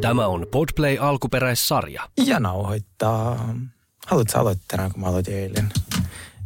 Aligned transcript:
Tämä 0.00 0.26
on 0.26 0.46
Podplay 0.50 0.98
alkuperäissarja. 1.00 2.08
Ja 2.26 2.40
nauhoittaa. 2.40 3.54
Haluatko 4.06 4.38
aloittaa 4.38 4.64
tänään, 4.68 4.92
kun 4.92 5.00
mä 5.00 5.06
aloitin 5.06 5.34
eilen? 5.34 5.68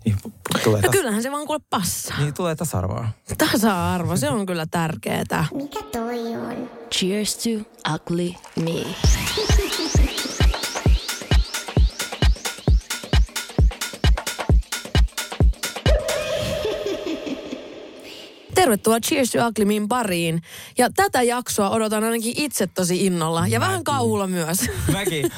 Niin 0.05 0.17
tulee, 0.65 0.81
No 0.83 0.89
tas- 0.89 0.93
kyllähän 0.93 1.23
se 1.23 1.31
vaan 1.33 1.47
kuule 1.47 1.61
passaa. 1.71 2.19
niin 2.21 2.35
tulee 2.35 2.55
tasa-arvoa. 2.57 3.09
Tasa-arvo, 3.39 4.17
se 4.17 4.31
on 4.31 4.47
kyllä 4.47 4.67
tärkeetä. 4.71 5.45
Mikä 5.55 5.83
toi 5.83 6.37
on? 6.37 6.71
Cheers 6.95 7.37
to 7.37 7.51
ugly 7.95 8.35
me. 8.57 8.85
Tervetuloa 18.55 19.01
Cheers 19.01 19.31
to 19.31 19.47
Ugly 19.49 19.65
Mein 19.65 19.89
pariin. 19.89 20.43
Ja 20.79 20.91
tätä 20.97 21.23
jaksoa 21.23 21.71
odotan 21.71 22.05
ainakin 22.05 22.35
itse 22.37 22.67
tosi 22.67 23.07
innolla. 23.07 23.47
Ja 23.47 23.61
vähän 23.61 23.85
kauhulla 23.85 24.27
myös. 24.27 24.59
Mäkin, 24.93 25.31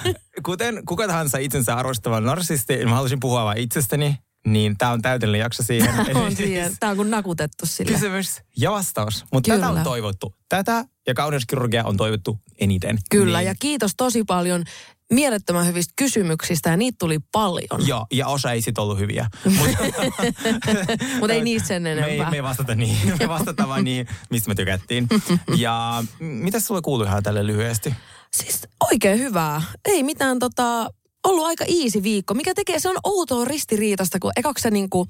kuten 0.43 0.83
kuka 0.87 1.07
tahansa 1.07 1.39
itsensä 1.39 1.75
arvostava 1.75 2.21
narsisti, 2.21 2.77
niin 2.77 2.89
mä 2.89 2.95
haluaisin 2.95 3.21
puhua 3.21 3.45
vain 3.45 3.59
itsestäni, 3.59 4.17
niin 4.47 4.79
tää 4.79 4.91
on 4.93 5.03
täydellinen 5.03 5.41
jakso 5.41 5.63
siihen. 5.63 5.95
on 6.25 6.37
siihen. 6.37 6.73
Tää 6.81 6.91
on 6.91 6.97
kuin 6.97 7.11
nakutettu 7.11 7.67
sille. 7.67 7.93
Kysymys 7.93 8.41
ja 8.57 8.71
vastaus. 8.71 9.25
Mutta 9.33 9.55
tätä 9.55 9.69
on 9.69 9.81
toivottu. 9.85 10.35
Tätä 10.49 10.85
ja 11.07 11.15
kauneuskirurgia 11.15 11.85
on 11.85 11.97
toivottu 11.97 12.39
eniten. 12.61 12.99
Kyllä, 13.11 13.39
Niin. 13.39 13.47
ja 13.47 13.55
kiitos 13.61 13.93
tosi 13.97 14.25
paljon 14.25 14.65
mielettömän 15.13 15.67
hyvistä 15.67 15.93
kysymyksistä 15.97 16.71
ja 16.71 16.77
niitä 16.77 16.97
tuli 16.99 17.19
paljon. 17.33 17.87
Joo, 17.87 18.07
ja 18.13 18.27
osa 18.27 18.53
ei 18.53 18.63
sit 18.63 18.79
ollut 18.79 18.99
hyviä. 18.99 19.27
Mutta 21.21 21.33
ei 21.33 21.45
niistä 21.45 21.69
sen 21.69 21.83
Me 21.83 21.93
ei, 21.93 21.99
enempää. 21.99 22.31
me 22.31 22.37
ei 22.37 22.43
vastata 22.43 22.75
niin. 22.75 22.97
Me 23.19 23.29
vastataan 23.29 23.69
vain 23.69 23.85
niin, 23.85 24.07
mistä 24.31 24.49
me 24.49 24.55
tykättiin. 24.55 25.09
Ja 25.57 26.05
mitä 26.19 26.61
sulle 26.61 26.81
kuuluu 26.83 27.07
ihan 27.07 27.23
tälle 27.23 27.47
lyhyesti? 27.47 27.95
Siis 28.37 28.61
oikein 28.93 29.19
hyvää. 29.19 29.63
Ei 29.85 30.03
mitään 30.03 30.39
tota, 30.39 30.91
ollut 31.27 31.47
aika 31.47 31.65
easy 31.65 32.03
viikko, 32.03 32.35
mikä 32.35 32.55
tekee, 32.55 32.79
se 32.79 32.89
on 32.89 32.97
outoa 33.05 33.45
ristiriitasta, 33.45 34.19
kun 34.19 34.33
ekaksi 34.37 34.63
sä 34.63 34.71
niinku, 34.71 35.07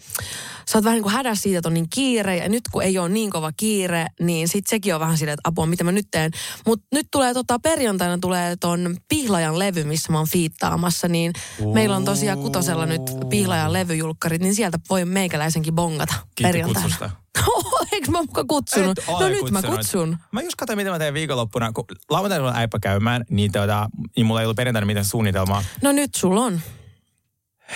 sä 0.70 0.78
oot 0.78 0.84
vähän 0.84 0.96
niin 0.96 1.02
kuin 1.02 1.12
hädässä 1.12 1.42
siitä, 1.42 1.58
että 1.58 1.68
on 1.68 1.74
niin 1.74 1.90
kiire, 1.90 2.36
ja 2.36 2.48
nyt 2.48 2.62
kun 2.72 2.82
ei 2.82 2.98
ole 2.98 3.08
niin 3.08 3.30
kova 3.30 3.52
kiire, 3.56 4.06
niin 4.20 4.48
sit 4.48 4.66
sekin 4.66 4.94
on 4.94 5.00
vähän 5.00 5.18
silleen, 5.18 5.34
että 5.34 5.48
apua, 5.48 5.66
mitä 5.66 5.84
mä 5.84 5.92
nyt 5.92 6.08
teen. 6.10 6.30
Mutta 6.66 6.86
nyt 6.92 7.06
tulee 7.10 7.34
tota, 7.34 7.58
perjantaina 7.58 8.18
tulee 8.18 8.56
ton 8.56 8.96
Pihlajan 9.08 9.58
levy, 9.58 9.84
missä 9.84 10.12
mä 10.12 10.18
oon 10.18 10.28
fiittaamassa, 10.28 11.08
niin 11.08 11.32
meillä 11.72 11.96
on 11.96 12.04
tosiaan 12.04 12.38
kutosella 12.38 12.86
nyt 12.86 13.02
Pihlajan 13.30 13.72
levyjulkkarit, 13.72 14.42
niin 14.42 14.54
sieltä 14.54 14.78
voi 14.90 15.04
meikäläisenkin 15.04 15.74
bongata 15.74 16.14
Kiitti 16.14 16.42
perjantaina. 16.42 16.80
kutsusta. 16.82 17.10
Eikö 17.92 18.10
mä 18.10 18.22
muka 18.22 18.44
kutsunut? 18.48 18.98
Et 18.98 19.04
No 19.20 19.28
nyt 19.28 19.50
mä 19.50 19.58
kutsunut. 19.62 19.78
kutsun. 19.78 20.18
Mä 20.32 20.40
just 20.42 20.54
katsoin, 20.56 20.76
mitä 20.76 20.90
mä 20.90 20.98
teen 20.98 21.14
viikonloppuna. 21.14 21.72
Kun 21.72 21.84
lauantaina 22.10 22.48
on 22.48 22.56
äipä 22.56 22.78
käymään, 22.82 23.24
niin, 23.30 23.52
tuota, 23.52 23.88
niin 24.16 24.26
mulla 24.26 24.40
ei 24.40 24.46
ollut 24.46 24.56
perjantaina 24.56 24.86
mitään 24.86 25.04
suunnitelmaa. 25.04 25.64
No 25.82 25.92
nyt 25.92 26.14
sulla 26.14 26.40
on. 26.40 26.60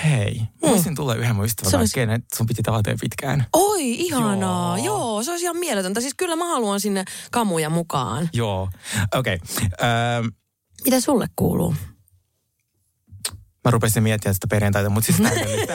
Hei, 0.04 0.42
voisin 0.62 0.94
tulla 0.94 1.14
yhden 1.14 1.36
mun 1.36 1.44
ystävän 1.44 1.80
olisi- 1.80 1.94
kenen 1.94 2.22
sun 2.36 2.46
piti 2.46 2.62
tavata 2.62 2.90
jo 2.90 2.96
pitkään. 3.00 3.46
Oi, 3.52 3.90
ihanaa. 3.90 4.78
Joo. 4.78 4.86
Joo. 4.86 5.22
se 5.22 5.30
olisi 5.30 5.44
ihan 5.44 5.56
mieletöntä. 5.56 6.00
Siis 6.00 6.14
kyllä 6.16 6.36
mä 6.36 6.44
haluan 6.48 6.80
sinne 6.80 7.04
kamuja 7.30 7.70
mukaan. 7.70 8.28
Joo, 8.32 8.68
okei. 9.14 9.34
Okay. 9.34 9.88
Öö, 9.88 10.30
Mitä 10.84 11.00
sulle 11.00 11.26
kuuluu? 11.36 11.74
Mä 13.66 13.70
rupesin 13.70 14.02
miettimään 14.02 14.34
sitä 14.34 14.46
perjantaita, 14.50 14.90
mutta 14.90 15.12
siis 15.12 15.30
täydellistä. 15.30 15.74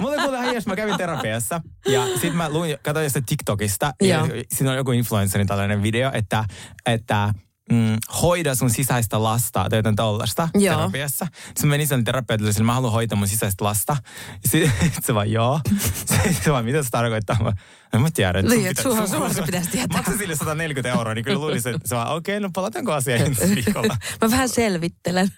Mulla 0.00 0.22
kuule 0.22 0.54
jos 0.54 0.66
mä 0.66 0.76
kävin 0.76 0.96
terapiassa 0.96 1.60
ja 1.88 2.06
sitten 2.06 2.36
mä 2.36 2.50
luin, 2.50 2.76
katsoin 2.82 3.10
sitä 3.10 3.22
TikTokista 3.26 3.92
ja 4.02 4.26
siinä 4.52 4.70
on 4.70 4.76
joku 4.76 4.92
influencerin 4.92 5.46
tällainen 5.46 5.82
video, 5.82 6.10
että, 6.14 6.44
että 6.86 7.34
mm, 7.72 7.96
hoida 8.22 8.54
sun 8.54 8.70
sisäistä 8.70 9.22
lasta 9.22 9.66
tai 9.70 9.78
jotain 9.78 9.96
tollasta 9.96 10.48
Joo. 10.54 10.76
terapiassa. 10.76 11.26
Sitten 11.46 11.66
mä 11.66 11.70
menin 11.70 11.86
sen 11.88 12.04
terapeutille, 12.04 12.52
sillä 12.52 12.66
mä 12.66 12.74
haluan 12.74 12.92
hoitaa 12.92 13.18
mun 13.18 13.28
sisäistä 13.28 13.64
lasta. 13.64 13.96
Sitten 14.50 14.72
se 15.02 15.14
vaan 15.14 15.32
joo. 15.32 15.60
Se 16.44 16.52
vaan, 16.52 16.64
mitä 16.64 16.82
se 16.82 16.90
tarkoittaa? 16.90 17.36
Mä, 17.42 17.52
en 17.94 18.00
mä 18.00 18.08
tiedä. 18.14 18.38
että 18.38 18.50
sun 18.50 18.58
Niin, 18.58 18.70
että 18.70 18.82
sunhan- 18.82 19.08
sun- 19.08 19.16
sunhan 19.16 19.34
se 19.34 19.42
pitäisi 19.42 19.70
tietää. 19.70 19.96
Maksa 20.02 20.18
sille 20.18 20.36
140 20.36 20.98
euroa, 20.98 21.14
niin 21.14 21.24
kyllä 21.24 21.38
luulisin, 21.38 21.74
että 21.74 21.88
se 21.88 21.94
vaan, 21.96 22.08
okei, 22.16 22.36
okay, 22.36 22.40
no 22.48 22.50
palataanko 22.54 22.92
asiaan 22.92 23.20
ensi 23.20 23.54
viikolla. 23.54 23.96
Mä 24.22 24.30
vähän 24.30 24.48
selvittelen. 24.48 25.28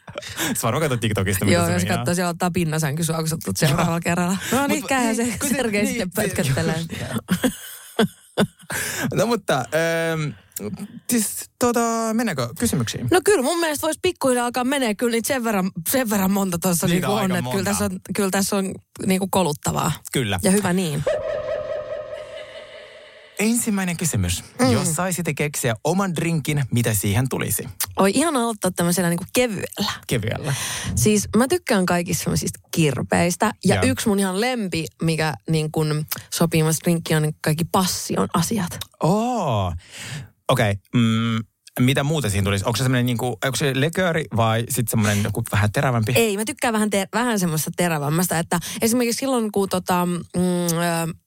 Se 0.55 0.63
varmaan 0.63 0.81
katsoi 0.83 0.99
TikTokista, 0.99 1.45
mitä 1.45 1.55
Joo, 1.57 1.67
se 1.67 1.73
jos 1.73 1.83
meinaa. 1.83 1.99
katsoo, 1.99 2.15
siellä 2.15 2.31
ottaa 2.31 2.51
pinnasänky 2.51 3.05
sua, 3.05 3.17
kun 3.17 3.29
sä 3.29 3.37
tulet 3.45 3.57
seuraavalla 3.57 4.01
kerralla. 4.01 4.37
No 4.53 4.67
niin, 4.67 4.87
käyhän 4.87 5.17
se 5.17 5.23
niin, 5.23 5.39
se- 5.43 5.49
Sergei 5.49 5.83
niin, 5.83 5.89
sitten 5.89 6.11
pötköttelee. 6.11 6.85
No 9.15 9.27
mutta, 9.27 9.59
ähm, 9.59 10.31
siis 11.11 11.51
tota, 11.59 11.81
mennäänkö 12.13 12.49
kysymyksiin? 12.59 13.09
No 13.11 13.21
kyllä 13.25 13.43
mun 13.43 13.61
mielestä 13.61 13.87
voisi 13.87 14.01
pikkuhiljaa 14.03 14.45
alkaa 14.45 14.65
menee 14.65 14.95
kyllä 14.95 15.11
niitä 15.11 15.29
sen 15.29 15.45
verran, 15.45 15.71
sen 15.91 16.11
verran 16.11 16.31
monta 16.31 16.59
tuossa 16.59 16.87
niinku 16.87 17.13
on 17.13 17.19
on, 17.19 17.33
aika 17.33 17.39
että 17.39 17.51
kyllä 17.51 17.65
tässä 17.65 17.85
on, 17.85 18.01
kyllä 18.17 18.31
tässä 18.31 18.57
on 18.57 18.75
niinku 19.07 19.29
koluttavaa. 19.31 19.93
Kyllä. 20.13 20.41
Ja 20.43 20.51
hyvä 20.51 20.73
niin. 20.73 21.03
Ensimmäinen 23.39 23.97
kysymys. 23.97 24.45
Mm. 24.61 24.73
Jos 24.73 24.95
saisitte 24.95 25.35
keksiä 25.35 25.75
oman 25.85 26.17
drinkin, 26.17 26.65
mitä 26.71 26.95
siihen 26.95 27.29
tulisi? 27.29 27.69
Oi 27.97 28.11
ihan 28.15 28.37
aloittaa 28.37 28.71
tämmöisellä 28.71 29.09
niinku 29.09 29.25
kevyellä. 29.33 29.93
Kevyellä. 30.07 30.55
Siis 30.95 31.29
mä 31.37 31.49
tykkään 31.49 31.87
kaikista 31.87 32.25
semmoisista 32.25 32.61
kirpeistä. 32.71 33.53
Ja 33.65 33.75
Joo. 33.75 33.85
yksi 33.85 34.09
mun 34.09 34.19
ihan 34.19 34.41
lempi, 34.41 34.87
mikä 35.03 35.35
niin 35.51 35.73
kun 35.73 36.05
sopii 36.35 36.63
drinkkiin, 36.85 37.17
on 37.17 37.23
niin 37.23 37.35
kaikki 37.41 37.65
passion 37.73 38.29
asiat. 38.35 38.79
Oo. 39.03 39.73
Okei. 40.49 40.71
Okay. 40.71 41.03
Mm, 41.03 41.39
mitä 41.81 42.05
muuta 42.05 42.31
siihen 42.31 42.45
tulisi? 42.45 42.65
Onko 42.65 42.77
se 42.77 42.83
semmoinen 42.83 43.07
niinku, 43.07 43.27
onko 43.27 43.57
se 43.57 43.73
lekööri 43.81 44.25
vai 44.37 44.65
sitten 44.69 44.91
semmoinen 44.91 45.25
joku 45.25 45.43
vähän 45.53 45.73
terävämpi? 45.73 46.13
Ei, 46.17 46.37
mä 46.37 46.45
tykkään 46.45 46.73
vähän, 46.75 46.91
te- 46.91 47.09
vähän 47.15 47.39
semmoista 47.39 47.71
terävämmästä, 47.77 48.39
että 48.39 48.61
esimerkiksi 48.83 49.19
silloin, 49.19 49.53
kun 49.53 49.69
tota, 49.69 50.07
mm, 50.07 50.43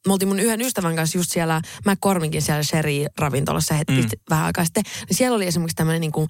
me 0.07 0.13
oltiin 0.13 0.27
mun 0.29 0.39
yhden 0.39 0.61
ystävän 0.61 0.95
kanssa 0.95 1.17
just 1.17 1.31
siellä 1.31 1.61
McCormickin 1.85 2.41
siellä 2.41 2.63
Sherry-ravintolassa 2.63 3.73
hetki 3.73 4.01
Mm. 4.01 4.09
vähän 4.29 4.45
aikaa 4.45 4.65
sitten, 4.65 4.83
niin 5.09 5.17
siellä 5.17 5.35
oli 5.35 5.47
esimerkiksi 5.47 5.75
tämmöinen 5.75 6.01
niin 6.01 6.11
kuin, 6.11 6.27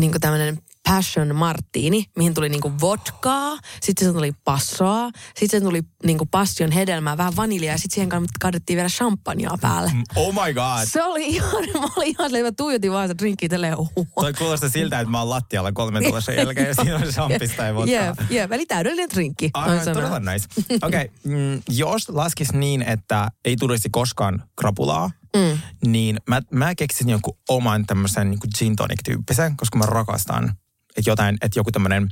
niin 0.00 0.10
kuin 0.10 0.20
tämmöinen 0.20 0.58
passion 0.88 1.36
martini, 1.36 2.04
mihin 2.16 2.34
tuli 2.34 2.48
niinku 2.48 2.72
vodkaa, 2.80 3.58
sitten 3.80 4.08
se 4.08 4.14
tuli 4.14 4.32
passoa, 4.44 5.10
sitten 5.36 5.60
se 5.60 5.64
tuli 5.64 5.82
niinku 6.04 6.26
passion 6.26 6.70
hedelmää, 6.70 7.16
vähän 7.16 7.36
vaniljaa 7.36 7.74
ja 7.74 7.78
sitten 7.78 7.94
siihen 7.94 8.26
kaadettiin 8.40 8.76
vielä 8.76 8.88
champagnea 8.88 9.58
päälle. 9.60 9.92
Oh 10.16 10.34
my 10.34 10.54
god. 10.54 10.86
Se 10.86 11.02
oli 11.02 11.26
ihan, 11.26 11.64
mä 11.80 11.88
olin 11.96 12.08
ihan 12.08 12.30
mä 12.42 12.52
tuijotin 12.52 12.92
vaan 12.92 13.08
sitä 13.08 13.18
drinkkiä 13.18 13.48
tälleen. 13.48 13.76
Toi 14.14 14.32
kuulostaa 14.32 14.68
siltä, 14.68 15.00
että 15.00 15.10
mä 15.10 15.18
oon 15.18 15.30
lattialla 15.30 15.72
kolmen 15.72 16.04
tulossa 16.04 16.32
jälkeen 16.32 16.68
ja 16.68 16.74
siinä 16.74 16.96
on 16.96 17.02
champista 17.02 17.62
ja 17.62 17.74
vodkaa. 17.74 18.04
Jep, 18.04 18.30
jep, 18.30 18.52
eli 18.52 18.66
täydellinen 18.66 19.10
drinkki. 19.10 19.50
Noin 19.66 19.80
todella 19.80 20.18
nice. 20.18 20.46
Okei, 20.82 21.04
okay, 21.04 21.08
mm, 21.24 21.62
jos 21.68 22.08
laskisi 22.08 22.56
niin, 22.56 22.82
että 22.82 23.30
ei 23.44 23.56
tulisi 23.56 23.88
koskaan 23.90 24.42
krapulaa, 24.56 25.10
Mm. 25.36 25.58
niin 25.84 26.18
mä, 26.28 26.40
mä 26.50 26.74
keksin 26.74 27.08
jonkun 27.08 27.36
oman 27.48 27.86
tämmöisen 27.86 28.30
niin 28.30 28.40
gin 28.58 28.76
tonic-tyyppisen, 28.76 29.56
koska 29.56 29.78
mä 29.78 29.86
rakastan 29.86 30.54
että 30.96 31.10
jotain, 31.10 31.38
että 31.40 31.58
joku 31.58 31.72
tämmöinen 31.72 32.08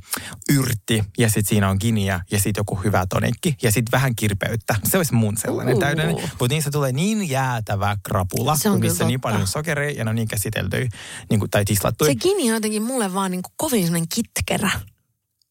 yrtti 0.49 1.03
ja 1.17 1.29
sitten 1.29 1.45
siinä 1.45 1.69
on 1.69 1.77
giniä 1.79 2.19
ja 2.31 2.39
sitten 2.39 2.59
joku 2.59 2.75
hyvä 2.75 3.05
tonikki 3.09 3.57
ja 3.61 3.71
sitten 3.71 3.91
vähän 3.91 4.15
kirpeyttä. 4.15 4.75
Se 4.83 4.97
olisi 4.97 5.13
mun 5.13 5.37
sellainen 5.37 5.73
Uu. 5.75 5.79
täydellinen. 5.79 6.31
Mutta 6.39 6.55
niissä 6.55 6.71
tulee 6.71 6.91
niin 6.91 7.29
jäätävä 7.29 7.97
krapula, 8.03 8.57
Se 8.57 8.69
on 8.69 8.75
kun 8.75 8.81
niissä 8.81 9.03
on 9.03 9.07
niin 9.07 9.21
paljon 9.21 9.47
sokeria 9.47 9.91
ja 9.91 10.03
ne 10.03 10.09
on 10.09 10.15
niin 10.15 10.27
käsiteltyjä 10.27 10.89
niin 11.29 11.39
kuin, 11.39 11.49
tai 11.49 11.65
tislattuja. 11.65 12.11
Se 12.11 12.15
gini 12.15 12.49
on 12.49 12.55
jotenkin 12.55 12.83
mulle 12.83 13.13
vaan 13.13 13.31
niin 13.31 13.43
kuin 13.43 13.53
kovin 13.57 13.83
semmoinen 13.83 14.09
kitkerä. 14.15 14.71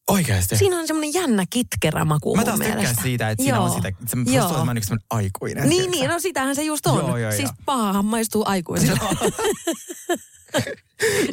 Oikeasti. 0.09 0.57
Siinä 0.57 0.79
on 0.79 0.87
semmoinen 0.87 1.13
jännä 1.13 1.45
kitkerä 1.49 2.05
maku 2.05 2.35
Mä 2.35 2.43
taas 2.43 2.59
tykkään 2.59 2.77
mielestä. 2.79 3.03
siitä, 3.03 3.29
että 3.29 3.43
siinä 3.43 3.57
Joo. 3.57 3.65
on 3.65 3.71
sitä, 3.71 3.91
se 4.07 4.31
Joo. 4.35 4.47
oon 4.47 4.77
yksi 4.77 4.87
semmoinen 4.87 5.07
aikuinen. 5.09 5.69
Niin, 5.69 5.91
niin, 5.91 6.09
no 6.09 6.19
sitähän 6.19 6.55
se 6.55 6.63
just 6.63 6.87
on. 6.87 7.07
Joo, 7.07 7.17
joo, 7.17 7.31
siis 7.31 7.43
joo. 7.43 7.53
pahahan 7.65 8.05
maistuu 8.05 8.43
aikuisille. 8.47 8.99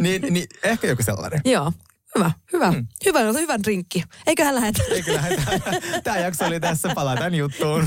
niin, 0.00 0.34
niin, 0.34 0.46
ehkä 0.62 0.86
joku 0.86 1.02
sellainen. 1.02 1.40
Joo. 1.44 1.72
Hyvä, 2.18 2.30
hyvä. 2.52 2.70
Hmm. 2.70 2.86
Hyvä, 3.04 3.20
hyvä 3.20 3.58
drinkki. 3.58 4.04
Eiköhän 4.26 4.54
lähetä. 4.54 4.82
Eikö 4.90 5.14
lähdetä? 5.14 5.42
Tämä 6.04 6.18
jakso 6.18 6.44
oli 6.44 6.60
tässä, 6.60 6.88
palataan 6.94 7.34
juttuun. 7.34 7.84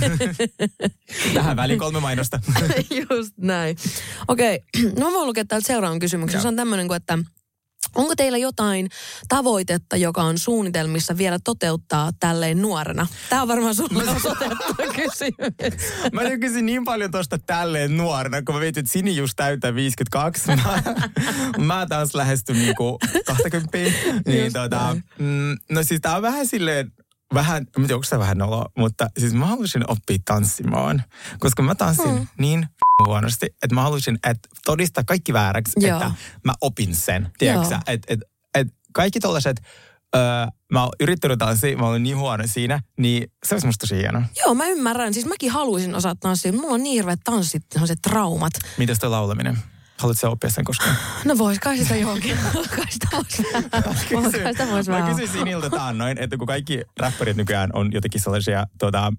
Tähän 1.34 1.58
väliin 1.58 1.80
kolme 1.80 2.00
mainosta. 2.00 2.40
Just 3.10 3.34
näin. 3.38 3.78
Okei, 4.28 4.60
no 5.00 5.06
mä 5.10 5.14
voin 5.14 5.28
lukea 5.28 5.46
täältä 5.46 5.68
seuraavan 5.68 6.00
kysymyksen. 6.00 6.38
Joo. 6.38 6.42
Se 6.42 6.48
on 6.48 6.56
tämmöinen 6.56 6.88
kuin, 6.88 6.98
että 6.98 7.18
Onko 7.96 8.16
teillä 8.16 8.38
jotain 8.38 8.90
tavoitetta, 9.30 9.98
joka 9.98 10.22
on 10.24 10.38
suunnitelmissa 10.38 11.18
vielä 11.18 11.40
toteuttaa 11.44 12.12
tälleen 12.20 12.62
nuorena? 12.62 13.08
Tämä 13.30 13.42
on 13.42 13.48
varmaan 13.48 13.76
sulle 13.76 14.04
osoitettu 14.10 14.74
kysymys. 14.96 15.94
Mä 16.14 16.22
tykkäsin 16.24 16.66
niin 16.66 16.86
paljon 16.86 17.12
tosta 17.12 17.38
tälleen 17.40 17.98
nuorena, 17.98 18.42
kun 18.42 18.56
mä 18.56 18.62
mietin, 18.62 18.82
että 18.82 18.92
Sini 18.92 19.16
just 19.16 19.34
täyttää 19.36 19.76
52. 19.76 20.48
Mä, 20.48 20.84
mä 21.58 21.86
taas 21.90 22.16
lähestyn 22.16 22.56
niinku 22.56 23.00
20. 23.26 23.78
Niin 24.26 24.54
tota, 24.54 24.98
mm, 25.20 25.58
no 25.72 25.84
siis 25.84 26.02
tää 26.02 26.16
on 26.16 26.22
vähän 26.22 26.48
silleen, 26.48 26.92
vähän, 27.34 27.58
en 27.58 27.68
tiedä, 27.74 27.96
onko 27.96 28.04
se 28.04 28.20
vähän 28.20 28.38
nolo, 28.38 28.66
mutta 28.78 29.10
siis 29.18 29.34
mä 29.34 29.46
haluaisin 29.46 29.92
oppia 29.92 30.18
tanssimaan, 30.26 31.04
koska 31.40 31.64
mä 31.64 31.76
tanssin 31.76 32.12
Mm. 32.12 32.28
niin 32.38 32.68
huonosti, 33.08 33.46
että 33.46 33.76
mä 33.76 33.82
haluaisin 33.82 34.20
että 34.28 34.50
todistaa 34.66 35.04
kaikki 35.04 35.34
vääräksi, 35.34 35.74
Joo. 35.88 35.98
että 35.98 36.12
mä 36.44 36.54
opin 36.62 36.96
sen, 36.96 37.32
tiedätkö 37.38 37.76
että 37.88 38.14
et, 38.14 38.22
et 38.56 38.68
kaikki 38.94 39.20
tollaiset, 39.20 39.62
öö, 40.16 40.22
mä 40.72 40.84
oon 40.84 40.92
yrittänyt 41.00 41.40
tanssia, 41.40 41.78
mä 41.78 41.88
olen 41.88 42.04
niin 42.04 42.18
huono 42.18 42.44
siinä, 42.48 42.82
niin 42.98 43.32
se 43.46 43.56
olisi 43.56 43.68
musta 43.68 43.84
tosi 43.84 43.96
hienoa. 43.96 44.22
Joo, 44.46 44.56
mä 44.56 44.68
ymmärrän. 44.68 45.14
Siis 45.14 45.26
mäkin 45.26 45.52
haluaisin 45.52 45.96
osata 45.96 46.16
tanssia. 46.20 46.54
Mulla 46.54 46.74
on 46.74 46.84
niin 46.84 46.94
hirveät 46.94 47.20
tanssit, 47.24 47.64
se 47.86 47.96
traumat. 48.02 48.54
Mitäs 48.78 49.00
toi 49.00 49.10
laulaminen? 49.10 49.58
Haluatko 50.00 50.30
oppia 50.32 50.50
sen 50.50 50.64
koskaan? 50.64 50.96
No 51.26 51.38
vois 51.38 51.60
kai 51.60 51.78
sitä 51.78 51.96
johonkin. 51.96 52.38
kai 52.76 52.92
sitä 52.92 53.08
vois 54.72 54.88
vähän. 54.88 55.04
Mä 55.04 55.10
kysyin 55.10 55.30
Siniltä 55.30 55.70
taannoin, 55.70 56.18
että 56.18 56.38
kun 56.38 56.48
kaikki 56.48 56.82
räppärit 57.00 57.38
nykyään 57.38 57.70
on 57.74 57.90
jotenkin 57.94 58.22
sellaisia, 58.22 58.66
tota, 58.78 59.14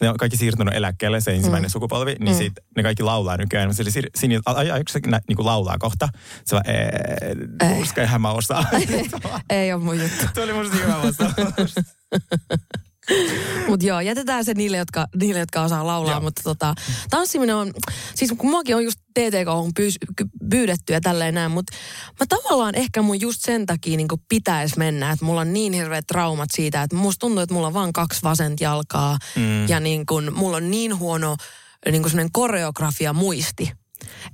ne 0.00 0.08
on 0.10 0.16
kaikki 0.16 0.36
siirtynyt 0.36 0.74
eläkkeelle, 0.74 1.20
se 1.20 1.30
ensimmäinen 1.34 1.68
mm. 1.68 1.72
sukupolvi, 1.72 2.16
niin 2.20 2.34
Mm. 2.36 2.38
sit 2.38 2.52
ne 2.76 2.82
kaikki 2.82 3.02
laulaa 3.02 3.36
nykyään. 3.36 3.74
Sanoin, 3.74 3.92
Siniltä, 4.16 4.50
ai, 4.50 4.70
ai, 4.70 4.82
se 4.90 5.00
nä, 5.06 5.20
niinku 5.28 5.44
laulaa 5.44 5.78
kohta? 5.78 6.08
Se 6.44 6.56
vaan, 6.56 6.70
Ei. 6.70 7.76
ei, 8.02 8.18
mä 8.18 8.30
osaa. 8.30 8.64
Ei 9.50 9.72
ole 9.72 9.82
mun 9.82 10.00
juttu. 10.00 10.24
Tuo 10.34 10.44
oli 10.44 10.52
musta 10.52 10.76
hyvä 10.76 11.02
vastaus. 11.02 11.74
Mutta 13.68 13.86
joo, 13.86 14.00
jätetään 14.00 14.44
se 14.44 14.54
niille, 14.54 14.76
jotka, 14.76 15.06
niille, 15.20 15.40
jotka 15.40 15.62
osaa 15.62 15.86
laulaa. 15.86 16.12
Joo. 16.12 16.20
Mutta 16.20 16.42
tota, 16.44 16.74
tanssiminen 17.10 17.56
on, 17.56 17.72
siis 18.14 18.34
kun 18.38 18.50
muakin 18.50 18.76
on 18.76 18.84
just 18.84 19.00
TTK 19.14 19.48
on 19.48 19.70
pyys, 19.76 19.98
pyydetty 20.50 20.92
ja 20.92 21.00
tälleen 21.00 21.34
näin, 21.34 21.50
mutta 21.50 21.76
mä 22.20 22.26
tavallaan 22.28 22.74
ehkä 22.74 23.02
mun 23.02 23.20
just 23.20 23.40
sen 23.42 23.66
takia 23.66 23.96
niin 23.96 24.08
pitäisi 24.28 24.78
mennä, 24.78 25.10
että 25.10 25.24
mulla 25.24 25.40
on 25.40 25.52
niin 25.52 25.72
hirveät 25.72 26.06
traumat 26.06 26.48
siitä, 26.54 26.82
että 26.82 26.96
musta 26.96 27.20
tuntuu, 27.20 27.42
että 27.42 27.54
mulla 27.54 27.66
on 27.66 27.74
vaan 27.74 27.92
kaksi 27.92 28.22
vasenta 28.22 28.64
jalkaa 28.64 29.18
mm. 29.36 29.68
ja 29.68 29.80
niin 29.80 30.06
kun, 30.06 30.32
mulla 30.36 30.56
on 30.56 30.70
niin 30.70 30.98
huono 30.98 31.36
niin 31.90 32.02
kuin 32.02 32.28
koreografia 32.32 33.12
muisti. 33.12 33.72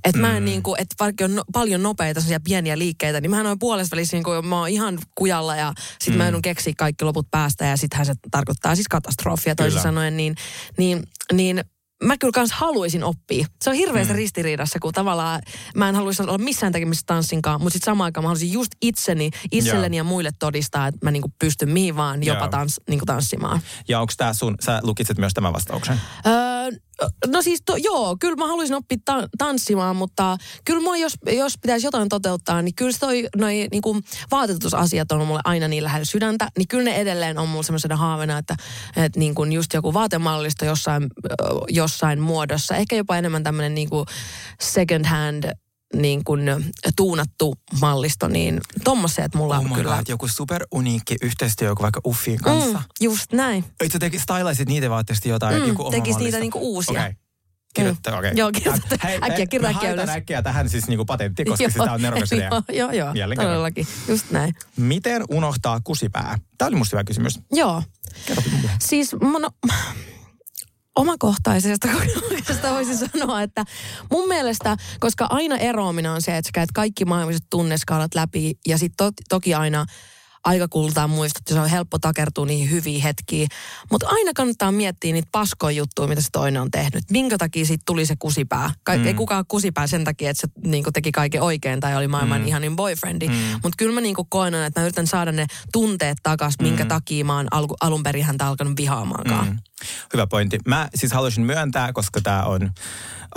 Että 0.03 0.21
mä 0.21 0.37
en 0.37 0.45
niin 0.45 0.63
kuin, 0.63 0.81
että 0.81 0.95
vaikka 0.99 1.25
on 1.25 1.35
no, 1.35 1.43
paljon 1.53 1.83
nopeita 1.83 2.19
sellaisia 2.19 2.39
pieniä 2.43 2.77
liikkeitä, 2.77 3.21
niin 3.21 3.31
mä 3.31 3.47
oon 3.47 3.59
puolesta 3.59 3.95
välissä 3.95 4.17
niin 4.17 4.23
kuin, 4.23 4.45
mä 4.45 4.59
oon 4.59 4.69
ihan 4.69 4.97
kujalla 5.15 5.55
ja 5.55 5.73
sit 5.99 6.13
mm. 6.13 6.17
mä 6.17 6.23
joudun 6.23 6.41
keksiä 6.41 6.73
kaikki 6.77 7.05
loput 7.05 7.27
päästä 7.31 7.65
ja 7.65 7.77
sittenhän 7.77 8.05
se 8.05 8.13
tarkoittaa 8.31 8.75
siis 8.75 8.87
katastrofia 8.87 9.55
toisin 9.55 9.71
Kyllä. 9.71 9.83
sanoen, 9.83 10.17
niin, 10.17 10.35
niin, 10.77 11.03
niin 11.33 11.63
mä 12.03 12.17
kyllä 12.17 12.31
kans 12.31 12.51
haluaisin 12.51 13.03
oppia. 13.03 13.45
Se 13.61 13.69
on 13.69 13.75
hirveässä 13.75 14.13
mm. 14.13 14.17
ristiriidassa, 14.17 14.79
kun 14.79 14.93
tavallaan 14.93 15.41
mä 15.75 15.89
en 15.89 15.95
haluaisi 15.95 16.23
olla 16.23 16.37
missään 16.37 16.73
tekemisissä 16.73 17.05
tanssinkaan, 17.05 17.61
mutta 17.61 17.73
sitten 17.73 17.91
samaan 17.91 18.05
aikaan 18.05 18.23
mä 18.23 18.27
haluaisin 18.27 18.51
just 18.51 18.71
itseni, 18.81 19.29
itselleni 19.51 19.97
ja 19.97 20.03
muille 20.03 20.29
todistaa, 20.39 20.87
että 20.87 20.99
mä 21.03 21.11
niinku 21.11 21.31
pystyn 21.39 21.69
mihin 21.69 21.95
vaan 21.95 22.23
jopa 22.23 22.39
Joo. 22.39 22.49
tans, 22.49 22.81
niinku 22.89 23.05
tanssimaan. 23.05 23.61
Ja 23.87 23.99
onko 23.99 24.13
tää 24.17 24.33
sun, 24.33 24.55
sä 24.59 24.79
lukitset 24.83 25.17
myös 25.17 25.33
tämän 25.33 25.53
vastauksen? 25.53 26.01
Öö, 26.25 26.31
no 27.27 27.41
siis 27.41 27.61
to, 27.65 27.75
joo, 27.77 28.17
kyllä 28.19 28.35
mä 28.35 28.47
haluaisin 28.47 28.75
oppia 28.75 28.97
ta- 29.05 29.27
tanssimaan, 29.37 29.95
mutta 29.95 30.37
kyllä 30.65 30.81
mua 30.81 30.97
jos, 30.97 31.13
jos 31.31 31.57
pitäisi 31.61 31.87
jotain 31.87 32.09
toteuttaa, 32.09 32.61
niin 32.61 32.75
kyllä 32.75 32.91
se 32.91 32.99
toi, 32.99 33.27
noi 33.37 33.67
niinku 33.71 34.01
vaatetusasiat 34.31 35.11
on 35.11 35.27
mulle 35.27 35.41
aina 35.43 35.67
niin 35.67 35.83
lähellä 35.83 36.05
sydäntä, 36.05 36.47
niin 36.57 36.67
kyllä 36.67 36.83
ne 36.83 36.95
edelleen 36.95 37.39
on 37.39 37.49
mulle 37.49 37.63
semmoisena 37.63 37.95
haaveena, 37.95 38.37
että, 38.37 38.55
että 38.95 39.19
niinku 39.19 39.43
just 39.43 39.73
joku 39.73 39.93
vaatemallisto 39.93 40.65
jossain, 40.65 41.07
jossain 41.69 42.19
muodossa, 42.19 42.75
ehkä 42.75 42.95
jopa 42.95 43.17
enemmän 43.17 43.43
tämmöinen 43.43 43.75
niinku 43.75 44.05
second 44.61 45.05
hand 45.05 45.51
niin 45.93 46.23
kuin 46.23 46.41
tuunattu 46.95 47.55
mallisto, 47.81 48.27
niin 48.27 48.61
tommoset 48.83 49.35
mulla 49.35 49.57
Oh 49.57 49.65
on 49.65 49.73
kyllä. 49.73 49.95
god, 49.95 50.05
joku 50.09 50.27
super 50.27 50.65
uniikki 50.71 51.15
yhteistyö 51.21 51.67
joku 51.67 51.83
vaikka 51.83 52.01
Uffin 52.07 52.39
kanssa. 52.39 52.77
Mm, 52.77 52.83
just 53.01 53.33
näin. 53.33 53.65
Sä 53.91 53.99
teki, 53.99 54.19
stylaisit 54.19 54.67
niitä 54.69 54.89
vaatteesta 54.89 55.29
jotain? 55.29 55.61
Mm, 55.61 55.67
joku 55.67 55.81
oma 55.81 55.91
tekis 55.91 56.07
niitä 56.07 56.19
mallisto? 56.19 56.39
niinku 56.39 56.59
uusia. 56.61 57.01
Okei. 57.01 57.13
Kirjoittaa, 57.73 58.17
okei. 58.17 58.31
Joo, 58.35 58.51
kirjoita. 58.51 58.87
Hei, 59.03 59.19
Äkkiä, 59.21 59.61
haetaan 59.63 59.93
ylös. 59.93 60.09
äkkiä 60.09 60.41
tähän 60.41 60.69
siis 60.69 60.87
niinku 60.87 61.05
patentti, 61.05 61.45
koska 61.45 61.69
sitä 61.69 61.91
on 61.91 62.01
nerokas 62.01 62.31
idea. 62.31 62.49
joo, 62.51 62.61
joo, 62.69 62.91
joo, 62.91 63.13
Jälleen 63.13 63.41
todellakin. 63.41 63.87
Just 64.07 64.31
näin. 64.31 64.55
Miten 64.77 65.23
unohtaa 65.29 65.79
kusipää? 65.83 66.37
Tämä 66.57 66.67
oli 66.67 66.75
musta 66.75 66.97
hyvä 66.97 67.03
kysymys. 67.03 67.39
Joo. 67.51 67.83
Kerro 68.25 68.43
mulle. 68.51 68.71
Siis 68.79 69.15
no, 69.39 69.51
omakohtaisesta 70.95 71.87
kokemuksesta 71.93 72.71
voisin 72.71 72.97
sanoa, 72.97 73.41
että 73.41 73.65
mun 74.11 74.27
mielestä, 74.27 74.77
koska 74.99 75.27
aina 75.29 75.57
eroaminen 75.57 76.11
on 76.11 76.21
se, 76.21 76.37
että 76.37 76.47
sä 76.47 76.51
käyt 76.53 76.71
kaikki 76.71 77.05
mahdolliset 77.05 77.45
tunneskaalat 77.49 78.15
läpi 78.15 78.53
ja 78.67 78.77
sitten 78.77 79.07
to, 79.07 79.11
toki 79.29 79.53
aina 79.53 79.85
aika 80.43 80.67
kultaa 80.67 81.07
muistat, 81.07 81.43
ja 81.49 81.55
se 81.55 81.61
on 81.61 81.69
helppo 81.69 81.99
takertua 81.99 82.45
niihin 82.45 82.71
hyviin 82.71 83.01
hetkiin. 83.01 83.47
Mutta 83.91 84.07
aina 84.09 84.31
kannattaa 84.35 84.71
miettiä 84.71 85.13
niitä 85.13 85.29
paskoja 85.31 85.77
juttuja, 85.77 86.07
mitä 86.07 86.21
se 86.21 86.27
toinen 86.31 86.61
on 86.61 86.71
tehnyt. 86.71 87.03
Minkä 87.11 87.37
takia 87.37 87.65
siitä 87.65 87.83
tuli 87.85 88.05
se 88.05 88.15
kusipää? 88.19 88.73
Ka- 88.83 88.97
mm. 88.97 89.07
Ei 89.07 89.13
kukaan 89.13 89.45
kusipää 89.47 89.87
sen 89.87 90.03
takia, 90.03 90.29
että 90.29 90.41
se 90.41 90.47
niinku 90.65 90.91
teki 90.91 91.11
kaiken 91.11 91.41
oikein 91.41 91.79
tai 91.79 91.95
oli 91.95 92.07
maailman 92.07 92.41
mm. 92.41 92.47
ihanin 92.47 92.75
boyfriendi. 92.75 93.27
Mm. 93.27 93.33
Mutta 93.51 93.75
kyllä 93.77 93.93
mä 93.93 94.01
niinku 94.01 94.27
koen, 94.29 94.53
että 94.53 94.79
mä 94.79 94.85
yritän 94.85 95.07
saada 95.07 95.31
ne 95.31 95.45
tunteet 95.71 96.17
takas, 96.23 96.53
minkä 96.61 96.85
takia 96.85 97.25
mä 97.25 97.35
oon 97.35 97.47
alku, 97.51 97.75
alun 97.81 98.03
perin 98.03 98.25
häntä 98.25 98.47
alkanut 98.47 98.77
vihaamaankaan. 98.77 99.47
Mm. 99.47 99.57
Hyvä 100.13 100.27
pointti. 100.27 100.59
Mä 100.67 100.89
siis 100.95 101.11
haluaisin 101.11 101.45
myöntää, 101.45 101.93
koska 101.93 102.21
tämä 102.21 102.43
on 102.43 102.71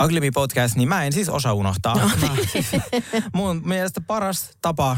Ugly 0.03 0.31
Podcast, 0.31 0.75
niin 0.75 0.89
mä 0.89 1.03
en 1.03 1.13
siis 1.13 1.29
osaa 1.29 1.53
unohtaa. 1.53 1.95
No 1.95 2.11
Mä, 2.21 2.35
mun 3.33 3.61
mielestä 3.65 4.01
paras 4.01 4.49
tapa 4.61 4.97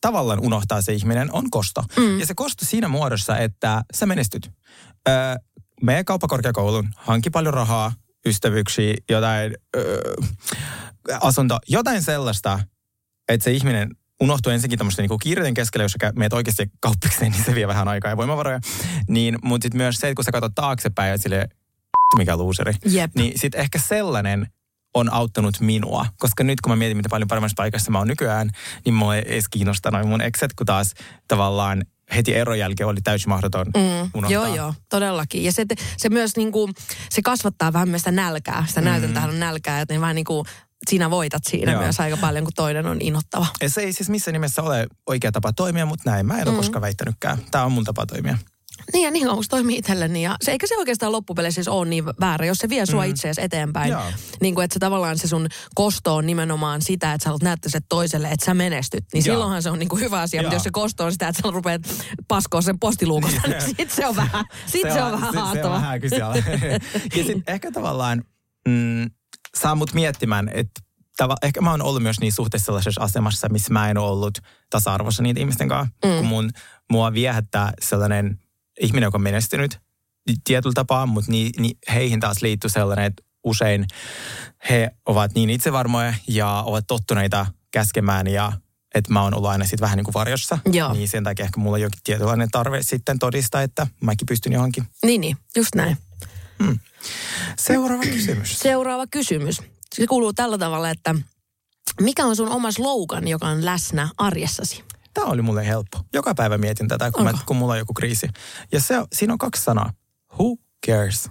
tavallaan 0.00 0.40
unohtaa 0.40 0.82
se 0.82 0.92
ihminen 0.92 1.32
on 1.32 1.50
kosto. 1.50 1.84
Mm. 1.96 2.20
Ja 2.20 2.26
se 2.26 2.34
kosto 2.34 2.64
siinä 2.64 2.88
muodossa, 2.88 3.38
että 3.38 3.82
sä 3.94 4.06
menestyt. 4.06 4.50
Öö, 5.08 5.14
mene 5.82 6.04
kauppakorkeakoulun, 6.04 6.88
hanki 6.96 7.30
paljon 7.30 7.54
rahaa, 7.54 7.92
ystävyyksiä, 8.26 8.94
jotain 9.10 9.56
öö, 9.76 10.14
asunto, 11.20 11.58
jotain 11.68 12.02
sellaista, 12.02 12.60
että 13.28 13.44
se 13.44 13.52
ihminen 13.52 13.90
unohtuu 14.20 14.52
ensinnäkin 14.52 14.78
tämmöisten 14.78 15.06
niin 15.08 15.18
kiireiden 15.18 15.54
keskellä, 15.54 15.84
jos 15.84 15.92
sä 15.92 16.12
meet 16.16 16.32
oikeasti 16.32 16.70
kauppikseen, 16.80 17.32
niin 17.32 17.44
se 17.44 17.54
vie 17.54 17.68
vähän 17.68 17.88
aikaa 17.88 18.10
ja 18.10 18.16
voimavaroja. 18.16 18.60
Niin, 19.08 19.38
mutta 19.42 19.64
sitten 19.64 19.78
myös 19.78 19.96
se, 19.96 20.08
että 20.08 20.14
kun 20.14 20.24
sä 20.24 20.32
katsot 20.32 20.54
taaksepäin, 20.54 21.14
että 21.14 21.22
silleen, 21.22 21.48
mikä 22.18 22.36
luuseri. 22.36 22.72
Jep. 22.84 23.10
Niin 23.14 23.38
sitten 23.38 23.60
ehkä 23.60 23.78
sellainen 23.78 24.46
on 24.94 25.12
auttanut 25.12 25.60
minua. 25.60 26.06
Koska 26.18 26.44
nyt 26.44 26.60
kun 26.60 26.72
mä 26.72 26.76
mietin, 26.76 26.96
mitä 26.96 27.08
paljon 27.08 27.28
paremmassa 27.28 27.54
paikassa 27.56 27.90
mä 27.90 27.98
oon 27.98 28.08
nykyään, 28.08 28.50
niin 28.84 28.94
mua 28.94 29.16
ei 29.16 29.22
edes 29.26 29.48
kiinnosta 29.50 29.90
noin 29.90 30.08
mun 30.08 30.20
ekset, 30.20 30.52
kun 30.52 30.66
taas 30.66 30.94
tavallaan 31.28 31.82
heti 32.14 32.34
eron 32.34 32.58
jälkeen 32.58 32.88
oli 32.88 33.00
täysin 33.00 33.28
mahdoton 33.28 33.66
mm, 33.66 34.10
unohtaa. 34.14 34.32
Joo, 34.32 34.54
joo, 34.54 34.74
todellakin. 34.88 35.44
Ja 35.44 35.52
se, 35.52 35.64
se 35.96 36.08
myös 36.08 36.36
niinku, 36.36 36.70
se 37.10 37.22
kasvattaa 37.22 37.72
vähän 37.72 37.88
myös 37.88 38.00
sitä 38.00 38.10
nälkää. 38.10 38.64
Sitä 38.68 38.80
mm. 38.80 38.84
näytön 38.84 39.14
tähän 39.14 39.30
on 39.30 39.40
nälkää, 39.40 39.80
että 39.80 39.94
ne 39.94 40.00
vähän 40.00 40.14
niinku, 40.14 40.44
sinä 40.88 41.10
voitat 41.10 41.42
siinä 41.48 41.72
Joo. 41.72 41.82
myös 41.82 42.00
aika 42.00 42.16
paljon, 42.16 42.44
kun 42.44 42.52
toinen 42.56 42.86
on 42.86 43.00
inhottava. 43.00 43.46
Ja 43.60 43.70
se 43.70 43.80
ei 43.80 43.92
siis 43.92 44.08
missään 44.08 44.32
nimessä 44.32 44.62
ole 44.62 44.86
oikea 45.06 45.32
tapa 45.32 45.52
toimia, 45.52 45.86
mutta 45.86 46.10
näin 46.10 46.26
mä 46.26 46.38
en 46.38 46.48
ole 46.48 46.50
mm. 46.50 46.56
koskaan 46.56 46.82
väittänytkään. 46.82 47.38
Tämä 47.50 47.64
on 47.64 47.72
mun 47.72 47.84
tapa 47.84 48.06
toimia. 48.06 48.38
Niin 48.92 49.04
ja 49.04 49.10
niin 49.10 49.26
kauan 49.26 49.44
se 49.44 49.48
toimii 49.48 49.78
itselleni. 49.78 50.22
Ja 50.22 50.36
se, 50.42 50.52
eikä 50.52 50.66
se 50.66 50.76
oikeastaan 50.78 51.12
loppupeleissä 51.12 51.54
siis 51.54 51.68
ole 51.68 51.88
niin 51.88 52.04
väärä, 52.20 52.46
jos 52.46 52.58
se 52.58 52.68
vie 52.68 52.86
sua 52.86 53.04
mm. 53.04 53.10
itseesi 53.10 53.42
eteenpäin. 53.42 53.90
Joo. 53.90 54.02
Niin 54.40 54.54
kuin, 54.54 54.64
että 54.64 54.74
se 54.74 54.78
tavallaan 54.78 55.18
se 55.18 55.28
sun 55.28 55.48
kosto 55.74 56.16
on 56.16 56.26
nimenomaan 56.26 56.82
sitä, 56.82 57.12
että 57.12 57.24
sä 57.24 57.28
haluat 57.28 57.42
näyttää 57.42 57.70
se 57.70 57.80
toiselle, 57.88 58.28
että 58.28 58.46
sä 58.46 58.54
menestyt. 58.54 59.04
Niin 59.12 59.24
Joo. 59.26 59.34
silloinhan 59.34 59.62
se 59.62 59.70
on 59.70 59.78
niin 59.78 59.88
kuin 59.88 60.00
hyvä 60.00 60.20
asia. 60.20 60.40
Joo. 60.40 60.44
Mutta 60.44 60.56
jos 60.56 60.62
se 60.62 60.70
kosto 60.72 61.04
on 61.04 61.12
sitä, 61.12 61.28
että 61.28 61.42
sä 61.42 61.50
rupeat 61.50 61.82
paskoa 62.28 62.62
sen 62.62 62.78
postiluukosta, 62.78 63.40
niin 63.48 63.62
sit 63.76 63.90
se 63.90 64.06
on 64.06 64.16
vähän, 64.16 64.44
sit 64.66 64.92
se, 64.92 65.02
on 65.02 65.12
vähän 65.12 65.32
se, 65.32 65.34
se 65.34 65.38
on 65.38 65.44
haastava. 65.44 65.74
vähän 65.74 66.00
ja 67.16 67.24
sitten 67.24 67.42
ehkä 67.46 67.72
tavallaan 67.72 68.24
mm, 68.68 69.10
saa 69.56 69.74
mut 69.74 69.94
miettimään, 69.94 70.50
että 70.54 70.80
tava, 71.16 71.36
ehkä 71.42 71.60
mä 71.60 71.70
oon 71.70 71.82
ollut 71.82 72.02
myös 72.02 72.20
niin 72.20 72.32
suhteessa 72.32 72.66
sellaisessa 72.66 73.02
asemassa, 73.02 73.48
missä 73.48 73.72
mä 73.72 73.90
en 73.90 73.98
ole 73.98 74.10
ollut 74.10 74.38
tasa-arvossa 74.70 75.22
niitä 75.22 75.40
ihmisten 75.40 75.68
kanssa. 75.68 75.94
Mm. 76.04 76.16
Kun 76.16 76.26
mun, 76.26 76.50
mua 76.90 77.12
viehättää 77.12 77.72
sellainen 77.80 78.38
ihminen, 78.80 79.06
joka 79.06 79.18
on 79.18 79.22
menestynyt 79.22 79.78
tietyllä 80.44 80.74
tapaa, 80.74 81.06
mutta 81.06 81.30
ni, 81.32 81.50
ni, 81.58 81.70
heihin 81.94 82.20
taas 82.20 82.42
liittyy 82.42 82.70
sellainen, 82.70 83.04
että 83.04 83.22
usein 83.44 83.86
he 84.70 84.90
ovat 85.06 85.34
niin 85.34 85.50
itsevarmoja 85.50 86.14
ja 86.28 86.62
ovat 86.66 86.84
tottuneita 86.86 87.46
käskemään 87.70 88.26
ja 88.26 88.52
että 88.94 89.12
mä 89.12 89.22
oon 89.22 89.34
ollut 89.34 89.50
aina 89.50 89.64
sitten 89.64 89.80
vähän 89.80 89.96
niin 89.96 90.04
kuin 90.04 90.14
varjossa. 90.14 90.58
Joo. 90.72 90.92
Niin 90.92 91.08
sen 91.08 91.24
takia 91.24 91.44
ehkä 91.44 91.60
mulla 91.60 91.76
on 91.76 91.80
jokin 91.80 92.00
tietynlainen 92.04 92.50
tarve 92.50 92.82
sitten 92.82 93.18
todistaa, 93.18 93.62
että 93.62 93.86
mäkin 94.00 94.26
pystyn 94.26 94.52
johonkin. 94.52 94.84
Niin, 95.02 95.20
niin, 95.20 95.36
just 95.56 95.74
näin. 95.74 95.96
Seuraava 97.58 98.02
kysymys. 98.02 98.58
Seuraava 98.58 99.06
kysymys. 99.06 99.62
Se 99.94 100.06
kuuluu 100.06 100.32
tällä 100.32 100.58
tavalla, 100.58 100.90
että 100.90 101.14
mikä 102.00 102.24
on 102.24 102.36
sun 102.36 102.48
oma 102.48 102.72
slogan, 102.72 103.28
joka 103.28 103.48
on 103.48 103.64
läsnä 103.64 104.08
arjessasi? 104.18 104.84
Tämä 105.14 105.26
oli 105.26 105.42
mulle 105.42 105.66
helppo. 105.66 106.00
Joka 106.12 106.34
päivä 106.34 106.58
mietin 106.58 106.88
tätä, 106.88 107.10
kun, 107.10 107.24
mä, 107.24 107.30
Onko? 107.30 107.42
kun 107.46 107.56
mulla 107.56 107.72
on 107.72 107.78
joku 107.78 107.94
kriisi. 107.94 108.28
Ja 108.72 108.80
se, 108.80 108.94
siinä 109.12 109.32
on 109.32 109.38
kaksi 109.38 109.62
sanaa. 109.62 109.92
Who 110.32 110.56
cares? 110.86 111.30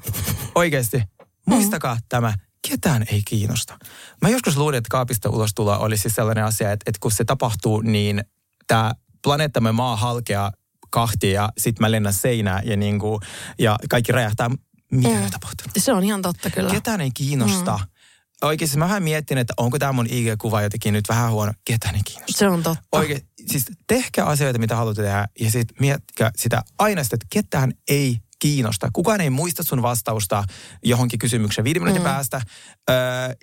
Oikeasti. 0.56 1.04
Muistakaa 1.46 1.98
tämä. 2.10 2.34
Ketään 2.70 3.06
ei 3.12 3.22
kiinnosta. 3.26 3.78
Mä 4.22 4.30
joskus 4.30 4.58
luulin, 4.58 4.78
että 4.78 4.90
kaapista 4.92 5.30
ulos 5.30 5.52
tulo 5.56 5.78
olisi 5.80 6.10
sellainen 6.10 6.44
asia, 6.44 6.72
että, 6.72 6.84
että 6.90 7.00
kun 7.02 7.12
se 7.12 7.26
tapahtuu, 7.26 7.82
niin 7.82 8.24
tämä 8.68 8.94
planeettamme 9.24 9.72
maa 9.72 9.96
halkeaa 9.96 10.52
kahtia 10.90 11.42
ja 11.42 11.50
sitten 11.58 11.84
mä 11.84 11.92
lennän 11.92 12.14
seinään 12.14 12.68
ja, 12.68 12.78
niin 12.78 13.00
kuin, 13.00 13.22
ja 13.60 13.78
kaikki 13.90 14.12
räjähtää. 14.12 14.50
Mitä 14.92 15.10
mm. 15.10 15.32
tapahtuu? 15.32 15.68
Se 15.78 15.94
on 15.94 16.04
ihan 16.04 16.22
totta 16.22 16.50
kyllä. 16.50 16.72
Ketään 16.72 17.02
ei 17.02 17.12
kiinnosta. 17.14 17.78
Mm. 17.78 17.99
Oikeasti 18.44 18.78
mä 18.78 18.86
vähän 18.86 19.04
mietin, 19.04 19.38
että 19.38 19.54
onko 19.58 19.80
tämä 19.80 19.92
mun 19.92 20.06
IG-kuva 20.06 20.62
jotenkin 20.62 20.94
nyt 20.94 21.06
vähän 21.10 21.32
huono. 21.32 21.54
Ketään 21.66 21.96
ei 21.96 22.02
kiinnosta. 22.06 22.38
Se 22.38 22.48
on 22.48 22.64
totta. 22.64 22.84
Oikein, 22.92 23.22
siis 23.48 23.66
tehkää 23.88 24.26
asioita, 24.26 24.60
mitä 24.60 24.76
haluatte 24.76 25.02
tehdä, 25.02 25.28
ja 25.40 25.52
sitten 25.52 25.78
miettikää 25.80 26.32
sitä 26.36 26.62
aina 26.80 27.04
sitä, 27.04 27.16
että 27.16 27.28
ketään 27.30 27.74
ei 27.88 28.18
kiinnosta. 28.40 28.90
Kukaan 28.94 29.22
ei 29.22 29.30
muista 29.30 29.64
sun 29.64 29.82
vastausta 29.82 30.44
johonkin 30.84 31.20
kysymykseen 31.20 31.66
viiden 31.66 31.82
minuutin 31.84 32.02
mm. 32.02 32.10
päästä. 32.10 32.42
Öö, 32.90 32.96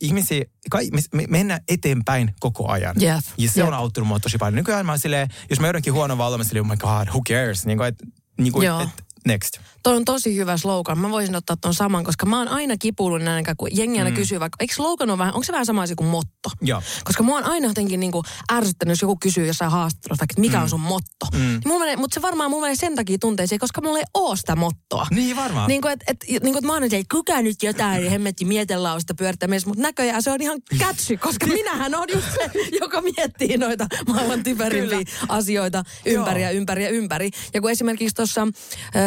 ihmisiä, 0.03 0.45
kai, 0.71 0.89
me, 0.93 1.01
me 1.13 1.25
mennään 1.29 1.61
eteenpäin 1.69 2.35
koko 2.41 2.69
ajan. 2.69 2.97
Jep, 2.99 3.21
Ja 3.39 3.51
se 3.51 3.61
jep. 3.61 3.69
on 3.69 3.75
auttanut 3.75 4.09
mua 4.09 4.21
tosi 4.21 4.39
paljon. 4.39 4.55
Nykyään 4.55 4.87
mä 4.87 4.93
oon 4.93 4.99
silleen, 4.99 5.29
jos 5.51 5.61
mä 5.61 5.67
joudunkin 5.67 5.93
huonon 5.93 6.19
valon, 6.19 6.41
mä 6.41 6.45
silleen, 6.45 6.65
oh 6.65 6.71
my 6.71 6.77
god, 6.77 7.09
who 7.09 7.21
cares? 7.29 7.67
Niin 7.67 7.79
kuin, 7.79 7.89
et, 7.89 7.95
niin 8.39 8.53
kuin, 8.53 8.69
et, 8.83 9.05
next. 9.27 9.59
Toi 9.83 9.97
on 9.97 10.05
tosi 10.05 10.37
hyvä 10.37 10.57
slogan. 10.57 10.99
Mä 10.99 11.11
voisin 11.11 11.37
ottaa 11.37 11.57
ton 11.57 11.75
saman, 11.75 12.05
koska 12.05 12.27
mä 12.27 12.39
oon 12.39 12.49
aina 12.49 12.77
kipuillut 12.77 13.23
näin, 13.23 13.45
kun 13.57 13.69
jengi 13.73 13.99
aina 13.99 14.11
mm. 14.11 14.17
kysyy 14.17 14.41
vaikka, 14.41 14.57
eikö 14.61 14.75
slogan 14.75 15.11
on 15.11 15.19
vähän, 15.19 15.35
onko 15.35 15.45
se 15.45 15.53
vähän 15.53 15.67
sama 15.67 15.83
asia 15.83 15.97
kuin 15.97 16.09
motto? 16.09 16.51
Joo. 16.63 16.83
Koska 17.05 17.23
mua 17.23 17.39
on 17.39 17.45
aina 17.45 17.69
jotenkin 17.69 18.01
niinku 18.01 18.25
ärsyttänyt, 18.53 18.93
jos 18.93 19.03
joku 19.03 19.17
kysyy 19.17 19.47
jossain 19.47 19.71
haastattelussa, 19.71 20.25
että 20.25 20.41
mikä 20.41 20.61
on 20.61 20.69
sun 20.69 20.81
motto. 20.81 21.27
Mm. 21.33 21.61
Niin 21.65 21.79
menee, 21.79 21.97
mutta 21.97 22.15
se 22.15 22.23
varmaan 22.23 22.51
mulla 22.51 22.67
menee 22.67 22.77
sen 22.77 22.97
takia 22.97 23.19
tunteisiin, 23.19 23.59
koska 23.59 23.81
mulla 23.81 23.99
ei 23.99 24.05
oo 24.15 24.37
sitä 24.37 24.57
mottoa. 24.57 25.07
Niin 25.11 25.37
varmaan. 25.37 25.69
Niin 25.69 25.83
kuin, 25.83 25.93
että 25.93 26.05
et, 26.09 26.25
niin 26.29 26.41
kuin, 26.41 26.57
että 26.57 26.67
mä 26.67 26.73
oon 26.73 26.85
että 26.85 26.97
kuka 27.13 27.43
nyt 27.43 27.63
jotain 27.63 28.11
hemmetti 28.11 28.45
mietelausta 28.45 29.15
pyörittää 29.15 29.49
meissä, 29.49 29.69
mutta 29.69 29.83
näköjään 29.83 30.23
se 30.23 30.31
on 30.31 30.43
ihan 30.43 30.59
kätsy, 30.79 31.17
koska 31.17 31.47
minähän 31.47 31.95
on 31.95 32.07
just 32.15 32.27
se, 32.35 32.51
joka 32.81 33.01
miettii 33.01 33.57
noita 33.57 33.87
maailman 34.07 34.43
typerimpiä 34.43 35.01
asioita 35.29 35.83
ympäri 36.07 36.43
ja 36.43 36.51
ympäri 36.51 36.85
ja 36.85 36.91
ympäri. 36.91 37.31
Ja 37.55 37.61
kun 37.61 37.71
esimerkiksi 37.71 38.15
tuossa 38.15 38.47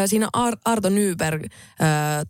siinä 0.10 0.28
Ar- 0.34 0.58
Arto 0.66 0.90
Nyberg 0.90 1.44
äh, 1.44 1.50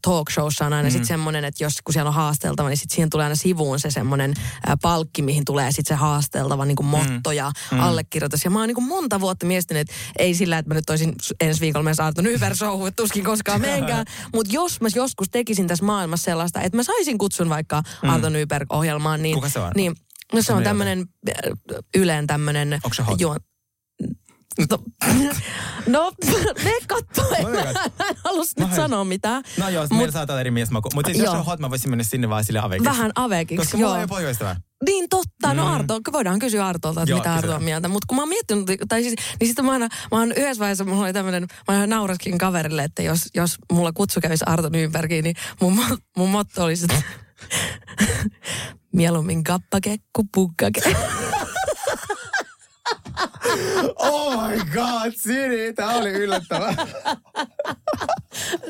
talk 0.01 0.29
showssa 0.31 0.65
on 0.65 0.74
aina 0.74 0.89
mm. 0.89 0.91
sitten 0.91 1.07
semmoinen, 1.07 1.45
että 1.45 1.63
jos 1.63 1.74
kun 1.83 1.93
siellä 1.93 2.09
on 2.09 2.13
haasteltava, 2.13 2.69
niin 2.69 2.77
sitten 2.77 2.95
siihen 2.95 3.09
tulee 3.09 3.24
aina 3.24 3.36
sivuun 3.36 3.79
se 3.79 3.91
semmoinen 3.91 4.33
äh, 4.38 4.75
palkki, 4.81 5.21
mihin 5.21 5.45
tulee 5.45 5.71
sitten 5.71 5.98
se 5.98 6.00
haasteltava 6.00 6.65
niin 6.65 6.75
kuin 6.75 6.88
motto 6.88 7.31
ja 7.31 7.51
mm. 7.71 7.79
allekirjoitus. 7.79 8.43
Ja 8.43 8.50
mä 8.50 8.59
oon 8.59 8.67
niin 8.67 8.75
kuin 8.75 8.88
monta 8.88 9.19
vuotta 9.19 9.45
miettinyt, 9.45 9.81
että 9.81 9.93
ei 10.19 10.36
sillä, 10.36 10.57
että 10.57 10.69
mä 10.69 10.75
nyt 10.75 10.89
olisin 10.89 11.15
ensi 11.39 11.62
viikolla 11.62 11.83
menossa 11.83 12.05
Arto 12.05 12.21
Nyberg 12.21 12.55
showhun, 12.55 12.88
että 12.88 13.03
tuskin 13.03 13.24
koskaan 13.24 13.62
menkään. 13.71 14.05
Mutta 14.33 14.53
jos 14.53 14.81
mä 14.81 14.88
joskus 14.95 15.29
tekisin 15.29 15.67
tässä 15.67 15.86
maailmassa 15.86 16.25
sellaista, 16.25 16.62
että 16.62 16.77
mä 16.77 16.83
saisin 16.83 17.17
kutsun 17.17 17.50
vaikka 17.50 17.83
Arto 18.03 18.29
Nyberg-ohjelmaan, 18.29 19.21
niin... 19.21 19.36
Kuka 19.36 19.50
se 19.50 19.59
on? 19.59 19.71
Niin, 19.75 19.95
no 20.33 20.41
se 20.41 20.53
on 20.53 20.63
tämmöinen 20.63 21.05
Yleen 21.98 22.27
tämmöinen... 22.27 22.74
Onko 22.74 22.93
se 22.93 23.03
hot? 23.03 23.21
Juon, 23.21 23.39
No, 24.58 24.77
no 25.88 26.12
me 26.63 26.72
kattoo. 26.88 27.25
No, 27.44 27.60
en 28.10 28.15
halus 28.24 28.58
nyt 28.58 28.74
sanoa 28.75 29.03
mitään. 29.03 29.44
No 29.58 29.70
joo, 29.70 29.84
Mut- 29.86 29.98
meillä 29.98 30.12
saattaa 30.12 30.39
eri 30.39 30.51
miesmaku. 30.51 30.89
Mutta 30.94 31.12
jos 31.12 31.18
Joo. 31.18 31.32
se 31.32 31.38
on 31.38 31.46
hot, 31.46 31.60
mä 31.60 31.70
voisin 31.70 31.89
mennä 31.89 32.03
sinne 32.03 32.29
vaan 32.29 32.44
sille 32.44 32.60
avekiksi. 32.60 32.89
Vähän 32.89 33.12
avekiksi, 33.15 33.58
Koska 33.58 33.77
mulla 33.77 34.00
joo. 34.00 34.20
ei 34.20 34.25
ole. 34.25 34.56
Niin 34.86 35.10
totta, 35.10 35.53
no 35.53 35.74
Arto, 35.74 36.00
voidaan 36.12 36.39
kysyä 36.39 36.68
Artolta, 36.68 37.01
että 37.01 37.12
Joo, 37.12 37.20
mitä 37.20 37.34
Arto 37.34 37.56
on 37.56 37.63
mieltä. 37.63 37.88
Mutta 37.88 38.06
kun 38.08 38.15
mä 38.15 38.22
oon 38.22 38.29
miettinyt, 38.29 38.65
tai 38.88 39.03
siis, 39.03 39.15
niin 39.39 39.48
sitten 39.48 39.65
mä, 39.65 39.72
aina, 39.72 39.88
mä 40.12 40.18
oon 40.18 40.32
yhdessä 40.32 40.60
vaiheessa, 40.60 40.86
mulla 40.86 41.03
oli 41.03 41.13
tämmöinen, 41.13 41.48
mä 41.68 41.75
ihan 41.75 41.89
nauraskin 41.89 42.38
kaverille, 42.38 42.84
että 42.84 43.03
jos, 43.03 43.20
jos 43.36 43.56
mulla 43.72 43.91
kutsu 43.91 44.22
kävisi 44.22 44.44
Arto 44.48 44.70
Nybergiin, 44.70 45.24
niin 45.24 45.36
mun, 45.62 45.79
mun 46.18 46.29
motto 46.29 46.63
olisi, 46.63 46.86
että 46.86 47.01
mieluummin 48.94 49.44
kappake 49.44 49.98
kuin 50.15 50.29
pukkake. 50.34 50.82
Oh 53.96 54.48
my 54.48 54.58
god, 54.58 55.13
Siri, 55.18 55.74
tää 55.74 55.89
oli 55.89 56.10
yllättävää. 56.10 56.75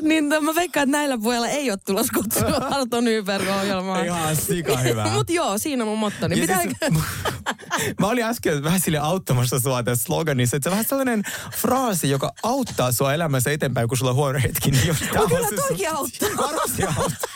niin 0.02 0.28
t- 0.30 0.40
mä 0.44 0.54
veikkaan, 0.54 0.84
että 0.84 0.96
näillä 0.98 1.18
puolella 1.22 1.48
ei 1.48 1.70
ole 1.70 1.78
tulossa 1.86 2.12
kutsua 2.14 2.66
Arto 2.70 3.00
Nyberg-ohjelmaan. 3.00 4.04
Ihan 4.04 4.36
sika 4.36 4.76
hyvä. 4.76 5.04
Mut 5.14 5.30
joo, 5.30 5.58
siinä 5.58 5.84
on 5.84 5.88
mun 5.88 5.98
motto. 5.98 6.28
Niin 6.28 6.40
pitää... 6.40 6.62
siis, 6.62 6.74
mä 8.00 8.06
olin 8.06 8.24
äsken 8.24 8.62
vähän 8.64 8.80
sille 8.80 8.98
auttamassa 8.98 9.60
sua 9.60 9.82
tässä 9.82 10.04
sloganissa, 10.04 10.56
että 10.56 10.64
se 10.64 10.68
on 10.68 10.72
vähän 10.72 10.84
sellainen 10.88 11.22
fraasi, 11.56 12.10
joka 12.10 12.32
auttaa 12.42 12.92
sua 12.92 13.14
elämässä 13.14 13.50
eteenpäin, 13.52 13.88
kun 13.88 13.98
sulla 13.98 14.10
on 14.10 14.16
huono 14.16 14.38
hetki. 14.42 14.70
Niin 14.70 14.86
jos 14.86 14.96
tää 14.98 15.22
kyllä 15.28 15.48
sun- 15.48 15.96
auttaa. 15.96 16.28
Varmasti 16.46 16.84
auttaa. 16.84 17.30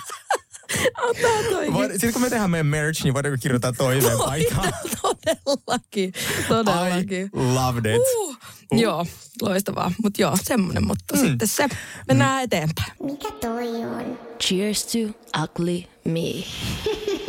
Ottaa 1.03 1.43
toikin. 1.51 1.91
Sitten 1.93 2.13
kun 2.13 2.23
me 2.23 2.31
tehdään 2.31 2.51
meidän 2.51 2.67
merch, 2.67 3.05
niin 3.05 3.15
voidaanko 3.15 3.39
kirjoittaa 3.43 3.73
toiveen 3.73 4.19
paikkaan? 4.19 4.73
Todellakin, 5.03 6.13
todellakin. 6.49 7.27
I 7.27 7.55
loved 7.55 7.87
it. 7.87 8.03
Uh, 8.17 8.37
Joo, 8.73 9.07
loistavaa. 9.43 9.93
Mutta 10.03 10.23
joo, 10.23 10.37
semmoinen 10.43 10.87
motto 10.87 11.17
mm. 11.17 11.21
sitten 11.21 11.49
se. 11.49 11.69
Mennään 12.09 12.41
mm. 12.41 12.45
eteenpäin. 12.45 12.93
Mikä 13.03 13.31
toi 13.31 13.69
on? 13.69 14.19
Cheers 14.41 14.87
to 14.87 14.99
ugly 15.43 15.83
me. 16.05 16.45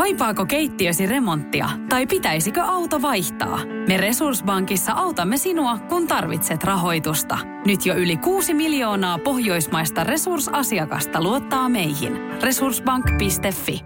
Kaipaako 0.00 0.46
keittiösi 0.46 1.06
remonttia 1.06 1.68
tai 1.88 2.06
pitäisikö 2.06 2.62
auto 2.62 3.02
vaihtaa? 3.02 3.64
Me 3.88 3.96
Resurssbankissa 3.96 4.92
autamme 4.92 5.36
sinua, 5.36 5.78
kun 5.78 6.06
tarvitset 6.06 6.64
rahoitusta. 6.64 7.38
Nyt 7.66 7.86
jo 7.86 7.94
yli 7.94 8.16
6 8.16 8.54
miljoonaa 8.54 9.18
pohjoismaista 9.18 10.04
resursasiakasta 10.04 11.22
luottaa 11.22 11.68
meihin. 11.68 12.12
Resurssbank.fi 12.42 13.80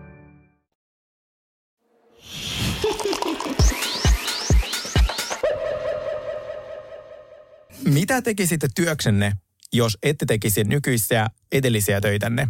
Mitä 7.85 8.23
tekisitte 8.23 8.69
työksenne, 8.75 9.33
jos 9.73 9.99
ette 10.03 10.27
tekisi 10.27 10.65
nykyisiä 10.65 11.27
edellisiä 11.53 12.01
töitänne? 12.01 12.49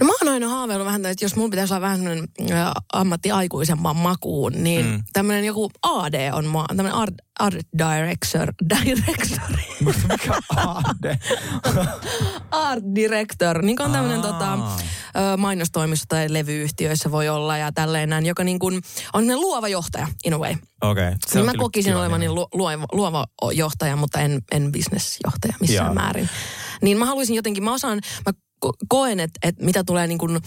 No 0.00 0.06
mä 0.06 0.12
oon 0.22 0.32
aina 0.32 0.48
haaveillut 0.48 0.86
vähän, 0.86 1.06
että 1.06 1.24
jos 1.24 1.36
mulla 1.36 1.50
pitäisi 1.50 1.74
olla 1.74 1.80
vähän 1.80 1.96
semmoinen 1.96 2.28
ammattiaikuisempaan 2.92 3.96
makuun, 3.96 4.52
niin 4.52 4.86
mm. 4.86 5.02
tämmöinen 5.12 5.44
joku 5.44 5.70
AD 5.82 6.30
on 6.32 6.46
mua, 6.46 6.64
tämmöinen 6.68 6.94
art, 6.94 7.14
art 7.38 7.56
director, 7.78 8.52
director, 8.86 9.56
Mikä 9.84 10.32
aade? 10.56 11.18
art 12.50 12.84
director, 12.94 13.62
niin 13.62 13.76
kuin 13.76 13.86
on 13.86 13.92
tämmöinen 13.92 14.22
tota, 14.22 14.58
mainostoimisto 15.36 16.04
tai 16.08 16.26
levyyhtiöissä 16.32 17.10
voi 17.10 17.28
olla 17.28 17.56
ja 17.56 17.72
tälleen 17.72 18.08
näin, 18.08 18.26
joka 18.26 18.44
niin 18.44 18.58
kuin 18.58 18.74
on 18.74 18.82
semmoinen 19.22 19.40
luova 19.40 19.68
johtaja 19.68 20.08
in 20.24 20.34
a 20.34 20.38
way. 20.38 20.54
Okei. 20.82 21.08
Okay. 21.08 21.18
Niin 21.34 21.46
mä 21.46 21.52
kokisin 21.58 21.96
olevani 21.96 22.28
lu, 22.28 22.48
luova, 22.54 22.86
luova 22.92 23.26
johtaja, 23.52 23.96
mutta 23.96 24.20
en, 24.20 24.42
en 24.52 24.72
bisnesjohtaja 24.72 25.54
missään 25.60 25.86
Joo. 25.86 25.94
määrin. 25.94 26.28
Niin 26.82 26.98
mä 26.98 27.06
haluaisin 27.06 27.36
jotenkin, 27.36 27.64
mä 27.64 27.74
osaan, 27.74 28.00
mä 28.26 28.32
koen, 28.88 29.20
että, 29.20 29.38
että 29.42 29.64
mitä 29.64 29.84
tulee 29.84 30.06
niin 30.06 30.18
kuin, 30.18 30.40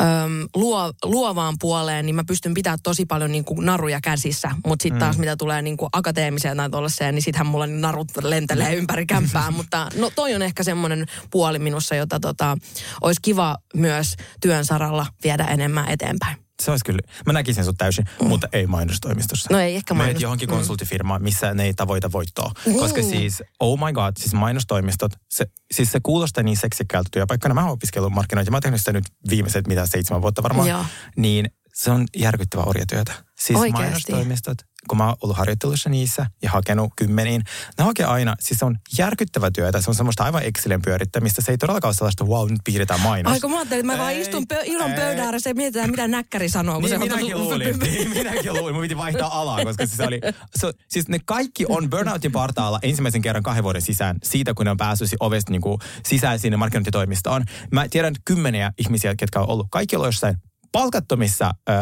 äm, 0.00 0.48
luo, 0.54 0.92
luovaan 1.04 1.54
puoleen, 1.60 2.06
niin 2.06 2.16
mä 2.16 2.24
pystyn 2.24 2.54
pitämään 2.54 2.78
tosi 2.82 3.06
paljon 3.06 3.32
niin 3.32 3.44
kuin 3.44 3.66
naruja 3.66 4.00
käsissä. 4.00 4.50
Mutta 4.66 4.82
sitten 4.82 4.98
taas 4.98 5.18
mitä 5.18 5.36
tulee 5.36 5.62
niin 5.62 5.76
kuin 5.76 5.88
akateemiseen 5.92 6.56
tai 6.56 6.70
tuollaiseen, 6.70 7.14
niin 7.14 7.22
sittenhän 7.22 7.46
mulla 7.46 7.66
ne 7.66 7.78
narut 7.78 8.08
lentelee 8.22 8.74
ympäri 8.74 9.06
kämppää. 9.06 9.50
Mutta 9.56 9.88
no 9.96 10.10
toi 10.14 10.34
on 10.34 10.42
ehkä 10.42 10.62
semmoinen 10.62 11.06
puoli 11.30 11.58
minussa, 11.58 11.94
jota 11.94 12.20
tota, 12.20 12.56
olisi 13.00 13.20
kiva 13.22 13.56
myös 13.74 14.14
työn 14.40 14.64
saralla 14.64 15.06
viedä 15.24 15.44
enemmän 15.44 15.88
eteenpäin. 15.88 16.47
Se 16.62 16.70
olisi 16.70 16.84
kyllä, 16.84 17.00
mä 17.26 17.32
näkisin 17.32 17.64
sut 17.64 17.78
täysin, 17.78 18.04
mm. 18.22 18.28
mutta 18.28 18.48
ei 18.52 18.66
mainostoimistossa. 18.66 19.48
No 19.52 19.58
ei 19.58 19.76
ehkä 19.76 19.94
Menet 19.94 20.16
mainos- 20.16 20.22
johonkin 20.22 20.48
mm. 20.48 20.54
konsulttifirmaan, 20.54 21.22
missä 21.22 21.54
ne 21.54 21.64
ei 21.64 21.74
tavoita 21.74 22.12
voittoa. 22.12 22.52
Niin. 22.66 22.78
Koska 22.78 23.02
siis, 23.02 23.42
oh 23.60 23.78
my 23.78 23.92
god, 23.92 24.12
siis 24.18 24.34
mainostoimistot, 24.34 25.12
se, 25.28 25.46
siis 25.72 25.92
se 25.92 26.00
kuulostaa 26.02 26.44
niin 26.44 26.56
seksikkäältä 26.56 27.08
työpaikkana. 27.12 27.54
Mä 27.54 27.62
oon 27.62 27.72
opiskellut 27.72 28.12
markkinointia, 28.12 28.50
mä 28.50 28.56
oon 28.56 28.62
tehnyt 28.62 28.80
sitä 28.80 28.92
nyt 28.92 29.04
viimeiset 29.30 29.66
mitä 29.66 29.86
seitsemän 29.86 30.22
vuotta 30.22 30.42
varmaan. 30.42 30.68
Joo. 30.68 30.84
Niin 31.16 31.50
se 31.74 31.90
on 31.90 32.06
järkyttävää 32.16 32.64
orjatyötä. 32.64 33.12
Siis 33.38 33.58
Oikeesti? 33.58 33.82
mainostoimistot, 33.82 34.58
kun 34.88 34.98
mä 34.98 35.06
oon 35.06 35.16
ollut 35.22 35.36
harjoittelussa 35.36 35.90
niissä 35.90 36.26
ja 36.42 36.50
hakenut 36.50 36.92
kymmeniin, 36.96 37.42
ne 37.78 37.84
hakee 37.84 38.06
aina, 38.06 38.34
siis 38.40 38.58
se 38.58 38.64
on 38.64 38.76
järkyttävä 38.98 39.50
työtä, 39.50 39.80
se 39.80 39.90
on 39.90 39.94
semmoista 39.94 40.24
aivan 40.24 40.42
Excelin 40.42 40.82
pyörittämistä, 40.82 41.42
se 41.42 41.52
ei 41.52 41.58
todellakaan 41.58 41.88
ole 41.88 41.94
sellaista, 41.94 42.24
wow, 42.24 42.50
nyt 42.50 42.60
piirretään 42.64 43.00
mainos. 43.00 43.32
Aika 43.32 43.48
mä 43.48 43.56
ajattelin, 43.56 43.80
että 43.80 43.92
mä 43.92 43.98
vaan 44.02 44.12
Ei, 44.12 44.20
istun 44.20 44.44
pö- 44.54 44.62
ilon 44.64 44.92
pöydän 44.92 45.18
ääressä 45.24 45.50
ja 45.50 45.54
mietitään, 45.54 45.90
mitä 45.90 46.08
näkkäri 46.08 46.48
sanoo. 46.48 46.74
kun 46.74 46.82
Niin, 46.82 46.88
se 46.90 46.94
on 46.96 47.02
minäkin 47.02 47.32
tullut- 47.32 47.48
luulin. 47.50 47.78
Niin, 47.78 48.10
minäkin 48.10 48.54
luulin. 48.54 48.74
Mun 48.74 48.82
piti 48.82 48.96
vaihtaa 48.96 49.40
alaa, 49.40 49.64
koska 49.64 49.86
siis, 49.86 50.00
oli, 50.00 50.20
se, 50.56 50.72
siis 50.88 51.08
ne 51.08 51.18
kaikki 51.24 51.64
on 51.68 51.90
burnoutin 51.90 52.32
partaalla 52.32 52.78
ensimmäisen 52.82 53.22
kerran 53.22 53.42
kahden 53.42 53.64
vuoden 53.64 53.82
sisään 53.82 54.16
siitä, 54.22 54.54
kun 54.54 54.64
ne 54.64 54.70
on 54.70 54.76
päässyt 54.76 55.08
ovesta 55.20 55.52
niin 55.52 55.62
kuin 55.62 55.78
sisään 56.06 56.38
sinne 56.38 56.56
markkinointitoimistoon. 56.56 57.44
Mä 57.72 57.88
tiedän 57.88 58.14
kymmeniä 58.24 58.72
ihmisiä, 58.78 59.14
ketkä 59.16 59.40
on 59.40 59.48
ollut. 59.48 59.66
Kaikki 59.70 59.96
on 59.96 60.00
ollut 60.00 60.08
jossain 60.08 60.36
palkattomissa 60.72 61.50
äh, 61.70 61.76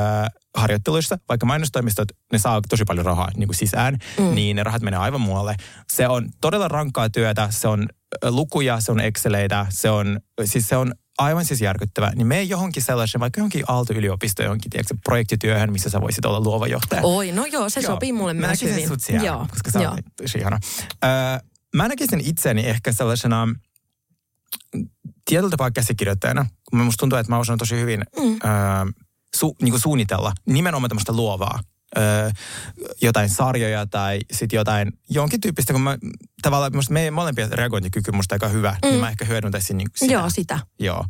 harjoitteluissa, 0.56 1.18
vaikka 1.28 1.46
mainostoimistot, 1.46 2.08
ne 2.32 2.38
saa 2.38 2.60
tosi 2.68 2.84
paljon 2.84 3.06
rahaa 3.06 3.28
niin 3.36 3.48
kuin 3.48 3.56
sisään, 3.56 3.98
mm. 4.18 4.34
niin 4.34 4.56
ne 4.56 4.62
rahat 4.62 4.82
menee 4.82 5.00
aivan 5.00 5.20
muualle. 5.20 5.56
Se 5.92 6.08
on 6.08 6.28
todella 6.40 6.68
rankkaa 6.68 7.10
työtä, 7.10 7.48
se 7.50 7.68
on 7.68 7.88
lukuja, 8.24 8.80
se 8.80 8.92
on 8.92 9.00
exceleitä, 9.00 9.66
se 9.70 9.90
on, 9.90 10.20
siis 10.44 10.68
se 10.68 10.76
on 10.76 10.92
aivan 11.18 11.44
siis 11.44 11.60
järkyttävä. 11.60 12.12
Niin 12.14 12.26
mene 12.26 12.42
johonkin 12.42 12.82
sellaisen, 12.82 13.20
vaikka 13.20 13.40
johonkin 13.40 13.64
Aalto-yliopistoon, 13.68 14.44
johonkin 14.44 14.70
tiedätkö, 14.70 14.94
projektityöhön, 15.04 15.72
missä 15.72 15.90
sä 15.90 16.00
voisit 16.00 16.24
olla 16.24 16.40
luova 16.40 16.66
johtaja. 16.66 17.02
Oi, 17.04 17.32
no 17.32 17.44
joo, 17.44 17.68
se 17.68 17.80
Joo. 17.80 17.92
sopii 17.92 18.12
mulle 18.12 18.34
Mä 18.34 18.46
myös 18.46 18.62
hyvin. 18.62 18.88
sut 18.88 19.00
siellä, 19.00 19.26
joo. 19.26 19.46
koska 19.50 19.70
sä 19.70 19.80
joo. 19.82 19.92
oot 19.92 20.34
ihana. 20.38 20.58
Öö, 21.04 21.10
mä 21.74 21.88
näkisin 21.88 22.20
itseni 22.20 22.66
ehkä 22.66 22.92
sellaisena 22.92 23.48
tietyllä 25.28 25.50
tapaa 25.50 25.70
käsikirjoittajana. 25.70 26.46
kun 26.70 26.80
Musta 26.80 27.00
tuntuu, 27.00 27.18
että 27.18 27.32
mä 27.32 27.38
osaan 27.38 27.58
tosi 27.58 27.80
hyvin 27.80 28.04
mm. 28.18 28.24
öö, 28.24 28.92
su, 29.36 29.56
niin 29.62 29.70
kuin 29.70 29.80
suunnitella 29.80 30.32
nimenomaan 30.46 30.88
tämmöistä 30.88 31.12
luovaa. 31.12 31.60
Öö, 31.98 32.30
jotain 33.02 33.30
sarjoja 33.30 33.86
tai 33.86 34.18
sitten 34.32 34.56
jotain 34.56 34.92
jonkin 35.10 35.40
tyyppistä, 35.40 35.72
kun 35.72 35.82
mä 35.82 35.98
tavallaan 36.42 36.76
musta 36.76 36.92
meidän 36.92 37.14
molempien 37.14 37.52
reagointikyky 37.52 38.12
musta 38.12 38.34
aika 38.34 38.48
hyvä, 38.48 38.76
mm. 38.84 38.88
niin 38.88 39.00
mä 39.00 39.10
ehkä 39.10 39.24
hyödyntäisin 39.24 39.76
niin 39.76 39.88
sitä. 39.96 40.12
Joo, 40.12 40.30
sitä. 40.30 40.58
Joo. 40.78 41.04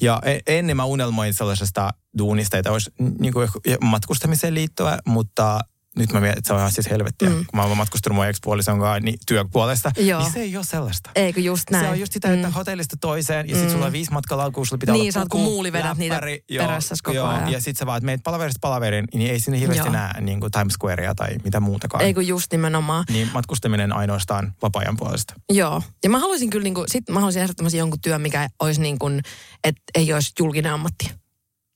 Ja 0.00 0.22
e- 0.24 0.58
ennen 0.58 0.76
mä 0.76 0.84
unelmoin 0.84 1.34
sellaisesta 1.34 1.90
duunista, 2.18 2.58
että 2.58 2.72
olisi 2.72 2.90
niin 3.18 3.32
kuin 3.32 3.48
matkustamiseen 3.80 4.54
liittyvä, 4.54 4.98
mutta 5.06 5.60
nyt 5.96 6.12
mä 6.12 6.20
mietin, 6.20 6.38
että 6.38 6.48
se 6.48 6.52
on 6.52 6.58
ihan 6.58 6.72
siis 6.72 6.90
helvettiä. 6.90 7.28
Mm. 7.28 7.34
Kun 7.34 7.46
mä 7.54 7.62
oon 7.62 7.76
matkustanut 7.76 8.14
mun 8.16 8.26
ex-puolison 8.26 8.78
kanssa 8.78 9.00
niin 9.00 9.18
työpuolesta, 9.26 9.90
Joo. 9.96 10.22
niin 10.22 10.32
se 10.32 10.40
ei 10.40 10.56
ole 10.56 10.64
sellaista. 10.64 11.10
Eikö 11.14 11.40
just 11.40 11.70
näin? 11.70 11.84
Se 11.84 11.90
on 11.90 12.00
just 12.00 12.12
sitä, 12.12 12.32
että 12.32 12.50
hotellista 12.50 12.96
toiseen 13.00 13.48
ja 13.48 13.54
sitten 13.54 13.72
sulla 13.72 13.86
on 13.86 13.92
viisi 13.92 14.12
matkalaukua, 14.12 14.64
sulla 14.64 14.78
pitää 14.78 14.92
Niin, 14.92 15.12
olla 15.16 15.24
puku, 15.24 15.36
kuin 15.38 15.44
muuli 15.44 15.72
vedät 15.72 15.98
niitä 15.98 16.14
läppäri, 16.14 16.44
perässäs 16.56 17.02
koko 17.02 17.22
ajan. 17.22 17.52
Ja 17.52 17.60
sitten 17.60 17.78
sä 17.78 17.86
vaan, 17.86 17.96
että 17.96 18.06
meet 18.06 18.20
palaverista 18.24 18.58
palaveriin, 18.60 19.04
niin 19.14 19.30
ei 19.30 19.40
sinne 19.40 19.60
hirveästi 19.60 19.86
Joo. 19.86 19.92
näe 19.92 20.20
niin 20.20 20.40
kuin 20.40 20.52
Times 20.52 20.72
Squarea 20.72 21.14
tai 21.14 21.28
mitä 21.44 21.60
muutakaan. 21.60 22.04
Eikö 22.04 22.22
just 22.22 22.52
nimenomaan. 22.52 23.04
Niin 23.10 23.30
matkustaminen 23.34 23.92
ainoastaan 23.92 24.52
vapaa-ajan 24.62 24.96
puolesta. 24.96 25.34
Joo. 25.52 25.82
Ja 26.04 26.10
mä 26.10 26.18
haluaisin 26.18 26.50
kyllä, 26.50 26.64
niinku, 26.64 26.84
sit 26.86 27.08
mä 27.10 27.20
haluaisin 27.20 27.42
ehdottomasti 27.42 27.78
jonkun 27.78 28.00
työn, 28.00 28.20
mikä 28.20 28.48
olisi 28.60 28.80
niin 28.80 28.98
kuin, 28.98 29.20
että 29.64 29.82
ei 29.94 30.12
olisi 30.12 30.32
julkinen 30.38 30.72
ammatti. 30.72 31.10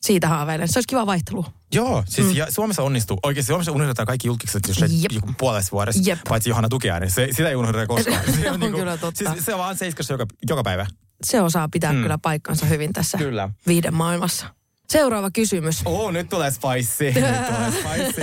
Siitä 0.02 0.28
haaveilen. 0.28 0.68
Se 0.68 0.78
olisi 0.78 0.88
kiva 0.88 1.06
vaihtelu. 1.06 1.46
Joo, 1.74 2.04
siis 2.06 2.26
mm. 2.26 2.36
ja 2.36 2.46
Suomessa 2.50 2.82
onnistuu. 2.82 3.18
Oikeasti 3.22 3.46
Suomessa 3.46 3.72
unohdetaan 3.72 4.06
kaikki 4.06 4.28
julkiset 4.28 4.68
jos 4.68 4.78
Jep. 4.80 5.12
joku 5.12 5.30
puolessa 5.38 5.72
vuodessa, 5.72 6.02
Jep. 6.04 6.18
paitsi 6.28 6.50
Johanna 6.50 6.68
Tukiainen. 6.68 7.10
Se, 7.10 7.28
sitä 7.30 7.48
ei 7.48 7.56
unohdeta 7.56 7.86
koskaan. 7.86 8.20
Se 8.40 8.50
on 8.50 8.60
kyllä 8.60 8.96
totta. 8.96 9.32
Siis 9.32 9.44
se 9.44 9.54
on 9.54 9.60
vaan 9.60 9.76
seiskassa 9.76 10.14
joka, 10.14 10.26
joka 10.48 10.62
päivä. 10.62 10.86
Se 11.24 11.40
osaa 11.40 11.68
pitää 11.68 11.92
mm. 11.92 12.02
kyllä 12.02 12.18
paikkansa 12.18 12.66
hyvin 12.66 12.92
tässä 12.92 13.18
Kyllä. 13.18 13.48
viiden 13.66 13.94
maailmassa. 13.94 14.46
Seuraava 14.90 15.30
kysymys. 15.30 15.82
Oo, 15.84 16.10
nyt 16.10 16.28
tulee 16.28 16.50
spicy. 16.50 17.04
nyt 17.04 17.46
tulee 17.46 17.70
spicy. 17.70 18.22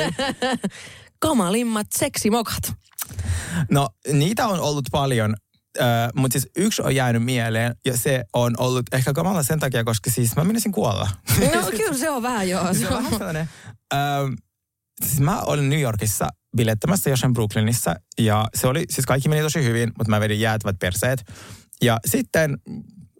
Kamalimmat 1.19 1.87
seksimokat. 1.95 2.73
No, 3.71 3.89
niitä 4.13 4.47
on 4.47 4.59
ollut 4.59 4.85
paljon. 4.91 5.35
Mutta 6.15 6.39
siis 6.39 6.51
yksi 6.55 6.81
on 6.81 6.95
jäänyt 6.95 7.23
mieleen 7.23 7.75
ja 7.85 7.97
se 7.97 8.23
on 8.33 8.53
ollut 8.57 8.85
ehkä 8.93 9.13
kamala 9.13 9.43
sen 9.43 9.59
takia, 9.59 9.83
koska 9.83 10.11
siis 10.11 10.35
mä 10.35 10.43
menisin 10.43 10.71
kuolla. 10.71 11.09
No 11.55 11.71
kyllä 11.77 11.97
se 11.97 12.09
on 12.09 12.23
vähän 12.23 12.49
joo. 12.49 12.73
se 12.73 12.87
on 12.87 12.93
vähän 12.93 13.11
sellainen. 13.11 13.49
Siis 15.05 15.19
mä 15.19 15.41
olin 15.41 15.69
New 15.69 15.79
Yorkissa 15.79 16.29
bilettämässä 16.57 17.09
jossain 17.09 17.33
Brooklynissa 17.33 17.95
ja 18.19 18.45
se 18.55 18.67
oli, 18.67 18.85
siis 18.89 19.05
kaikki 19.05 19.29
meni 19.29 19.41
tosi 19.41 19.63
hyvin, 19.63 19.91
mutta 19.97 20.09
mä 20.09 20.19
vedin 20.19 20.39
jäätävät 20.39 20.79
perseet. 20.79 21.31
Ja 21.81 21.99
sitten 22.05 22.57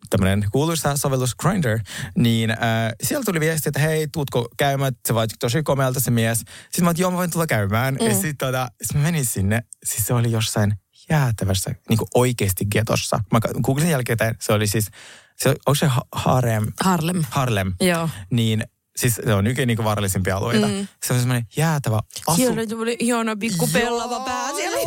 tämmöinen 0.10 0.46
kuuluisa 0.52 0.98
sovellus 0.98 1.36
Grindr, 1.36 1.80
niin 2.18 2.52
äh, 2.52 2.58
siellä 3.04 3.24
tuli 3.24 3.40
viesti, 3.40 3.70
että 3.70 3.80
hei, 3.80 4.08
tuutko 4.14 4.48
käymään, 4.58 4.94
se 5.08 5.14
vaati 5.14 5.36
tosi 5.40 5.64
komealta 5.64 6.00
se 6.00 6.12
mies. 6.12 6.40
Sitten 6.40 6.84
mä 6.84 6.90
oon, 6.90 6.96
joo, 6.98 7.12
mä 7.12 7.18
voin 7.18 7.32
tulla 7.32 7.48
käymään. 7.48 7.94
Mm. 8.02 8.08
Ja 8.08 8.14
sitten 8.14 8.38
tota, 8.38 8.68
sit 8.82 8.96
mä 8.96 9.02
menin 9.04 9.26
sinne, 9.26 9.62
siis 9.86 10.08
se 10.08 10.14
oli 10.14 10.32
jossain 10.32 10.74
jäätävässä, 11.10 11.76
niin 11.90 11.98
kuin 11.98 12.08
oikeasti 12.16 12.66
getossa. 12.66 13.20
Mä 13.32 13.40
googlesin 13.64 13.92
jälkeen, 13.92 14.18
se 14.40 14.54
oli 14.54 14.68
siis, 14.68 14.88
se, 15.36 15.50
onko 15.50 15.76
se 15.76 15.86
ha- 15.86 16.06
Harem? 16.12 16.66
Harlem. 16.82 17.24
Harlem. 17.30 17.74
Joo. 17.82 18.10
Niin 18.32 18.64
siis 19.00 19.16
se 19.26 19.34
on 19.34 19.48
yksi 19.48 19.66
niin 19.66 19.84
vaarallisimpia 19.84 20.38
alueita. 20.38 20.68
Mm. 20.68 20.88
Se 21.06 21.14
on 21.14 21.20
semmoinen 21.20 21.48
jäätävä 21.58 22.00
asu. 22.28 22.38
Siellä 22.38 22.66
tuli 22.66 22.96
ihana 23.00 23.36
pikku 23.36 23.70
pellava 23.74 24.20
pää 24.20 24.56
siellä 24.56 24.78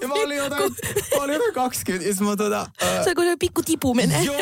Ja 0.00 0.08
mä 0.08 0.14
olin 0.14 0.36
jotain, 0.36 0.72
mä 1.16 1.22
olin 1.22 1.34
jotain 1.34 1.54
20. 1.54 2.08
Ja 2.08 2.14
mä 2.20 2.60
äh, 2.60 3.04
Se 3.04 3.14
kun 3.14 3.24
se 3.24 3.36
pikku 3.40 3.62
tipu 3.62 3.94
menee. 3.94 4.22
Joo. 4.22 4.36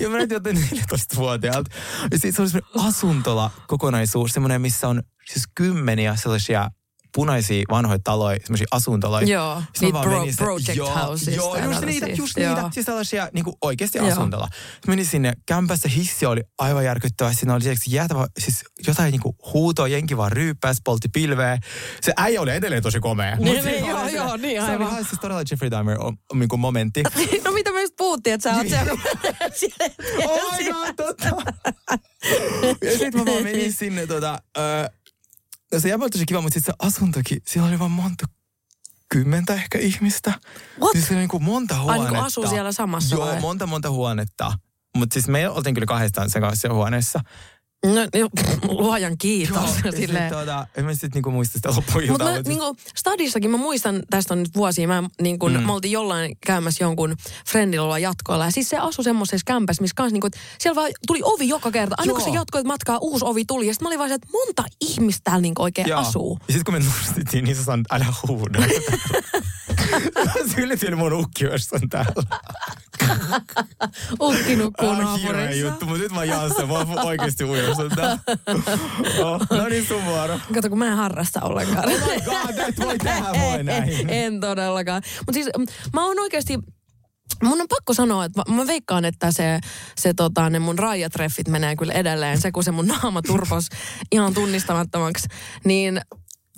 Ja 0.00 0.08
mä 0.08 0.16
näytin 0.16 0.34
jotain 0.34 0.56
14-vuotiaalta. 0.56 1.70
Ja 2.12 2.18
sit 2.18 2.36
se 2.36 2.42
oli 2.42 2.50
semmoinen 2.50 2.86
asuntola 2.88 3.50
kokonaisuus, 3.66 4.32
semmoinen, 4.32 4.60
missä 4.60 4.88
on 4.88 5.02
siis 5.32 5.44
kymmeniä 5.54 6.16
sellaisia 6.16 6.70
punaisia 7.14 7.64
vanhoja 7.70 7.98
taloja, 8.04 8.38
semmoisia 8.42 8.66
asuntoloja. 8.70 9.26
Joo, 9.26 9.56
Sitten 9.60 9.80
niitä 9.80 9.92
vaan 9.94 10.04
pro- 10.08 10.18
menin 10.18 10.32
sinne- 10.34 10.44
project 10.46 10.76
joo, 10.76 10.94
housista 10.94 11.30
Joo, 11.30 11.46
just 11.56 11.60
tällaisia. 11.60 11.86
niitä, 11.86 12.06
just 12.08 12.36
Joo. 12.38 12.54
niitä. 12.54 12.70
Siis 12.74 12.86
tällaisia 12.86 13.28
niin 13.32 13.44
kuin 13.44 13.56
oikeasti 13.62 13.98
Joo. 13.98 14.08
asuntola. 14.08 14.48
Menin 14.86 15.06
sinne 15.06 15.32
kämpässä, 15.46 15.88
hissi 15.88 16.26
oli 16.26 16.40
aivan 16.58 16.84
järkyttävä. 16.84 17.32
Siinä 17.32 17.54
oli 17.54 17.60
lisäksi 17.60 17.94
jäätävä, 17.94 18.26
siis 18.38 18.64
jotain 18.86 19.10
niin 19.12 19.20
kuin 19.20 19.36
huutoa, 19.54 19.88
jenki 19.88 20.16
vaan 20.16 20.32
ryyppäs, 20.32 20.76
poltti 20.84 21.08
pilveä. 21.08 21.58
Se 22.00 22.12
äijä 22.16 22.40
oli 22.40 22.50
edelleen 22.50 22.82
tosi 22.82 23.00
komea. 23.00 23.36
Niin, 23.36 23.64
niin, 23.64 23.84
oli 23.84 23.88
joo, 23.90 24.04
se- 24.08 24.16
joo, 24.16 24.36
niin, 24.36 24.60
Se 24.60 24.64
oli 24.64 24.72
aivan. 24.72 24.88
ihan 24.88 25.04
siis 25.04 25.20
todella 25.20 25.42
Jeffrey 25.50 25.70
Dahmer 25.70 25.96
on, 26.00 26.16
on, 26.32 26.38
niin 26.40 26.48
kuin 26.48 26.60
momentti. 26.60 27.02
No 27.44 27.52
mitä 27.52 27.72
me 27.72 27.80
just 27.80 27.94
puhuttiin, 27.96 28.34
että 28.34 28.50
sä 28.50 28.56
oot 28.56 28.68
siellä. 28.68 28.92
siellä 29.58 29.94
Oh 30.26 30.58
my 30.58 30.72
god, 30.72 30.94
totta. 30.96 31.28
ja 32.84 32.98
sit 32.98 33.14
mä 33.14 33.24
vaan 33.26 33.42
menin 33.42 33.72
sinne 33.80 34.06
tota, 34.06 34.38
ö, 34.58 34.60
no 35.72 35.80
se 35.80 35.88
jäbä 35.88 36.08
tosi 36.08 36.26
kiva, 36.26 36.40
mutta 36.40 36.54
sit 36.54 36.64
se 36.64 36.72
asuntokin, 36.78 37.42
siellä 37.46 37.68
oli 37.68 37.78
vaan 37.78 37.90
monta 37.90 38.26
kymmentä 39.08 39.54
ehkä 39.54 39.78
ihmistä. 39.78 40.32
What? 40.80 40.92
Siis 40.92 41.10
oli 41.10 41.18
niinku 41.18 41.40
monta 41.40 41.74
Ai 41.74 41.80
huonetta. 41.80 42.04
niin 42.04 42.14
kuin 42.14 42.26
asuu 42.26 42.46
siellä 42.46 42.72
samassa 42.72 43.16
Joo, 43.16 43.26
vai? 43.26 43.40
monta 43.40 43.66
monta 43.66 43.90
huonetta. 43.90 44.52
Mutta 44.96 45.14
siis 45.14 45.28
me 45.28 45.48
oltiin 45.48 45.74
kyllä 45.74 45.86
kahdestaan 45.86 46.30
sen 46.30 46.42
kanssa 46.42 46.72
huoneessa. 46.72 47.20
No, 47.86 48.00
jo, 48.14 48.28
luojan 48.78 49.18
kiitos. 49.18 49.56
ja 49.84 49.92
Silleen. 49.92 50.30
sit, 50.30 50.38
tota, 50.38 50.66
en 50.76 50.84
mä 50.84 50.94
sit 50.94 51.14
niinku 51.14 51.30
muista 51.30 51.52
sitä 51.52 51.68
Mutta 51.68 51.92
loppuiltaa. 51.92 52.28
mä, 52.28 52.36
mut 52.36 52.46
niinku, 52.46 52.76
stadissakin 52.96 53.50
mä 53.50 53.56
muistan, 53.56 54.02
tästä 54.10 54.34
on 54.34 54.38
nyt 54.42 54.54
vuosia, 54.56 54.88
mä, 54.88 55.02
niinku, 55.22 55.48
mm. 55.48 55.66
me 55.66 55.72
oltiin 55.72 55.92
jollain 55.92 56.36
käymässä 56.46 56.84
jonkun 56.84 57.16
friendilla 57.46 57.98
jatkoilla. 57.98 58.44
Ja 58.44 58.50
siis 58.50 58.68
se 58.68 58.76
asui 58.76 59.04
semmoisessa 59.04 59.44
kämpässä, 59.46 59.82
missä 59.82 59.94
kans 59.96 60.12
niinku, 60.12 60.28
siellä 60.58 60.80
vaan 60.80 60.90
tuli 61.06 61.20
ovi 61.22 61.48
joka 61.48 61.70
kerta. 61.70 61.94
Aina 61.98 62.12
kun 62.12 62.20
Joo. 62.20 62.30
se 62.30 62.34
jatkoit 62.34 62.66
matkaa, 62.66 62.98
uusi 62.98 63.24
ovi 63.24 63.44
tuli. 63.44 63.66
Ja 63.66 63.74
sitten 63.74 63.84
mä 63.84 63.88
olin 63.88 63.98
vaan 63.98 64.10
se, 64.10 64.14
että 64.14 64.28
monta 64.32 64.64
ihmistä 64.80 65.20
täällä 65.24 65.42
niinku 65.42 65.62
oikein 65.62 65.88
Joo. 65.88 66.00
asuu. 66.00 66.38
Ja 66.48 66.54
sit 66.54 66.64
kun 66.64 66.74
me 66.74 66.80
nostittiin, 66.80 67.44
niin 67.44 67.56
sä 67.56 67.64
sanot, 67.64 67.86
älä 67.92 68.06
huuda. 68.28 68.58
Syltiin 70.54 70.98
mun 70.98 71.12
ukki, 71.12 71.46
on 71.46 71.88
täällä. 71.90 72.22
Ukki 74.20 74.56
nukkuu 74.56 74.88
hirveä 74.88 75.04
naapurissa. 75.04 75.66
juttu, 75.66 75.86
mutta 75.86 76.02
nyt 76.02 76.12
mä 76.12 76.24
jaan 76.24 76.54
sen. 76.56 76.68
Mä 76.68 76.74
oon 76.74 76.98
oikeesti 76.98 77.44
ujostanut 77.44 77.92
oh, 79.18 79.40
No 79.50 79.68
niin, 79.68 79.86
sun 79.86 80.04
vuoro. 80.04 80.40
Kato, 80.54 80.68
kun 80.68 80.78
mä 80.78 80.86
en 80.86 80.96
harrasta 80.96 81.40
ollenkaan. 81.42 81.84
Oh 81.84 81.92
my 81.92 82.22
god, 82.24 82.68
et 82.68 82.78
voi 82.78 82.98
tehdä 82.98 83.26
voi 83.40 83.64
näin. 83.64 84.10
en 84.10 84.40
todellakaan. 84.40 85.02
Mutta 85.18 85.32
siis 85.32 85.48
mm, 85.58 85.66
mä 85.92 86.06
oon 86.06 86.18
oikeasti 86.18 86.58
Mun 87.42 87.60
on 87.60 87.68
pakko 87.68 87.94
sanoa, 87.94 88.24
että 88.24 88.42
mä, 88.48 88.56
mä 88.56 88.66
veikkaan, 88.66 89.04
että 89.04 89.32
se, 89.32 89.60
se 89.96 90.14
tota, 90.14 90.50
ne 90.50 90.58
mun 90.58 90.78
raijatreffit 90.78 91.48
menee 91.48 91.76
kyllä 91.76 91.92
edelleen. 91.92 92.40
Se, 92.40 92.52
kun 92.52 92.64
se 92.64 92.70
mun 92.70 92.86
naama 92.86 93.22
turpos 93.22 93.68
ihan 94.12 94.34
tunnistamattomaksi. 94.34 95.28
Niin 95.64 96.00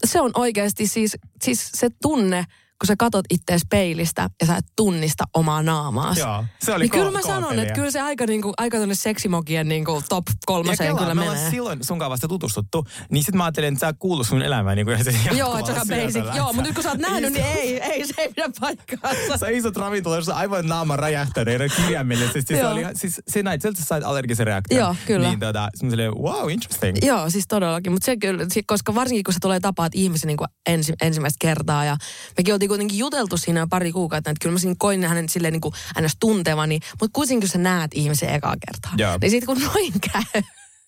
se 0.04 0.20
on 0.20 0.30
oikeasti 0.34 0.86
siis, 0.86 1.16
siis 1.42 1.70
se 1.74 1.88
tunne, 2.02 2.44
kun 2.80 2.86
sä 2.86 2.94
katot 2.98 3.24
ittees 3.30 3.62
peilistä 3.70 4.30
ja 4.40 4.46
sä 4.46 4.56
et 4.56 4.64
tunnista 4.76 5.24
omaa 5.34 5.62
naamaas. 5.62 6.18
Joo, 6.18 6.44
se 6.62 6.74
oli 6.74 6.84
niin 6.84 6.90
kyllä 6.90 7.08
ko- 7.08 7.12
mä 7.12 7.20
kova 7.20 7.34
sanon, 7.34 7.58
että 7.58 7.74
kyllä 7.74 7.90
se 7.90 8.00
aika, 8.00 8.26
niinku, 8.26 8.52
aika 8.58 8.78
tonne 8.78 8.94
seksimokien 8.94 9.68
niinku 9.68 10.02
top 10.08 10.24
kolmoseen 10.46 10.88
kelaa, 10.88 11.00
kyllä 11.02 11.14
me 11.14 11.24
menee. 11.24 11.50
silloin 11.50 11.84
sun 11.84 11.98
kanssa 11.98 12.10
vasta 12.10 12.28
tutustuttu, 12.28 12.86
niin 13.10 13.24
sit 13.24 13.34
mä 13.34 13.44
ajattelin, 13.44 13.74
että 13.74 13.86
sä 13.86 13.94
kuulu 13.98 14.24
sun 14.24 14.42
elämään 14.42 14.76
niin 14.76 14.86
kuin 14.86 15.04
se 15.04 15.14
Joo, 15.32 15.58
että 15.58 15.72
ihan 15.72 15.86
basic. 15.88 16.36
Joo, 16.36 16.46
mutta 16.52 16.62
nyt 16.62 16.74
kun 16.74 16.82
sä 16.82 16.90
oot 16.90 16.98
nähnyt, 17.08 17.32
niin 17.32 17.44
ei, 17.44 17.80
ei 17.80 18.06
se 18.06 18.14
ei 18.18 18.28
pidä 18.28 18.50
paikkaansa. 18.60 19.36
Sä 19.36 19.48
isot 19.48 19.76
ravintolassa 19.76 20.34
aivan 20.34 20.66
naama 20.66 20.96
räjähtäneenä 20.96 21.68
kirjaimellisesti. 21.68 22.42
Siis, 22.42 22.60
se 22.60 22.66
oli, 22.66 22.82
siis 22.94 23.20
se 23.28 23.42
näit, 23.42 23.62
sieltä 23.62 23.80
sä 23.80 23.84
sait 23.84 24.04
allergisen 24.04 24.46
reaktion. 24.46 24.80
Joo, 24.80 24.96
kyllä. 25.06 25.28
Niin 25.28 25.40
tota, 25.40 25.68
mä 25.82 25.90
silleen, 25.90 26.14
wow, 26.14 26.50
interesting. 26.50 26.96
Joo, 27.02 27.30
siis 27.30 27.44
todellakin. 27.48 27.92
Mutta 27.92 28.06
se 28.06 28.16
kyllä, 28.16 28.46
koska 28.66 28.94
varsinkin 28.94 29.24
kun 29.24 29.34
se 29.34 29.40
tulee 29.40 29.60
tapaat 29.60 29.94
ihmisen 29.94 30.28
niin 30.28 30.38
ensi, 30.68 30.92
ensimmäistä 31.02 31.36
kertaa 31.40 31.84
ja 31.84 31.96
mekin 32.38 32.54
oltiin 32.54 32.69
kuitenkin 32.70 32.98
juteltu 32.98 33.36
siinä 33.36 33.66
pari 33.70 33.92
kuukautta, 33.92 34.30
että 34.30 34.42
kyllä 34.42 34.52
mä 34.52 34.58
siinä 34.58 34.74
koin 34.78 35.04
hänen 35.04 35.28
silleen 35.28 35.52
niin 35.52 35.60
kuin 35.60 35.74
ns. 36.00 36.16
tuntevani, 36.20 36.80
mutta 37.00 37.12
kuitenkin 37.12 37.40
kun 37.40 37.52
sä 37.52 37.58
näet 37.58 37.90
ihmisen 37.94 38.34
ekaa 38.34 38.56
kertaa, 38.66 38.92
Joo. 38.96 39.18
niin 39.20 39.30
sitten 39.30 39.46
kun 39.46 39.62
noin 39.62 39.92
käy, 40.12 40.42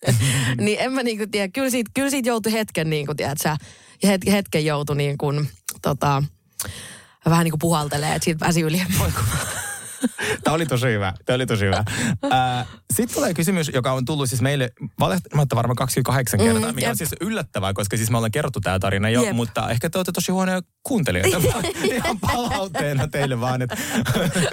niin 0.65 0.79
en 0.79 0.93
mä 0.93 1.03
niinku 1.03 1.25
tiedä, 1.31 1.47
kyllä 1.47 1.69
siitä, 1.69 1.91
kyllä 1.93 2.09
siitä 2.09 2.29
joutui 2.29 2.51
hetken 2.51 2.89
niin 2.89 3.05
kuin, 3.05 3.17
tiedät 3.17 3.37
sä, 3.43 3.57
ja 4.03 4.09
het, 4.09 4.21
hetken 4.31 4.65
joutui 4.65 4.95
niin 4.95 5.17
kuin, 5.17 5.49
tota, 5.81 6.23
vähän 7.25 7.43
niin 7.43 7.51
kuin 7.51 7.59
puhaltelee, 7.59 8.15
että 8.15 8.23
siitä 8.25 8.39
pääsi 8.39 8.61
yli. 8.61 8.81
Tämä 10.43 10.55
oli 10.55 10.65
tosi 10.65 10.87
hyvä. 10.87 11.13
Tämä 11.25 11.35
oli 11.35 11.45
tosi 11.45 11.65
hyvä. 11.65 11.83
Sitten 12.93 13.15
tulee 13.15 13.33
kysymys, 13.33 13.71
joka 13.73 13.91
on 13.91 14.05
tullut 14.05 14.29
siis 14.29 14.41
meille 14.41 14.69
valehtelematta 14.99 15.55
varmaan 15.55 15.75
28 15.75 16.39
Mm, 16.39 16.45
kertaa, 16.45 16.73
mikä 16.73 16.87
on 16.87 16.91
jep. 16.91 16.97
siis 16.97 17.15
yllättävää, 17.21 17.73
koska 17.73 17.97
siis 17.97 18.09
me 18.09 18.17
ollaan 18.17 18.31
kerrottu 18.31 18.59
tämä 18.61 18.79
tarina 18.79 19.09
jo, 19.09 19.23
Jep. 19.23 19.35
mutta 19.35 19.69
ehkä 19.69 19.89
te 19.89 19.97
olette 19.97 20.11
tosi 20.11 20.31
huonoja 20.31 20.61
kuuntelijoita. 20.83 21.37
Ihan 21.93 22.19
palautteena 22.19 23.07
teille 23.07 23.39
vaan, 23.39 23.61
että 23.61 23.77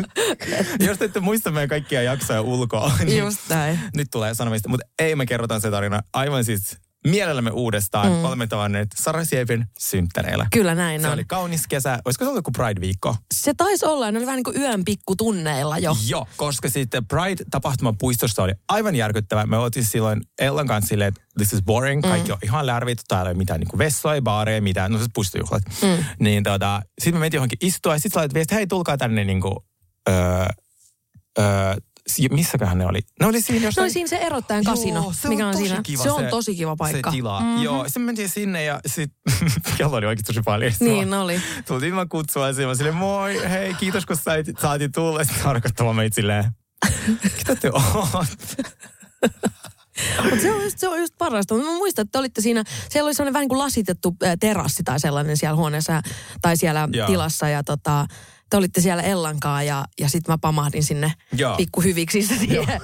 jos 0.86 0.98
te 0.98 1.04
ette 1.04 1.20
muista 1.20 1.50
meidän 1.50 1.68
kaikkia 1.68 2.02
jaksoja 2.02 2.40
ulkoa, 2.40 2.92
niin 3.04 3.18
Just 3.18 3.40
näin. 3.48 3.78
nyt 3.94 4.08
tulee 4.12 4.34
sanomista. 4.34 4.68
Mutta 4.68 4.86
ei 4.98 5.16
me 5.16 5.26
kerrotaan 5.26 5.60
se 5.60 5.70
tarina 5.70 6.02
aivan 6.12 6.44
siis 6.44 6.78
mielellämme 7.06 7.50
uudestaan. 7.50 8.12
Mm. 8.12 8.24
Olemme 8.24 8.46
tavanneet 8.46 8.88
Sara 9.00 9.24
Siepin 9.24 9.66
synttäreillä. 9.78 10.46
Kyllä 10.52 10.74
näin 10.74 11.00
Se 11.00 11.06
on. 11.06 11.12
oli 11.12 11.24
kaunis 11.24 11.66
kesä. 11.68 11.98
Olisiko 12.04 12.24
se 12.24 12.28
ollut 12.28 12.38
joku 12.38 12.50
Pride-viikko? 12.50 13.16
Se 13.34 13.54
taisi 13.54 13.86
olla, 13.86 14.10
ne 14.10 14.18
oli 14.18 14.26
vähän 14.26 14.36
niin 14.36 14.44
kuin 14.44 14.60
yön 14.60 14.84
pikkutunneilla 14.84 15.78
jo. 15.78 15.96
Joo, 16.08 16.26
koska 16.36 16.68
sitten 16.68 17.06
Pride-tapahtuma 17.06 17.94
puistossa 17.98 18.42
oli 18.42 18.52
aivan 18.68 18.96
järkyttävä. 18.96 19.46
Me 19.46 19.56
oltiin 19.56 19.84
silloin 19.84 20.20
Ellan 20.38 20.66
kanssa 20.66 20.88
silleen, 20.88 21.08
että 21.08 21.20
this 21.36 21.52
is 21.52 21.62
boring, 21.62 22.02
kaikki 22.02 22.32
on 22.32 22.38
ihan 22.42 22.66
lärvit, 22.66 22.98
täällä 23.08 23.28
ei 23.30 23.32
ole 23.32 23.38
mitään 23.38 23.60
niin 23.60 23.78
vessoja, 23.78 24.22
baareja, 24.22 24.62
mitään, 24.62 24.92
no 24.92 24.98
se 24.98 25.06
puistojuhlat. 25.14 25.62
Mm. 25.82 26.04
Niin 26.20 26.42
tota, 26.42 26.82
sitten 26.98 27.18
me 27.18 27.20
mentiin 27.20 27.38
johonkin 27.38 27.58
istua 27.62 27.94
ja 27.94 27.98
sitten 27.98 28.20
laitat 28.20 28.34
viesti, 28.34 28.54
hei 28.54 28.66
tulkaa 28.66 28.96
tänne 28.96 29.24
niin 29.24 29.40
kuin, 29.40 29.56
öö, 30.08 30.46
öö, 31.38 31.74
si- 32.10 32.28
missäköhän 32.28 32.78
ne 32.78 32.86
oli? 32.86 32.98
Ne 33.20 33.26
oli 33.26 33.40
siinä 33.40 33.64
jossain... 33.64 33.82
oli 33.82 33.90
siinä 33.90 34.08
se 34.08 34.16
erottajan 34.16 34.64
kasino, 34.64 35.02
Joo, 35.02 35.12
se 35.12 35.28
mikä 35.28 35.46
on, 35.48 35.54
on 35.54 35.56
siinä. 35.56 35.80
Kiva 35.82 36.02
se 36.02 36.10
on 36.10 36.24
tosi 36.30 36.56
kiva 36.56 36.76
paikka. 36.76 37.10
Se 37.10 37.16
tila, 37.16 37.40
mm-hmm. 37.40 37.62
joo. 37.62 37.84
Sitten 37.84 38.02
mentiin 38.02 38.28
sinne 38.28 38.64
ja 38.64 38.80
sitten 38.86 39.18
kello 39.76 39.96
oli 39.96 40.06
oikeasti 40.06 40.32
tosi 40.32 40.42
paljon. 40.44 40.72
Niin 40.80 41.08
mä- 41.08 41.22
oli. 41.22 41.40
Tultiin 41.66 41.96
vaan 41.96 42.08
kutsua 42.08 42.48
ja 42.48 42.66
mä 42.66 42.74
silleen, 42.74 42.96
moi, 42.96 43.50
hei, 43.50 43.74
kiitos 43.74 44.06
kun 44.06 44.16
sait, 44.16 44.46
saatiin 44.62 44.92
tulla. 44.92 45.24
Sitten 45.24 45.42
tarkoittamaan 45.42 45.96
meitä 45.96 46.14
silleen, 46.14 46.44
ketä 47.38 47.56
te 47.56 47.70
ootte? 47.70 48.62
Mutta 50.22 50.40
se 50.40 50.52
on 50.52 50.62
just, 50.62 50.78
se 50.78 50.88
on 50.88 50.98
just 50.98 51.14
parasta. 51.18 51.54
Mä 51.54 51.62
muistan, 51.62 52.02
että 52.02 52.12
te 52.12 52.18
olitte 52.18 52.40
siinä, 52.40 52.64
siellä 52.88 53.06
oli 53.06 53.14
sellainen 53.14 53.32
vähän 53.32 53.42
niin 53.42 53.48
kuin 53.48 53.58
lasitettu 53.58 54.16
terassi 54.40 54.82
tai 54.82 55.00
sellainen 55.00 55.36
siellä 55.36 55.56
huoneessa 55.56 56.02
tai 56.42 56.56
siellä 56.56 56.88
Joo. 56.92 57.06
tilassa. 57.06 57.48
Ja 57.48 57.64
tota, 57.64 58.06
te 58.50 58.56
olitte 58.56 58.80
siellä 58.80 59.02
Ellankaa 59.02 59.62
ja, 59.62 59.84
ja 60.00 60.08
sitten 60.08 60.32
mä 60.32 60.38
pamahdin 60.38 60.84
sinne 60.84 61.12
pikkuhyviksissä 61.56 62.34
siihen 62.46 62.80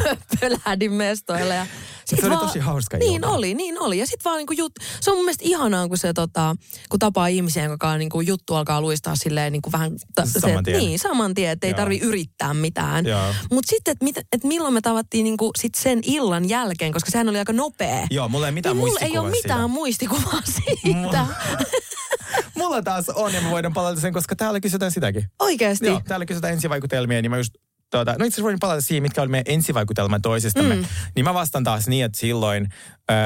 pö- 0.00 0.16
pölähdin 0.40 0.92
mestoille. 0.92 1.54
Ja 1.54 1.66
sit 2.10 2.20
Se 2.20 2.26
oli 2.26 2.36
tosi 2.36 2.58
hauska 2.58 2.96
Niin 2.98 3.12
ilta. 3.14 3.28
oli, 3.28 3.54
niin 3.54 3.80
oli. 3.80 3.98
Ja 3.98 4.06
sitten 4.06 4.24
vaan 4.24 4.38
niinku 4.38 4.52
jut, 4.52 4.72
se 5.00 5.10
on 5.10 5.16
mun 5.16 5.24
mielestä 5.24 5.44
ihanaa, 5.46 5.88
kun 5.88 5.98
se 5.98 6.12
tota, 6.12 6.56
kun 6.88 6.98
tapaa 6.98 7.26
ihmisiä, 7.26 7.64
joka 7.64 7.96
niinku 7.98 8.20
juttu 8.20 8.54
alkaa 8.54 8.80
luistaa 8.80 9.16
silleen 9.16 9.52
niinku 9.52 9.72
vähän... 9.72 9.92
Ta, 10.14 10.22
Saman 10.26 10.64
tien. 10.64 10.78
Niin, 10.78 10.98
saman 10.98 11.34
tien, 11.34 11.50
että 11.52 11.66
ei 11.66 11.74
tarvi 11.74 11.98
yrittää 11.98 12.54
mitään. 12.54 13.04
Mutta 13.52 13.70
sitten, 13.70 13.96
että 14.08 14.20
et 14.32 14.44
milloin 14.44 14.74
me 14.74 14.80
tavattiin 14.80 15.24
niinku 15.24 15.50
sit 15.58 15.74
sen 15.74 15.98
illan 16.02 16.48
jälkeen, 16.48 16.92
koska 16.92 17.10
sehän 17.10 17.28
oli 17.28 17.38
aika 17.38 17.52
nopea. 17.52 18.06
Joo, 18.10 18.28
mulla 18.28 18.46
ei 18.46 18.52
mitään 18.52 18.76
niin 18.76 18.86
mulla 18.86 19.00
ei 19.00 19.18
ole 19.18 19.30
mitään 19.30 19.58
siitä. 19.60 19.68
muistikuvaa 19.68 20.40
siitä. 20.44 20.98
Mulla- 20.98 21.26
Mulla 22.58 22.82
taas 22.82 23.08
on 23.08 23.34
ja 23.34 23.40
me 23.40 23.50
voidaan 23.50 23.74
palata 23.74 24.00
sen, 24.00 24.12
koska 24.12 24.36
täällä 24.36 24.60
kysytään 24.60 24.92
sitäkin. 24.92 25.24
Oikeasti. 25.38 25.86
Joo, 25.86 26.00
täällä 26.08 26.26
kysytään 26.26 26.52
ensivaikutelmia, 26.52 27.22
niin 27.22 27.30
mä 27.30 27.36
just 27.36 27.54
Tuota, 27.90 28.10
no 28.10 28.24
itse 28.24 28.26
asiassa 28.26 28.42
voin 28.42 28.60
palata 28.60 28.80
siihen, 28.80 29.02
mitkä 29.02 29.22
oli 29.22 29.30
meidän 29.30 29.54
ensivaikutelma 29.54 30.20
toisistamme. 30.20 30.74
Mm. 30.74 30.84
Niin 31.16 31.24
mä 31.24 31.34
vastaan 31.34 31.64
taas 31.64 31.88
niin, 31.88 32.04
että 32.04 32.18
silloin 32.18 32.68
äh, 33.10 33.16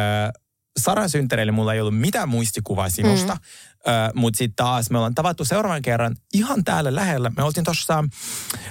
Saran 0.81 1.11
synttäreille 1.11 1.53
mulla 1.53 1.75
ei 1.75 1.81
ollut 1.81 1.99
mitään 1.99 2.29
muistikuvaa 2.29 2.91
sinusta. 2.91 3.35
Mm. 3.35 4.21
Mutta 4.21 4.39
sitten 4.39 4.57
taas 4.57 4.91
me 4.91 4.99
ollaan 4.99 5.15
tavattu 5.15 5.45
seuraavan 5.45 5.83
kerran 5.83 6.17
ihan 6.35 6.65
täällä 6.65 6.95
lähellä. 6.95 7.31
Me 7.37 7.43
oltiin 7.43 7.65
tuossa 7.65 8.05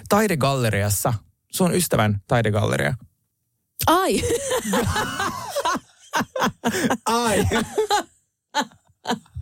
taidegalleriassa, 0.10 1.14
sun 1.52 1.76
ystävän 1.76 2.22
taidegalleria. 2.28 2.94
Ai, 3.88 4.22
Ai! 7.06 7.48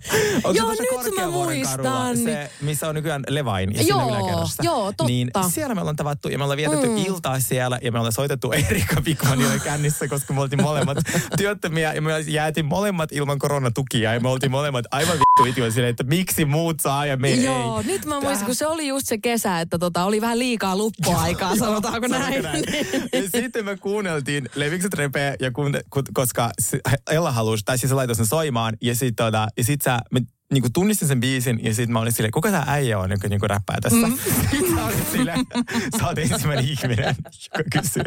Onko 0.44 0.52
Joo, 0.58 0.70
nyt 0.70 1.16
mä 1.16 1.28
muistan. 1.28 2.18
Se, 2.18 2.52
missä 2.62 2.88
on 2.90 2.96
nykyään 2.96 3.24
Levain 3.30 3.76
ja 3.76 3.84
Joo, 3.84 4.10
yläkerrassa. 4.10 4.64
joo, 4.64 4.86
totta. 4.86 5.04
Niin 5.04 5.32
siellä 5.50 5.76
me 5.76 5.82
ollaan 5.82 5.96
tavattu 5.96 6.30
ja 6.30 6.38
me 6.38 6.44
ollaan 6.44 6.58
vietetty 6.58 6.88
mm. 6.88 6.98
iltaa 6.98 7.40
siellä 7.40 7.80
ja 7.82 7.92
me 7.92 7.98
ollaan 7.98 8.14
soitettu 8.14 8.52
Erika 8.70 9.02
Pikmanille 9.02 9.60
kännissä, 9.60 10.08
koska 10.08 10.34
me 10.34 10.42
oltiin 10.42 10.62
molemmat 10.62 10.98
työttömiä 11.38 11.94
ja 11.94 12.02
me 12.02 12.20
jäätiin 12.20 12.66
molemmat 12.66 13.12
ilman 13.12 13.40
koronatukia 13.40 14.14
ja 14.14 14.20
me 14.20 14.30
oltiin 14.30 14.52
molemmat 14.52 14.86
aivan 14.92 15.18
vittu 15.40 15.52
itioja 15.52 15.72
silleen, 15.72 15.90
että 15.90 16.04
miksi 16.04 16.46
muut 16.46 16.80
saa 16.80 17.06
ja 17.06 17.18
me 17.18 17.32
joo, 17.32 17.80
ei. 17.80 17.86
nyt 17.86 18.06
mä 18.06 18.20
muistan, 18.20 18.46
kun 18.46 18.56
se 18.56 18.68
oli 18.68 18.88
just 18.88 19.08
se 19.08 19.18
kesä, 19.18 19.60
että 19.60 19.80
tota, 19.80 20.06
oli 20.06 20.22
vähän 20.22 20.40
liikaa 20.40 20.78
luppuaikaa, 20.78 21.56
sanotaanko 21.56 22.08
näin. 22.08 22.44
Ja 23.14 23.30
sitten 23.32 23.66
me 23.66 23.78
kuunneltiin 23.78 24.50
Levikset 24.56 24.94
repeä, 24.94 25.36
ja 25.40 25.52
kun, 25.52 25.74
kun, 25.90 26.04
koska 26.14 26.52
Ella 27.12 27.32
halusi, 27.32 27.64
tai 27.66 27.78
siis 27.78 27.90
se 27.90 27.96
laitoi 27.96 28.16
sen 28.16 28.26
soimaan, 28.26 28.78
ja 28.82 28.96
sitten 28.96 29.26
tota, 29.26 29.48
ja 29.58 29.64
sit 29.64 29.82
sä, 29.82 30.00
me 30.12 30.22
niinku 30.54 30.70
tunnistin 30.74 31.08
sen 31.08 31.20
biisin, 31.20 31.60
ja 31.64 31.74
sitten 31.74 31.94
mä 31.94 32.00
olin 32.00 32.12
silleen, 32.12 32.32
kuka 32.32 32.52
tää 32.52 32.64
äijä 32.68 33.00
on, 33.00 33.12
joka 33.12 33.28
niinku 33.28 33.48
räppää 33.48 33.78
tässä? 33.82 34.08
Mm. 34.08 34.18
Sitten 34.52 34.76
sä 34.76 34.86
olit 34.86 35.12
silleen, 35.12 35.46
sä 36.00 36.08
oot 36.08 36.18
ensimmäinen 36.18 36.66
ihminen, 36.66 37.16
joka 37.58 37.70
kysyy. 37.82 38.04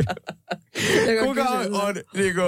Kuka 1.24 1.42
on, 1.44 1.74
on 1.74 1.94
niinku, 2.14 2.40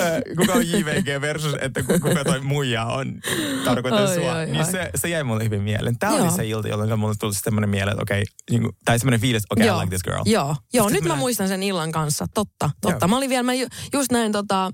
äh, 0.00 0.22
kuka 0.38 0.52
on 0.52 0.68
JVG 0.70 1.20
versus, 1.20 1.54
että 1.60 1.82
ku- 1.82 1.98
kuka 2.02 2.24
toi 2.24 2.40
muija 2.40 2.84
on, 2.84 3.20
tarkoitan 3.64 4.08
Oi, 4.08 4.14
sua. 4.14 4.36
oi, 4.36 4.46
niin 4.46 4.58
oi. 4.58 4.72
se, 4.72 4.90
se 4.94 5.08
jäi 5.08 5.24
mulle 5.24 5.44
hyvin 5.44 5.62
mieleen. 5.62 5.98
Tää 5.98 6.10
oli 6.10 6.18
Joo. 6.18 6.30
se 6.30 6.46
ilta, 6.46 6.68
jolloin 6.68 6.98
mulle 6.98 7.14
tuli 7.20 7.34
semmoinen 7.34 7.70
mieleen, 7.70 7.92
että 7.92 8.02
okei, 8.02 8.24
niinku, 8.50 8.70
tai 8.84 8.98
semmoinen 8.98 9.20
fiilis, 9.20 9.42
okei, 9.50 9.70
okay, 9.70 9.78
I 9.78 9.80
like 9.80 9.90
this 9.90 10.02
girl. 10.02 10.22
Joo, 10.24 10.56
joo 10.74 10.88
nyt 10.88 11.04
mä 11.04 11.08
mä 11.08 11.16
muistan 11.16 11.48
sen 11.48 11.62
illan 11.62 11.92
kanssa. 11.92 12.26
Totta, 12.34 12.70
totta. 12.80 13.04
Joo. 13.04 13.08
Mä 13.08 13.16
olin 13.16 13.30
vielä, 13.30 13.42
mä 13.42 13.54
ju, 13.54 13.66
just 13.92 14.12
näin 14.12 14.32
tota, 14.32 14.70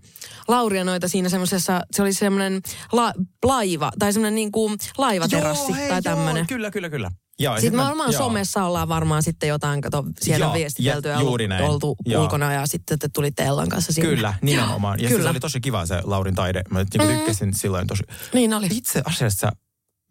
Lauria 0.49 0.85
noita 0.85 1.09
siinä 1.09 1.29
semmoisessa, 1.29 1.81
se 1.91 2.03
oli 2.03 2.13
semmoinen 2.13 2.61
la, 2.93 3.13
laiva, 3.45 3.93
tai 3.99 4.13
semmoinen 4.13 4.35
niinku 4.35 4.71
laivaterassi 4.99 5.73
hei, 5.77 5.89
tai 5.89 6.03
tämmöinen. 6.03 6.37
Joo, 6.37 6.47
kyllä, 6.49 6.71
kyllä, 6.71 6.91
kyllä. 6.91 7.11
Joo, 7.39 7.55
ja 7.55 7.61
Sitten 7.61 7.81
sit 7.81 7.87
varmaan 7.87 8.13
joo. 8.13 8.23
somessa 8.23 8.65
ollaan 8.65 8.89
varmaan 8.89 9.23
sitten 9.23 9.49
jotain, 9.49 9.81
kato, 9.81 10.05
siellä 10.21 10.45
Joo, 10.47 10.55
viestitelty 10.55 11.09
ja 11.09 11.21
juuri 11.21 11.49
näin. 11.49 11.65
oltu 11.65 11.97
Joo. 12.07 12.23
ulkona 12.23 12.53
ja 12.53 12.67
sitten 12.67 12.99
te 12.99 13.09
tulitte 13.09 13.43
Ellan 13.45 13.69
kanssa 13.69 13.93
sinne. 13.93 14.11
Kyllä, 14.11 14.35
nimenomaan. 14.43 15.01
Ja 15.01 15.09
Kyllä. 15.09 15.23
se 15.23 15.29
oli 15.29 15.41
tosi 15.41 15.61
kiva 15.61 15.87
se 15.87 16.01
Laurin 16.05 16.35
taide. 16.35 16.63
Mä 16.71 16.79
niinku 16.79 16.99
Mm. 17.13 17.19
tykkäsin 17.19 17.55
silloin 17.55 17.87
tosi. 17.87 18.03
Niin 18.35 18.55
oli. 18.55 18.69
Itse 18.71 19.03
asiassa 19.05 19.53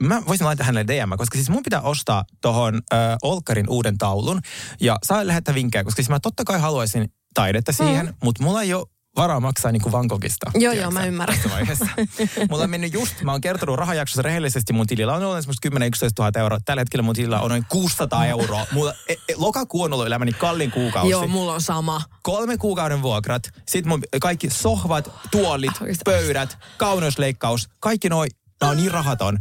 mä 0.03 0.21
voisin 0.27 0.45
laittaa 0.45 0.65
hänelle 0.65 0.87
DM, 0.87 1.09
koska 1.17 1.35
siis 1.37 1.49
mun 1.49 1.63
pitää 1.63 1.81
ostaa 1.81 2.23
tohon 2.41 2.75
äh, 2.93 2.99
Olkkarin 3.21 3.69
uuden 3.69 3.97
taulun. 3.97 4.41
Ja 4.81 4.97
saa 5.03 5.27
lähettää 5.27 5.55
vinkkejä, 5.55 5.83
koska 5.83 5.95
siis 5.95 6.09
mä 6.09 6.19
totta 6.19 6.43
kai 6.43 6.59
haluaisin 6.59 7.13
taidetta 7.33 7.71
siihen, 7.71 8.05
mm. 8.05 8.13
mutta 8.23 8.43
mulla 8.43 8.61
ei 8.61 8.73
ole 8.73 8.85
varaa 9.15 9.39
maksaa 9.39 9.71
niinku 9.71 9.91
Van 9.91 10.05
Goghista. 10.05 10.51
Joo, 10.55 10.73
joo, 10.73 10.91
mä 10.91 11.05
ymmärrän. 11.05 11.37
tässä 11.37 11.49
vaiheessa. 11.49 11.87
mulla 12.49 12.63
on 12.63 12.69
mennyt 12.69 12.93
just, 12.93 13.21
mä 13.21 13.31
oon 13.31 13.41
kertonut 13.41 13.75
rahajaksossa 13.75 14.21
rehellisesti, 14.21 14.73
mun 14.73 14.87
tilillä 14.87 15.13
on 15.13 15.23
ollut 15.23 15.41
semmoista 15.41 15.69
10-11 15.69 15.73
000 16.19 16.31
euroa. 16.41 16.59
Tällä 16.65 16.81
hetkellä 16.81 17.03
mun 17.03 17.15
tilillä 17.15 17.41
on 17.41 17.49
noin 17.49 17.65
600 17.69 18.25
euroa. 18.25 18.65
Mulla, 18.71 18.93
e, 19.07 19.13
e, 19.13 19.33
lokakuu 19.35 19.81
on 19.83 19.93
ollut 19.93 20.07
elämäni 20.07 20.33
kallin 20.33 20.71
kuukausi 20.71 21.11
Joo, 21.11 21.27
mulla 21.27 21.53
on 21.53 21.61
sama. 21.61 22.01
kolme 22.23 22.57
kuukauden 22.57 23.01
vuokrat, 23.01 23.49
sitten 23.67 23.89
mun 23.89 24.01
kaikki 24.21 24.49
sohvat, 24.49 25.11
tuolit, 25.31 25.81
Oikeesti. 25.81 26.03
pöydät, 26.05 26.57
kauneusleikkaus, 26.77 27.69
kaikki 27.79 28.09
noi, 28.09 28.27
nää 28.61 28.71
on 28.71 28.77
niin 28.77 28.91
rahaton. 28.91 29.39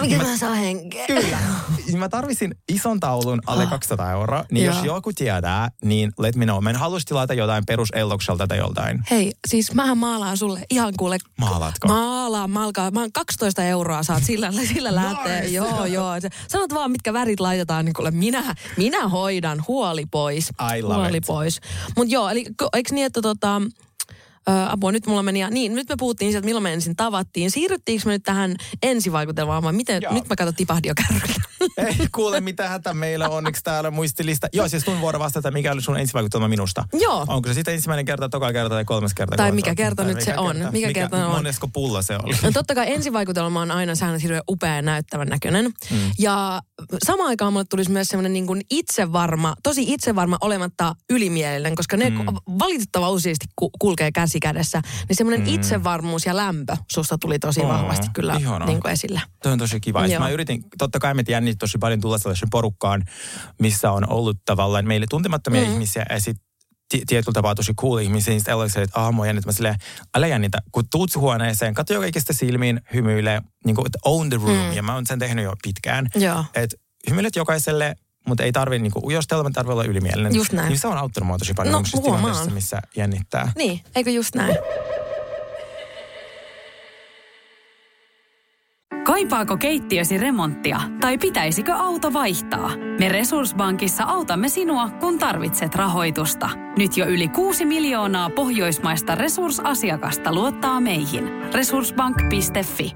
Mikä 0.00 0.16
mä 0.16 0.36
saa 0.36 0.54
henkeä? 0.54 1.06
Kyllä. 1.06 1.38
Mä 1.96 2.08
tarvisin 2.08 2.54
ison 2.68 3.00
taulun 3.00 3.40
alle 3.46 3.66
200 3.66 4.10
euroa, 4.12 4.44
niin 4.50 4.66
jos 4.66 4.84
joku 4.84 5.12
tietää, 5.12 5.68
niin 5.84 6.12
let 6.18 6.36
me 6.36 6.44
know. 6.44 6.62
Mä 6.64 6.70
en 6.70 6.76
halus 6.76 7.04
tilata 7.04 7.34
jotain 7.34 7.66
perus 7.66 7.88
Ellokselta 7.94 8.46
tai 8.46 8.58
joltain. 8.58 9.02
Hei, 9.10 9.32
siis 9.48 9.74
mähän 9.74 9.98
maalaan 9.98 10.36
sulle 10.36 10.62
ihan 10.70 10.94
kuule. 10.98 11.18
Maalaatko? 11.38 11.88
Maalaan, 11.88 12.50
malkaa. 12.50 12.90
Mä 12.90 13.00
oon 13.00 13.12
12 13.12 13.62
euroa 13.64 14.02
saat 14.02 14.22
sillä, 14.24 14.52
sillä 14.74 14.94
lähtee. 14.94 15.40
Nice. 15.40 15.52
Joo, 15.54 15.84
joo. 15.84 16.12
Sanot 16.48 16.74
vaan, 16.74 16.90
mitkä 16.90 17.12
värit 17.12 17.40
laitetaan, 17.40 17.84
niin 17.84 17.94
kuule 17.94 18.10
minä, 18.10 18.54
minä 18.76 19.08
hoidan. 19.08 19.64
Huoli 19.68 20.06
pois. 20.10 20.48
I 20.76 20.82
love 20.82 20.94
Huoli 20.94 21.16
it. 21.16 21.26
pois. 21.26 21.60
Mut 21.96 22.10
joo, 22.10 22.28
eli 22.28 22.44
eikö 22.72 22.94
niin, 22.94 23.06
että 23.06 23.22
tota, 23.22 23.62
Ö, 24.50 24.70
apua, 24.70 24.92
nyt 24.92 25.06
mulla 25.06 25.22
meni, 25.22 25.40
ja 25.40 25.50
niin, 25.50 25.74
nyt 25.74 25.88
me 25.88 25.94
puhuttiin 25.98 26.28
siitä, 26.28 26.38
että 26.38 26.46
milloin 26.46 26.62
me 26.62 26.72
ensin 26.72 26.96
tavattiin. 26.96 27.50
Siirryttiinkö 27.50 28.06
me 28.06 28.12
nyt 28.12 28.22
tähän 28.22 28.56
ensivaikutelmaan 28.82 29.62
vai 29.62 29.72
miten, 29.72 30.02
Joo. 30.02 30.14
nyt 30.14 30.28
mä 30.28 30.36
katson 30.36 30.54
tipahdin 30.54 30.88
jo 30.88 30.94
kärryllä. 30.94 31.44
Ei 31.86 32.08
kuule, 32.14 32.40
mitä 32.40 32.68
hätä 32.68 32.94
meillä 32.94 33.28
on 33.28 33.36
onneksi 33.36 33.64
täällä 33.64 33.90
muistilista. 33.90 34.48
Joo, 34.52 34.68
siis 34.68 34.82
sun 34.82 35.00
vuoro 35.00 35.18
vastata, 35.18 35.50
mikä 35.50 35.72
oli 35.72 35.82
sun 35.82 35.98
ensivaikutelma 35.98 36.48
minusta. 36.48 36.84
Joo. 36.92 37.24
Onko 37.28 37.48
se 37.48 37.54
sitten 37.54 37.74
ensimmäinen 37.74 38.04
kerta, 38.04 38.28
toka 38.28 38.52
kerta 38.52 38.74
tai 38.74 38.84
kolmas 38.84 39.14
kerta? 39.14 39.36
Tai 39.36 39.52
mikä 39.52 39.74
kerta 39.74 40.04
nyt 40.04 40.20
se 40.20 40.36
on? 40.36 40.56
Mikä 40.56 40.70
Mikä 40.70 40.92
kerta 40.92 41.26
on? 41.26 41.32
Monesko 41.32 41.68
pullo 41.68 42.02
se 42.02 42.16
oli? 42.22 42.36
No 42.42 42.50
totta 42.52 42.74
kai 42.74 42.92
ensivaikutelma 42.92 43.60
on 43.60 43.70
aina 43.70 43.94
sehän 43.94 44.18
hirveän 44.20 44.42
upea 44.50 44.76
ja 44.76 44.82
näyttävän 44.82 45.28
näköinen. 45.28 45.64
Mm. 45.64 45.98
Ja 46.18 46.62
samaan 47.06 47.28
aikaan 47.28 47.52
mulle 47.52 47.64
tulisi 47.70 47.90
myös 47.90 48.08
semmoinen 48.08 48.32
niin 48.32 48.46
kuin 48.46 48.62
itsevarma, 48.70 49.54
tosi 49.62 49.84
itsevarma 49.92 50.38
olematta 50.40 50.94
ylimielinen, 51.10 51.74
koska 51.74 51.96
ne 51.96 52.10
mm. 52.10 52.16
valitettavan 52.58 53.10
useasti 53.10 53.46
ku- 53.56 53.70
kulkee 53.78 54.12
käsi 54.12 54.39
kädessä. 54.40 54.82
Niin 55.08 55.16
semmoinen 55.16 55.46
mm. 55.46 55.54
itsevarmuus 55.54 56.26
ja 56.26 56.36
lämpö 56.36 56.76
susta 56.92 57.18
tuli 57.18 57.38
tosi 57.38 57.60
Oo, 57.60 57.68
vahvasti 57.68 58.06
kyllä 58.14 58.38
niin 58.66 58.80
kuin 58.80 58.92
esille. 58.92 59.22
Toi 59.42 59.52
on 59.52 59.58
tosi 59.58 59.80
kiva. 59.80 60.04
Mä 60.18 60.28
yritin, 60.28 60.64
totta 60.78 60.98
kai 60.98 61.14
me 61.14 61.24
jännit 61.28 61.58
tosi 61.58 61.78
paljon 61.78 62.00
tulla 62.00 62.18
sellaisen 62.18 62.50
porukkaan, 62.50 63.04
missä 63.60 63.90
on 63.92 64.10
ollut 64.12 64.36
tavallaan 64.44 64.86
meille 64.86 65.06
tuntemattomia 65.10 65.64
mm. 65.64 65.72
ihmisiä 65.72 66.06
ja 66.10 66.20
sit 66.20 66.36
ti- 66.90 67.02
tietyllä 67.06 67.32
tapaa 67.32 67.54
tosi 67.54 67.74
cool 67.74 67.98
ihmisiä, 67.98 68.32
niin 68.32 68.40
sitten 68.40 68.82
että 68.82 69.00
aah, 69.00 69.12
mua 69.12 69.26
jännit. 69.26 69.46
Mä 69.46 69.52
silleen, 69.52 69.76
älä 70.14 70.26
jännitä. 70.26 70.58
Kun 70.72 70.84
tuut 70.90 71.16
huoneeseen, 71.16 71.74
katso 71.74 71.94
joka 71.94 72.06
ikistä 72.06 72.32
silmiin, 72.32 72.80
hymyilee, 72.94 73.42
niin 73.64 73.76
kuin, 73.76 73.86
että 73.86 73.98
own 74.04 74.28
the 74.28 74.36
room. 74.36 74.66
Mm. 74.66 74.72
Ja 74.72 74.82
mä 74.82 74.94
oon 74.94 75.06
sen 75.06 75.18
tehnyt 75.18 75.44
jo 75.44 75.54
pitkään. 75.62 76.06
Että 76.54 76.76
hymyilet 77.10 77.36
jokaiselle, 77.36 77.96
mutta 78.26 78.44
ei 78.44 78.52
tarvi 78.52 78.78
niinku 78.78 79.00
ujostella, 79.04 79.42
mutta 79.42 79.58
tarvii 79.58 79.72
olla 79.72 79.84
ylimielinen. 79.84 80.34
Just 80.34 80.52
näin. 80.52 80.68
Niin 80.68 80.78
se 80.78 80.88
on 80.88 80.98
auttanut 80.98 81.26
mua 81.26 81.38
tosi 81.38 81.54
paljon 81.54 81.72
No, 81.72 82.00
tilanteessa, 82.02 82.50
missä 82.50 82.82
jännittää. 82.96 83.52
Niin, 83.56 83.80
eikö 83.94 84.10
just 84.10 84.34
näin? 84.34 84.56
Kaipaako 89.04 89.56
keittiösi 89.56 90.18
remonttia 90.18 90.80
tai 91.00 91.18
pitäisikö 91.18 91.74
auto 91.74 92.12
vaihtaa? 92.12 92.70
Me 92.98 93.08
Resurssbankissa 93.08 94.04
autamme 94.04 94.48
sinua, 94.48 94.88
kun 94.88 95.18
tarvitset 95.18 95.74
rahoitusta. 95.74 96.50
Nyt 96.76 96.96
jo 96.96 97.06
yli 97.06 97.28
6 97.28 97.64
miljoonaa 97.64 98.30
pohjoismaista 98.30 99.14
resursasiakasta 99.14 100.34
luottaa 100.34 100.80
meihin. 100.80 101.52
Resurssbank.fi 101.54 102.92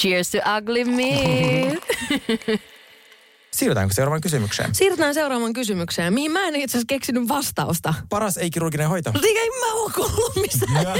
Cheers 0.00 0.30
to 0.30 0.38
ugly 0.58 0.84
me. 0.84 1.12
Siirrytäänkö 3.56 3.94
seuraavaan 3.94 4.20
kysymykseen? 4.20 4.74
Siirrytään 4.74 5.14
seuraavaan 5.14 5.52
kysymykseen, 5.52 6.14
mihin 6.14 6.30
mä 6.32 6.48
en 6.48 6.56
itse 6.56 6.72
asiassa 6.78 6.86
keksinyt 6.88 7.28
vastausta. 7.28 7.94
Paras 8.08 8.36
ei-kirurginen 8.36 8.88
hoito. 8.88 9.12
Niin 9.22 9.36
ei 9.36 9.50
mä 9.50 9.72
oo 9.74 9.90
kuullut 9.94 10.36
missään. 10.36 10.86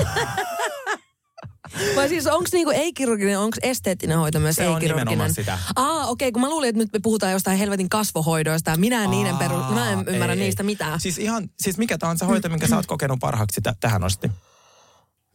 Vai 1.97 2.09
siis 2.09 2.27
onko 2.27 2.49
niinku 2.53 2.71
ei-kirurginen, 2.71 3.39
onko 3.39 3.57
esteettinen 3.63 4.19
hoito 4.19 4.41
myös 4.41 4.57
Se 4.57 4.63
ei-kirurginen? 4.63 4.97
nimenomaan 4.97 5.35
sitä. 5.35 5.59
Aa, 5.77 6.07
okei, 6.07 6.29
okay, 6.29 6.33
kun 6.33 6.43
mä 6.43 6.49
luulin, 6.51 6.69
että 6.69 6.79
nyt 6.79 6.93
me 6.93 6.99
puhutaan 7.03 7.33
jostain 7.33 7.59
helvetin 7.59 7.89
kasvohoidoista 7.89 8.71
ja 8.71 8.77
minä 8.77 9.05
en 9.05 9.11
niiden 9.11 9.37
peru... 9.37 9.57
Mä 9.57 9.91
en 9.93 10.05
ymmärrä 10.07 10.35
ei, 10.35 10.41
niistä 10.41 10.63
ei. 10.63 10.67
mitään. 10.67 11.01
Siis 11.01 11.19
ihan, 11.19 11.49
siis 11.63 11.79
mikä 11.79 11.99
tahansa 11.99 12.27
hoito, 12.27 12.49
minkä 12.49 12.67
sä 12.69 12.77
oot 12.77 12.87
kokenut 12.87 13.19
parhaaksi 13.21 13.61
tä- 13.61 13.75
tähän 13.81 14.05
asti. 14.05 14.31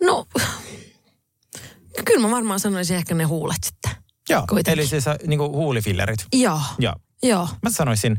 No, 0.04 0.26
kyllä 2.06 2.28
mä 2.28 2.32
varmaan 2.32 2.60
sanoisin 2.60 2.98
ehkä 2.98 3.16
ne 3.16 3.24
huulet 3.24 3.64
sitten. 3.64 3.92
Joo, 4.30 4.44
Kuitenkin. 4.50 4.80
eli 4.80 4.88
siis 4.88 5.06
niin 5.28 5.38
kuin 5.40 5.52
huulifillerit. 5.52 6.20
Joo, 6.34 6.60
Joo. 6.80 6.94
Joo. 7.24 7.50
Mä 7.64 7.70
sanoisin, 7.70 8.18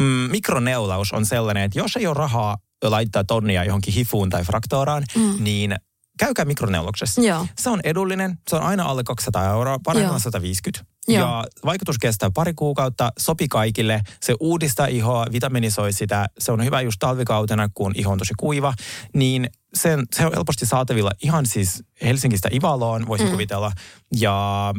mm, 0.00 0.06
mikroneulaus 0.06 1.12
on 1.12 1.26
sellainen, 1.26 1.62
että 1.62 1.78
jos 1.78 1.96
ei 1.96 2.06
ole 2.06 2.14
rahaa 2.14 2.56
laittaa 2.84 3.24
tonnia 3.24 3.64
johonkin 3.64 3.94
hifuun 3.94 4.30
tai 4.30 4.44
fraktooraan, 4.44 5.04
mm. 5.16 5.44
niin 5.44 5.76
käykää 6.18 6.44
mikroneulauksessa. 6.44 7.20
Joo. 7.20 7.46
Se 7.58 7.70
on 7.70 7.80
edullinen, 7.84 8.38
se 8.50 8.56
on 8.56 8.62
aina 8.62 8.84
alle 8.84 9.04
200 9.04 9.52
euroa, 9.52 9.78
parhaimmillaan 9.84 10.14
Joo. 10.14 10.30
150. 10.30 10.84
Joo. 11.08 11.26
Ja 11.26 11.44
vaikutus 11.64 11.98
kestää 11.98 12.30
pari 12.34 12.54
kuukautta, 12.54 13.12
sopi 13.18 13.48
kaikille, 13.48 14.00
se 14.20 14.34
uudistaa 14.40 14.86
ihoa, 14.86 15.26
vitaminisoi 15.32 15.92
sitä, 15.92 16.26
se 16.38 16.52
on 16.52 16.64
hyvä 16.64 16.80
just 16.80 16.96
talvikautena, 16.98 17.68
kun 17.74 17.92
iho 17.94 18.12
on 18.12 18.18
tosi 18.18 18.34
kuiva, 18.38 18.74
niin 19.14 19.50
sen, 19.74 20.04
se 20.16 20.26
on 20.26 20.32
helposti 20.34 20.66
saatavilla 20.66 21.10
ihan 21.22 21.46
siis 21.46 21.84
Helsingistä 22.02 22.48
Ivaloon, 22.52 23.06
voisin 23.08 23.26
mm. 23.26 23.30
kuvitella, 23.30 23.72
ja 24.16 24.74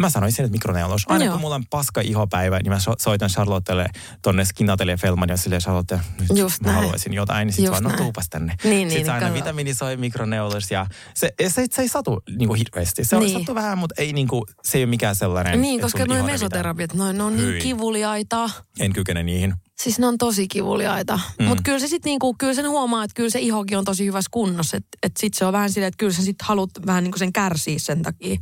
Mä 0.00 0.10
sanoisin, 0.10 0.44
että 0.44 0.52
mikroneulaus. 0.52 1.02
Aina 1.08 1.24
Joo. 1.24 1.32
kun 1.32 1.40
mulla 1.40 1.54
on 1.54 1.64
paska 1.70 2.00
ihopäivä, 2.00 2.58
niin 2.58 2.72
mä 2.72 2.78
so- 2.78 2.94
soitan 2.98 3.30
Charlottelle 3.30 3.86
tonne 4.22 4.44
Skinatelier 4.44 4.98
Felman 4.98 5.28
ja 5.28 5.36
silleen 5.36 5.62
Charlotte, 5.62 6.00
nyt 6.20 6.38
Just 6.38 6.60
mä 6.60 6.66
näin. 6.66 6.76
haluaisin 6.82 7.14
jotain, 7.14 7.46
niin 7.46 7.52
sit 7.54 7.64
Just 7.64 7.72
vaan, 7.72 7.82
no 7.82 7.88
näin. 7.88 8.02
tuupas 8.02 8.26
tänne. 8.30 8.54
Niin, 8.64 8.70
niin, 8.70 8.90
Sitten 8.90 9.04
se 9.06 9.10
aina 9.12 9.20
kannattaa. 9.20 9.44
vitamiinisoi 9.44 9.96
mikroneulaus 9.96 10.70
ja 10.70 10.86
se, 11.14 11.34
se, 11.48 11.66
se 11.70 11.82
ei 11.82 11.88
satu 11.88 12.22
niinku 12.38 12.54
hirveästi. 12.54 13.04
Se 13.04 13.16
on 13.16 13.22
Niin. 13.22 13.32
sattu 13.38 13.54
vähän, 13.54 13.78
mutta 13.78 13.94
ei 13.98 14.12
niinku, 14.12 14.46
se 14.64 14.78
ei 14.78 14.84
ole 14.84 14.90
mikään 14.90 15.16
sellainen. 15.16 15.60
Niin, 15.60 15.80
koska 15.80 16.04
noin 16.06 16.24
mesoterapiat, 16.24 16.94
noin, 16.94 17.18
ne 17.18 17.22
on 17.22 17.36
niin 17.36 17.48
Hyi. 17.48 17.60
kivuliaita. 17.60 18.50
En 18.80 18.92
kykene 18.92 19.22
niihin. 19.22 19.54
Siis 19.82 19.98
ne 19.98 20.06
on 20.06 20.18
tosi 20.18 20.48
kivuliaita. 20.48 21.20
Mm. 21.38 21.44
Mutta 21.44 21.62
kyllä 21.62 21.78
se 21.78 21.88
sitten 21.88 22.10
niinku, 22.10 22.34
kyllä 22.38 22.54
sen 22.54 22.68
huomaa, 22.68 23.04
että 23.04 23.14
kyllä 23.14 23.30
se 23.30 23.40
ihokin 23.40 23.78
on 23.78 23.84
tosi 23.84 24.06
hyvässä 24.06 24.28
kunnossa. 24.30 24.76
Että 24.76 24.88
et 25.02 25.16
sit 25.16 25.34
se 25.34 25.44
on 25.44 25.52
vähän 25.52 25.70
silleen, 25.70 25.88
että 25.88 25.98
kyllä 25.98 26.12
sä 26.12 26.22
sitten 26.22 26.46
haluat 26.46 26.70
vähän 26.86 27.04
niinku 27.04 27.18
sen 27.18 27.32
kärsiä 27.32 27.78
sen 27.78 28.02
takia. 28.02 28.36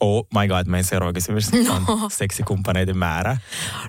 Oh 0.00 0.26
my 0.40 0.48
god, 0.48 0.66
meidän 0.66 0.84
seuraava 0.84 1.12
kysymys 1.12 1.50
on 1.88 2.10
seksikumppaneiden 2.10 2.96
määrä. 2.98 3.36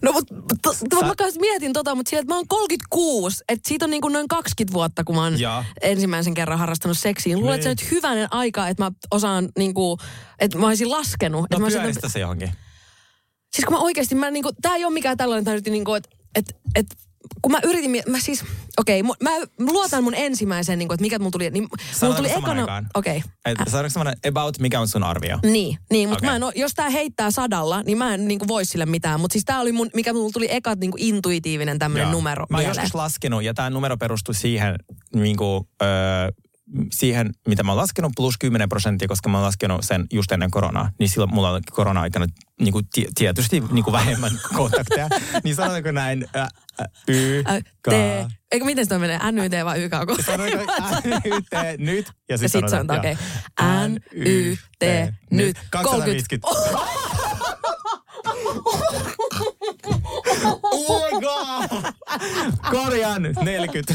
No 0.04 0.12
mutta 0.12 0.36
to, 0.62 0.74
to, 0.90 1.02
mä 1.02 1.14
kanssa 1.18 1.40
mietin 1.40 1.74
tota, 1.74 1.96
mutta 1.96 2.16
että 2.16 2.34
mä 2.34 2.36
oon 2.36 2.48
36. 2.48 3.44
Että 3.50 3.68
siitä 3.70 3.86
on 3.86 3.92
niinku 3.92 4.08
noin 4.10 4.28
20 4.28 4.74
vuotta, 4.74 5.04
kun 5.04 5.16
mä 5.16 5.22
oon 5.24 5.40
Jaa. 5.40 5.66
ensimmäisen 5.82 6.34
kerran 6.34 6.60
harrastanut 6.60 6.98
seksiä. 6.98 7.38
Luulen, 7.38 7.56
että 7.56 7.64
se 7.64 7.70
on 7.70 7.76
Niin. 7.76 7.86
nyt 7.86 7.92
hyvänen 7.92 8.28
aika, 8.32 8.68
että 8.68 8.84
mä 8.84 8.92
osaan 9.12 9.50
niinku, 9.58 9.98
että 10.40 10.58
mä 10.58 10.68
olisin 10.68 10.92
laskenut. 10.92 11.46
että 11.46 11.56
No 11.56 11.60
mä 11.60 11.66
olisin- 11.66 11.82
pyöristä 11.82 12.10
se 12.10 12.20
johonkin. 12.20 12.52
Siis 13.56 13.66
kun 13.66 13.74
mä 13.74 13.80
oikeasti, 13.80 14.16
mä 14.16 14.32
niinku, 14.32 14.52
tää 14.62 14.76
ei 14.76 14.86
ole 14.86 14.94
mikään 14.94 15.18
tällainen, 15.18 15.54
nyt 15.54 15.66
niinku, 15.66 15.94
että 15.94 16.10
et, 16.36 16.46
et, 16.76 16.86
kun 17.42 17.52
mä 17.52 17.60
yritin, 17.64 18.04
mä 18.08 18.20
siis, 18.20 18.44
okei, 18.78 19.02
okay, 19.02 19.16
mä 19.24 19.32
luotan 19.60 20.04
mun 20.04 20.14
ensimmäiseen, 20.16 20.80
niinku, 20.80 20.94
että 20.94 21.02
mikä 21.02 21.20
mulla 21.20 21.32
tuli, 21.32 21.50
niin 21.50 21.68
mulla 22.02 22.16
tuli 22.16 22.32
ekana, 22.32 22.84
okei. 22.94 23.24
Et, 23.46 23.58
Saadaanko 23.68 23.90
semmoinen 23.90 24.16
about, 24.28 24.60
mikä 24.60 24.80
on 24.80 24.88
sun 24.88 25.04
arvio? 25.04 25.40
Niin, 25.44 25.78
niin 25.92 26.10
mutta 26.10 26.20
Okei. 26.20 26.30
mä 26.30 26.36
en 26.36 26.44
oo, 26.44 26.52
jos 26.56 26.74
tää 26.74 26.90
heittää 26.90 27.32
sadalla, 27.32 27.84
niin 27.84 27.98
mä 27.98 28.14
en 28.14 28.28
niinku 28.28 28.48
voi 28.48 28.66
sille 28.66 28.86
mitään. 28.86 29.20
Mutta 29.20 29.34
siis 29.34 29.46
tää 29.46 29.60
oli 29.60 29.72
mun, 29.72 29.90
mikä 29.94 30.14
mulla 30.14 30.32
tuli 30.34 30.48
eka 30.50 30.76
niinku 30.76 30.98
intuitiivinen 31.00 31.80
tämmönen 31.80 32.06
Joo. 32.06 32.12
numero 32.12 32.46
Mä 32.50 32.58
oon 32.58 32.66
joskus 32.66 32.96
laskenut, 32.96 33.44
ja 33.44 33.54
tämä 33.54 33.70
numero 33.70 33.98
perustui 33.98 34.36
siihen, 34.36 34.76
niin 35.16 35.38
kuin, 35.38 35.64
öö, 35.82 35.88
siihen, 36.94 37.32
mitä 37.48 37.64
mä 37.64 37.72
oon 37.72 37.78
laskenut, 37.78 38.12
plus 38.16 38.38
10 38.38 38.70
prosenttia, 38.70 39.08
koska 39.08 39.30
mä 39.30 39.38
oon 39.38 39.46
laskenut 39.46 39.86
sen 39.86 40.06
just 40.14 40.32
ennen 40.32 40.52
koronaa. 40.52 40.92
Niin 41.00 41.10
silloin 41.10 41.34
mulla 41.34 41.50
on 41.50 41.62
korona-aikana 41.72 42.26
niin 42.62 42.72
kuin 42.72 42.88
ti- 42.94 43.08
tietysti 43.16 43.64
niin 43.72 43.84
kuin 43.84 43.92
vähemmän 43.92 44.32
kontakteja. 44.58 45.10
niin 45.44 45.56
sanotaanko 45.56 45.92
näin, 45.92 46.26
ä, 46.36 46.42
ä, 46.82 46.86
y, 47.08 47.44
k, 47.82 47.88
eikö 48.52 48.66
miten 48.66 48.86
se 48.86 48.98
menee? 48.98 49.32
NYT 49.32 49.52
vai 49.66 49.84
YK? 49.84 49.94
Sanotaanko 50.26 50.74
NYT 51.06 51.78
nyt? 51.78 52.12
Ja 52.30 52.38
sitten 52.38 52.62
sit 52.62 52.70
sanotaan, 52.70 53.00
okei. 53.00 53.12
Okay. 53.12 53.88
N, 53.90 53.98
Y, 54.12 54.56
T, 54.80 54.84
nyt. 55.32 55.58
250. 55.70 56.48
Oh 60.64 61.12
my 61.12 61.20
god! 61.22 61.94
Korjaan 62.72 63.22
40. 63.44 63.94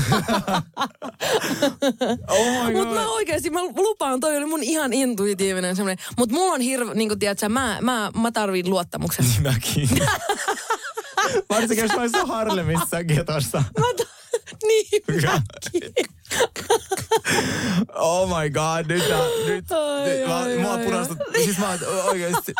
oh 2.28 2.72
Mutta 2.72 2.94
mä 2.94 3.08
oikeasti, 3.08 3.50
mä 3.50 3.60
lupaan, 3.76 4.20
toi 4.20 4.36
oli 4.36 4.46
mun 4.46 4.62
ihan 4.62 4.92
intuitiivinen 4.92 5.76
semmoinen. 5.76 6.04
Mutta 6.18 6.34
mulla 6.34 6.52
on 6.52 6.60
hirveä, 6.60 6.94
niin 6.94 7.08
kuin 7.08 7.18
tiedätkö, 7.18 7.48
mä, 7.48 7.78
mä, 7.80 8.10
mä 8.20 8.32
tarvin 8.32 8.70
luottamuksen. 8.70 9.24
Mäkin. 9.42 9.88
Varsinkin 11.50 11.82
jos 11.82 11.92
mä 11.92 12.00
olisin 12.00 12.26
Harlemissa 12.26 13.04
getossa. 13.04 13.62
Mä 13.78 13.86
t- 13.96 14.08
niin, 14.62 14.86
mäkin. 15.08 15.94
Oh 17.94 18.28
my 18.28 18.50
god, 18.50 18.86
nyt, 18.88 19.08
tää- 19.08 19.46
nyt, 19.46 19.72
Ai, 19.72 20.08
nyt 20.08 20.26
mä, 20.26 20.38
ai, 20.38 20.58
mua 20.58 20.72
ai, 20.74 20.84
punastut. 20.84 21.18
Siis 21.44 21.58
mä 21.58 21.68
oon 21.70 21.78
oikeesti. 22.04 22.52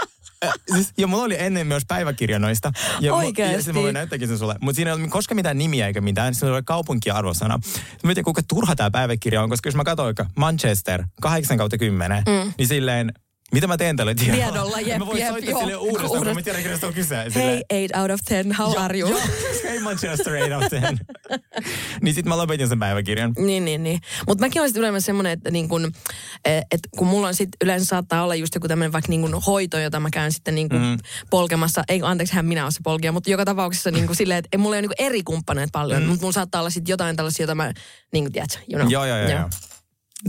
Äh, 0.45 0.53
Siis, 0.75 0.93
ja 0.99 1.07
mulla 1.07 1.25
oli 1.25 1.37
ennen 1.39 1.67
myös 1.67 1.83
päiväkirja 1.89 2.39
noista. 2.39 2.73
Ja, 3.01 3.13
mu- 3.13 3.41
ja 3.41 3.63
siis 3.63 3.67
mä 3.67 3.83
voin 3.83 3.95
näyttääkin 3.95 4.29
sen 4.29 4.39
sulle. 4.39 4.55
Mutta 4.61 4.77
siinä 4.77 4.91
ei 4.91 4.95
ollut 4.95 5.11
koskaan 5.11 5.37
mitään 5.37 5.59
nimiä 5.59 5.87
eikä 5.87 6.01
mitään. 6.01 6.35
Siinä 6.35 6.55
oli 6.55 6.63
kaupunki 6.65 7.09
ja 7.09 7.17
arvosana. 7.17 7.57
Mä 7.57 8.07
mietin, 8.07 8.25
kuinka 8.25 8.43
turha 8.49 8.77
tämä 8.77 8.91
päiväkirja 8.91 9.43
on, 9.43 9.51
koska 9.51 9.69
jos 9.69 9.75
mä 9.75 9.85
katsoin 9.85 10.15
Manchester 10.37 11.05
8 11.21 11.59
kautta 11.59 11.79
10, 11.79 12.23
mm. 12.27 12.53
niin 12.59 12.69
silleen 12.69 13.13
Mitä 13.53 13.67
mä 13.67 13.77
teen 13.77 13.97
tällä 13.97 14.15
tiedolla? 14.15 14.45
Tiedolla, 14.45 14.81
jep, 14.81 14.99
Mä 14.99 15.07
voin 15.07 15.19
jep, 15.19 15.29
soittaa 15.29 15.51
joo. 15.51 15.61
sille 15.61 15.77
uudestaan, 15.77 16.25
kun 16.25 16.35
mä 16.35 16.43
tiedän, 16.43 16.63
kenestä 16.63 16.87
on 16.87 16.95
kyse. 16.95 17.17
Hei, 17.35 17.89
8 17.89 18.03
out 18.03 18.11
of 18.11 18.21
10, 18.29 18.57
how 18.57 18.79
are 18.79 18.99
you? 18.99 19.21
Hei 19.69 19.81
Manchester 19.81 20.33
8 20.33 20.53
out 20.53 20.65
of 20.65 20.71
10. 20.71 20.99
niin 22.03 22.15
sit 22.15 22.27
mä 22.27 22.37
lopetin 22.37 22.69
sen 22.69 22.79
päiväkirjan. 22.79 23.33
Niin, 23.39 23.65
niin, 23.65 23.83
niin. 23.83 24.01
Mutta 24.29 24.45
mäkin 24.45 24.61
olen 24.61 24.69
sitten 24.71 24.81
yleensä 24.81 25.07
semmoinen, 25.07 25.33
että 25.33 25.51
niin 25.51 25.69
kun, 25.69 25.93
et 26.45 26.81
kun 26.97 27.07
mulla 27.07 27.27
on 27.29 27.35
sitten 27.35 27.57
yleensä 27.65 27.85
saattaa 27.87 28.23
olla 28.25 28.35
just 28.35 28.55
joku 28.55 28.69
tämmöinen 28.69 28.93
vaikka 28.93 29.09
niin 29.09 29.21
kun 29.21 29.43
hoito, 29.47 29.79
jota 29.79 30.01
mä 30.01 30.09
käyn 30.13 30.33
sitten 30.33 30.55
niin 30.55 30.69
kun 30.69 30.79
Mm. 30.79 30.85
mm. 30.87 30.99
polkemassa. 31.31 31.83
Ei, 31.89 32.01
anteeksi, 32.03 32.35
hän 32.35 32.47
minä 32.47 32.63
olen 32.63 32.73
se 32.73 32.81
polkija, 32.85 33.13
mutta 33.13 33.31
joka 33.31 33.45
tapauksessa 33.45 33.91
niin 33.91 34.07
kun 34.07 34.17
silleen, 34.17 34.39
että 34.39 34.49
ei, 34.53 34.59
mulla 34.59 34.77
ei 34.77 34.81
ole 34.81 34.87
niin 34.99 35.07
eri 35.07 35.23
kumppaneita 35.23 35.71
paljon, 35.73 36.03
mm. 36.03 36.09
mutta 36.09 36.23
mulla 36.23 36.33
saattaa 36.33 36.61
olla 36.61 36.71
sitten 36.71 36.93
jotain 36.93 37.17
tällaisia, 37.17 37.43
joita 37.45 37.55
mä, 37.55 37.73
niin 38.13 38.25
kuin 38.25 38.33
tiedätkö, 38.33 38.59
you 38.73 38.79
know. 38.81 38.93
Joo, 38.93 39.05
joo, 39.05 39.19
joo. 39.19 39.31
joo. 39.31 39.49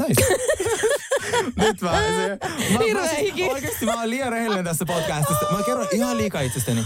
Nice. 0.08 0.24
Nyt 1.56 1.82
mä, 1.82 1.92
se, 1.92 2.38
mä, 2.74 2.80
Hirveä 2.80 3.04
mä, 3.04 3.10
hiki. 3.20 3.44
oikeesti 3.44 3.86
mä 3.86 3.94
oon 3.94 4.10
liian 4.10 4.32
rehellinen 4.32 4.66
tässä 4.66 4.86
podcastista. 4.86 5.46
Mä 5.58 5.64
kerron 5.64 5.88
ihan 5.92 6.18
liikaa 6.18 6.42
itsestäni. 6.42 6.86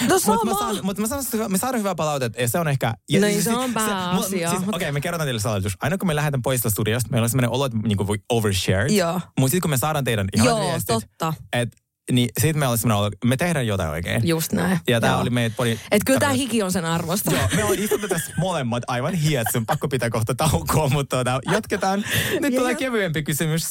No 0.00 0.14
Mutta 0.26 0.44
mä 0.44 0.52
sama. 0.52 0.58
saan, 0.58 0.78
mut 0.82 0.98
mä 0.98 1.06
saan, 1.06 1.24
me 1.48 1.58
saadaan 1.58 1.78
hyvää 1.78 1.94
palautetta 1.94 2.40
ja 2.40 2.48
se 2.48 2.58
on 2.58 2.68
ehkä... 2.68 2.94
Ja 3.10 3.20
No 3.20 3.26
niin, 3.26 3.42
se 3.42 3.56
on 3.56 3.72
pääasia. 3.74 4.50
Siis, 4.50 4.62
Okei, 4.62 4.76
okay, 4.76 4.92
me 4.92 5.00
kerrotaan 5.00 5.26
teille 5.26 5.40
salatus. 5.40 5.76
Aina 5.80 5.98
kun 5.98 6.06
me 6.06 6.14
lähdetään 6.16 6.42
pois 6.42 6.60
tästä 6.60 6.70
studiosta, 6.74 7.10
meillä 7.10 7.24
on 7.24 7.30
sellainen 7.30 7.50
olo, 7.50 7.64
että 7.64 7.78
niinku 7.78 8.06
we 8.08 8.16
overshared. 8.30 8.90
Joo. 8.90 9.20
Mutta 9.38 9.50
sitten 9.50 9.60
kun 9.60 9.70
me 9.70 9.76
saadaan 9.76 10.04
teidän 10.04 10.28
ihan 10.36 10.46
Joo, 10.48 10.60
viestit, 10.60 10.86
totta. 10.86 11.34
Et, 11.52 11.68
niin 12.12 12.28
sitten 12.40 12.58
me 12.58 12.66
ollaan 12.66 12.78
sellainen 12.78 13.00
olo, 13.00 13.10
me 13.24 13.36
tehdään 13.36 13.66
jotain 13.66 13.90
oikein. 13.90 14.28
Just 14.28 14.52
näin. 14.52 14.78
Ja 14.88 15.00
tää 15.00 15.10
Joo. 15.10 15.20
oli 15.20 15.30
meidän 15.30 15.52
podi... 15.56 15.78
Et 15.90 16.02
kyllä 16.06 16.20
tämä 16.20 16.32
hiki 16.32 16.62
on 16.62 16.72
sen 16.72 16.84
arvosta. 16.84 17.30
Joo, 17.30 17.48
me 17.56 17.64
on 17.64 17.78
istuttu 17.78 18.08
tässä 18.08 18.32
molemmat 18.36 18.82
aivan 18.86 19.14
hiet, 19.14 19.46
sun 19.52 19.66
pakko 19.66 19.88
pitää 19.88 20.10
kohta 20.10 20.34
taukoa, 20.34 20.88
mutta 20.88 21.16
tuota, 21.16 21.40
jatketaan. 21.52 22.04
Nyt 22.40 22.54
tulee 22.54 22.74
kevyempi 22.74 23.22
kysymys. 23.22 23.70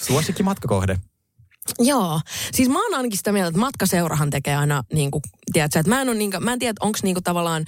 Suosikki 0.00 0.42
matkakohde. 0.42 0.98
Joo. 1.78 2.20
Siis 2.52 2.68
mä 2.68 2.82
oon 2.82 2.94
ainakin 2.94 3.18
sitä 3.18 3.32
mieltä, 3.32 3.48
että 3.48 3.60
matkaseurahan 3.60 4.30
tekee 4.30 4.56
aina, 4.56 4.82
niin 4.92 5.10
kuin, 5.10 5.22
tiedätkö, 5.52 5.78
että 5.78 5.90
mä 5.90 6.00
en, 6.00 6.08
ole 6.08 6.16
niin, 6.16 6.30
mä 6.40 6.52
en 6.52 6.58
tiedä, 6.58 6.74
onko 6.80 6.98
niin 7.02 7.14
kuin 7.14 7.24
tavallaan 7.24 7.64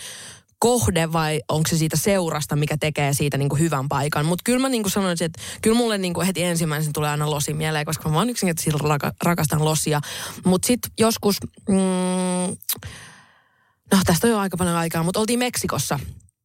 kohde 0.65 1.13
vai 1.13 1.41
onko 1.49 1.69
se 1.69 1.79
siitä 1.79 1.97
seurasta, 1.97 2.57
mikä 2.57 2.77
tekee 2.77 3.15
siitä 3.15 3.39
niin 3.39 3.49
kuin 3.49 3.61
hyvän 3.61 3.89
paikan. 3.89 4.27
Mutta 4.27 4.43
kyllä 4.45 4.59
mä 4.59 4.69
niin 4.69 4.83
kuin 4.83 4.93
sanoisin, 4.93 5.25
että 5.25 5.43
kyllä 5.63 5.77
mulle 5.77 5.99
niin 5.99 6.15
kuin 6.15 6.27
heti 6.27 6.43
ensimmäisen 6.43 6.93
tulee 6.93 7.11
aina 7.11 7.31
losi 7.31 7.55
mieleen, 7.55 7.87
koska 7.87 8.09
mä 8.09 8.15
vaan 8.15 8.31
yksinkertaisesti 8.31 8.89
raka, 8.89 9.13
rakastan 9.23 9.65
losia. 9.65 10.01
Mutta 10.45 10.67
sitten 10.67 10.91
joskus, 10.99 11.37
mm, 11.69 12.57
no 13.93 13.99
tästä 14.07 14.27
on 14.27 14.31
jo 14.31 14.39
aika 14.39 14.57
paljon 14.57 14.77
aikaa, 14.77 15.03
mutta 15.03 15.21
oltiin 15.21 15.39
Meksikossa 15.39 15.99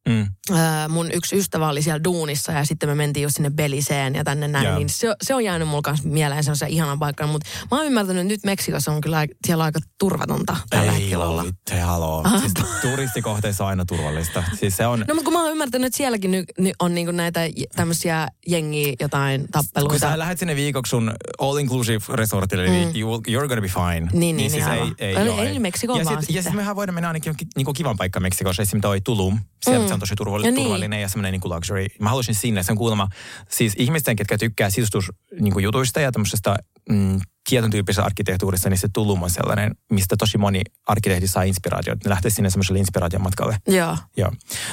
Mm. 0.08 0.26
Öö, 0.50 0.88
mun 0.88 1.10
yksi 1.12 1.36
ystävä 1.36 1.68
oli 1.68 1.82
siellä 1.82 2.04
duunissa 2.04 2.52
ja 2.52 2.64
sitten 2.64 2.88
me 2.88 2.94
mentiin 2.94 3.22
just 3.22 3.36
sinne 3.36 3.50
Beliseen 3.50 4.14
ja 4.14 4.24
tänne 4.24 4.48
näin, 4.48 4.66
Joo. 4.66 4.78
niin 4.78 4.88
se, 4.88 5.14
se 5.22 5.34
on 5.34 5.44
jäänyt 5.44 5.68
mulla 5.68 5.82
kanssa 5.82 6.08
mieleen 6.08 6.44
se 6.44 6.50
on 6.50 6.56
se 6.56 6.66
ihanan 6.68 6.98
paikka. 6.98 7.26
Mutta 7.26 7.48
mä 7.70 7.76
oon 7.76 7.86
ymmärtänyt, 7.86 8.20
että 8.22 8.32
nyt 8.32 8.44
Meksikossa 8.44 8.92
on 8.92 9.00
kyllä 9.00 9.26
siellä 9.46 9.62
on 9.62 9.66
aika 9.66 9.80
turvatonta 9.98 10.56
tällä 10.70 10.92
Ei 10.92 11.00
hetkellä 11.00 11.24
olla. 11.26 11.44
vittu, 11.44 11.72
haloo. 11.84 12.24
Siis 12.40 12.52
turistikohteissa 12.82 13.64
on 13.64 13.70
aina 13.70 13.84
turvallista. 13.84 14.44
Siis 14.60 14.76
se 14.76 14.86
on... 14.86 15.04
No 15.08 15.14
mutta 15.14 15.24
kun 15.24 15.32
mä 15.32 15.42
oon 15.42 15.50
ymmärtänyt, 15.52 15.86
että 15.86 15.96
sielläkin 15.96 16.30
ny, 16.30 16.44
ny, 16.58 16.72
on 16.78 16.94
niinku 16.94 17.12
näitä 17.12 17.40
tämmöisiä 17.76 18.28
jengiä 18.46 18.92
jotain 19.00 19.40
kun 19.40 19.48
tappeluita. 19.50 19.98
sä 20.10 20.18
lähdet 20.18 20.38
sinne 20.38 20.56
viikoksi 20.56 20.90
sun 20.90 21.12
all-inclusive 21.38 22.16
resortille, 22.16 22.66
mm. 22.66 22.72
niin 22.72 23.00
you, 23.00 23.22
you're 23.28 23.48
gonna 23.48 23.62
be 23.62 23.68
fine. 23.68 24.08
Niin, 24.12 24.36
niin, 24.36 24.50
siis 24.50 24.64
niin, 24.66 24.74
ei, 24.98 25.08
ei, 25.08 25.16
Ei- 25.16 25.26
joo, 25.26 25.42
ei 25.42 25.58
Meksikoon 25.58 25.98
ja 25.98 26.04
vaan 26.04 26.14
sit, 26.16 26.22
ja 26.22 26.26
sitten. 26.26 26.42
sitten 26.42 26.56
mehän 26.56 26.76
voidaan 26.76 26.94
mennä 26.94 27.08
ainakin 27.08 27.34
niinku 27.56 27.72
kivan 27.72 27.96
paikka 27.96 28.20
Meksikossa, 28.20 28.62
esimerkiksi 28.62 28.82
toi 28.82 29.00
Tulum. 29.00 29.38
Siellä 29.64 29.84
mm. 29.84 29.89
Se 29.90 29.94
on 29.94 30.00
tosi 30.00 30.14
turvallinen, 30.16 30.52
Ja 30.52 30.56
niin. 30.56 30.64
turvallinen 30.64 31.00
ja 31.00 31.08
semmoinen 31.08 31.32
niinku 31.32 31.48
luxury. 31.48 31.86
Mä 32.00 32.08
haluaisin 32.08 32.34
sinne, 32.34 32.62
se 32.62 32.72
on 32.72 32.78
kuulemma 32.78 33.08
siis 33.48 33.72
ihmisten, 33.76 34.16
ketkä 34.16 34.38
tykkää 34.38 34.70
sisustusjutuista 34.70 35.60
jutuista 35.60 36.00
ja 36.00 36.12
tämmöisestä 36.12 36.56
mm, 36.90 37.20
tietyn 37.48 37.70
tyyppisestä 37.70 38.06
arkkitehtuurista, 38.06 38.70
niin 38.70 38.78
se 38.78 38.88
Tulum 38.92 39.22
on 39.22 39.30
sellainen, 39.30 39.74
mistä 39.90 40.16
tosi 40.16 40.38
moni 40.38 40.60
arkkitehti 40.86 41.26
saa 41.26 41.42
inspiraatiota. 41.42 42.00
Ne 42.04 42.10
lähtee 42.10 42.30
sinne 42.30 42.50
semmoiselle 42.50 42.78
inspiraatiomatkalle. 42.78 43.56
Joo. 43.66 43.96
Joo. 44.16 44.32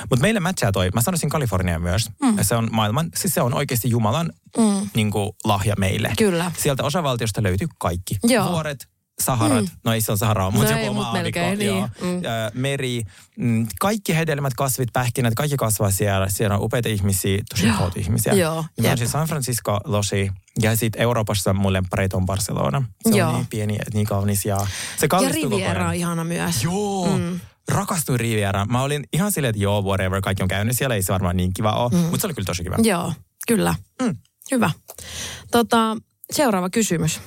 Mutta 0.09 0.21
meille 0.21 0.39
matchaa 0.39 0.71
toi, 0.71 0.89
mä 0.93 1.01
sanoisin 1.01 1.29
Kalifornia 1.29 1.79
myös. 1.79 2.09
Mm. 2.21 2.37
Se 2.41 2.55
on 2.55 2.69
maailman, 2.71 3.09
siis 3.15 3.33
se 3.33 3.41
on 3.41 3.53
oikeasti 3.53 3.89
Jumalan 3.89 4.31
mm. 4.57 4.89
niin 4.95 5.11
kuin, 5.11 5.29
lahja 5.43 5.75
meille. 5.77 6.13
Kyllä. 6.17 6.51
Sieltä 6.57 6.83
osavaltiosta 6.83 7.43
löytyy 7.43 7.67
kaikki. 7.79 8.17
Joo. 8.23 8.51
Vuoret, 8.51 8.87
Saharat, 9.21 9.63
mm. 9.63 9.69
no 9.83 9.93
ei 9.93 10.01
se 10.01 10.11
on 10.11 10.17
Saharaa, 10.17 10.51
mutta 10.51 10.71
No 10.71 10.79
joku 10.79 10.91
oma 10.91 11.03
mut 11.03 11.13
melkein, 11.13 11.45
aavikko, 11.45 11.63
niin. 11.73 11.77
joo. 11.77 12.13
Mm. 12.13 12.17
Ö, 12.17 12.51
meri, 12.53 13.03
mm, 13.37 13.67
kaikki 13.79 14.15
hedelmät, 14.15 14.53
kasvit, 14.53 14.89
pähkinät, 14.93 15.33
kaikki 15.35 15.57
kasvaa 15.57 15.91
siellä. 15.91 16.29
Siellä 16.29 16.55
on 16.57 16.63
upeita 16.63 16.89
ihmisiä, 16.89 17.41
tosi 17.49 17.69
hot 17.69 17.97
ihmisiä. 17.97 18.33
Joo, 18.33 18.65
Ja 18.77 18.83
mä 18.83 18.89
olisin 18.89 19.09
San 19.09 19.27
Francisco, 19.27 19.79
Losi, 19.85 20.31
ja 20.61 20.75
sitten 20.75 21.01
Euroopassa 21.01 21.53
mun 21.53 21.73
lemppareit 21.73 22.13
on 22.13 22.25
Barcelona. 22.25 22.83
Se 23.09 23.17
Joo. 23.17 23.29
on 23.29 23.35
niin 23.35 23.47
pieni, 23.47 23.77
niin 23.93 24.05
kaunis 24.07 24.45
ja 24.45 24.57
se 24.57 24.65
Ja 25.01 25.07
kallistuu 25.07 25.43
koko 25.43 25.55
Riviera 25.57 25.87
on 25.87 25.93
ihana 25.95 26.23
myös. 26.23 26.63
Joo, 26.63 27.17
mm. 27.17 27.39
rakastuin 27.71 28.19
Rivieraan. 28.19 28.71
Mä 28.71 28.81
olin 28.81 29.03
ihan 29.13 29.31
silleen, 29.31 29.49
että 29.49 29.63
joo, 29.63 29.81
whatever, 29.81 30.21
kaikki 30.21 30.43
on 30.43 30.49
käynyt 30.49 30.77
siellä, 30.77 30.95
ei 30.95 31.03
se 31.03 31.13
varmaan 31.13 31.37
niin 31.37 31.53
kiva 31.53 31.71
ole, 31.71 31.91
mm. 31.91 31.97
mutta 31.97 32.19
se 32.19 32.27
oli 32.27 32.33
kyllä 32.33 32.45
tosi 32.45 32.63
kiva. 32.63 32.75
Joo, 32.83 33.13
kyllä. 33.47 33.75
Mm. 34.01 34.17
Hyvä. 34.51 34.71
Tota, 35.51 35.97
seuraava 36.31 36.69
kysymys. 36.69 37.21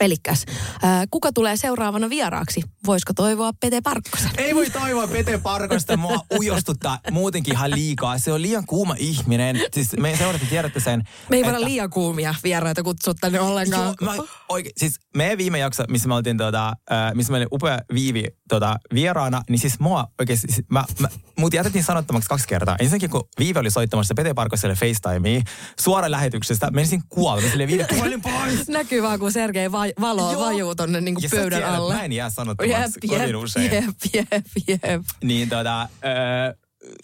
Elikkäs, 0.00 0.44
ää, 0.82 1.04
kuka 1.10 1.32
tulee 1.32 1.56
seuraavana 1.56 2.10
vieraaksi? 2.10 2.62
Voisiko 2.86 3.12
toivoa 3.12 3.52
Pete 3.60 3.80
Parkkosen? 3.80 4.30
Ei 4.36 4.54
voi 4.54 4.70
toivoa 4.70 5.06
Pete 5.08 5.38
Parkosta, 5.38 5.96
mua 5.96 6.20
ujostuttaa 6.38 6.98
muutenkin 7.10 7.54
ihan 7.54 7.70
liikaa. 7.70 8.18
Se 8.18 8.32
on 8.32 8.42
liian 8.42 8.66
kuuma 8.66 8.94
ihminen. 8.98 9.60
Siis 9.72 9.92
me 10.00 10.16
seuraatte 10.18 10.46
tiedätte 10.46 10.80
sen. 10.80 11.02
Me 11.30 11.36
ei 11.36 11.42
voida 11.44 11.56
että- 11.58 11.68
liian 11.68 11.90
kuumia 11.90 12.34
vieraita 12.44 12.82
kutsua 12.82 13.14
tänne 13.20 13.40
ollenkaan. 13.40 13.94
Joo, 14.00 14.12
mä, 14.16 14.22
oike, 14.48 14.70
siis 14.76 14.94
meidän 15.16 15.38
viime 15.38 15.58
jakso, 15.58 15.84
missä 15.88 16.08
me 16.08 16.14
oltiin, 16.14 16.36
tota, 16.36 16.72
missä 17.14 17.32
meillä 17.32 17.44
oli 17.44 17.56
upea 17.56 17.78
viivi 17.94 18.24
tota, 18.48 18.76
vieraana, 18.94 19.42
niin 19.50 19.58
siis 19.58 19.80
mua 19.80 20.06
oikeasti, 20.20 20.46
siis 20.52 20.66
mä, 20.68 20.84
mä, 21.00 21.08
mut 21.38 21.54
jätettiin 21.54 21.84
sanottomaksi 21.84 22.28
kaksi 22.28 22.48
kertaa. 22.48 22.76
Ensinnäkin, 22.78 23.10
kun 23.10 23.28
Viivi 23.38 23.58
oli 23.58 23.70
soittamassa 23.70 24.14
Pete 24.14 24.34
Parkoselle 24.34 24.74
FaceTimea 24.74 25.40
suora 25.80 26.10
lähetyksestä, 26.10 26.70
menisin 26.70 27.02
silleen, 27.50 27.86
puhelin 27.88 28.22
pois! 28.22 28.68
Näkyy 28.68 29.02
vaan, 29.02 29.18
kun 29.18 29.32
Sergei 29.32 29.72
va- 29.86 30.00
valoo 30.08 30.32
Joo. 30.32 30.40
vajuu 30.40 30.74
tonne 30.74 31.00
niinku 31.00 31.20
Ja 31.20 31.28
sä 31.28 31.36
pöydän 31.36 31.58
tiedät, 31.58 31.74
alle. 31.76 31.94
Mä 31.94 32.04
en 32.04 32.12
jää 32.12 32.26
Jep, 32.26 32.34
sanottomaksi 32.34 33.00
kovin 33.08 33.22
jep, 33.28 33.36
usein. 33.36 33.72
jep, 33.72 33.84
jep, 34.14 34.46
jep. 34.68 35.02
Niin 35.24 35.48
tota, 35.48 35.82
äh, 35.82 35.88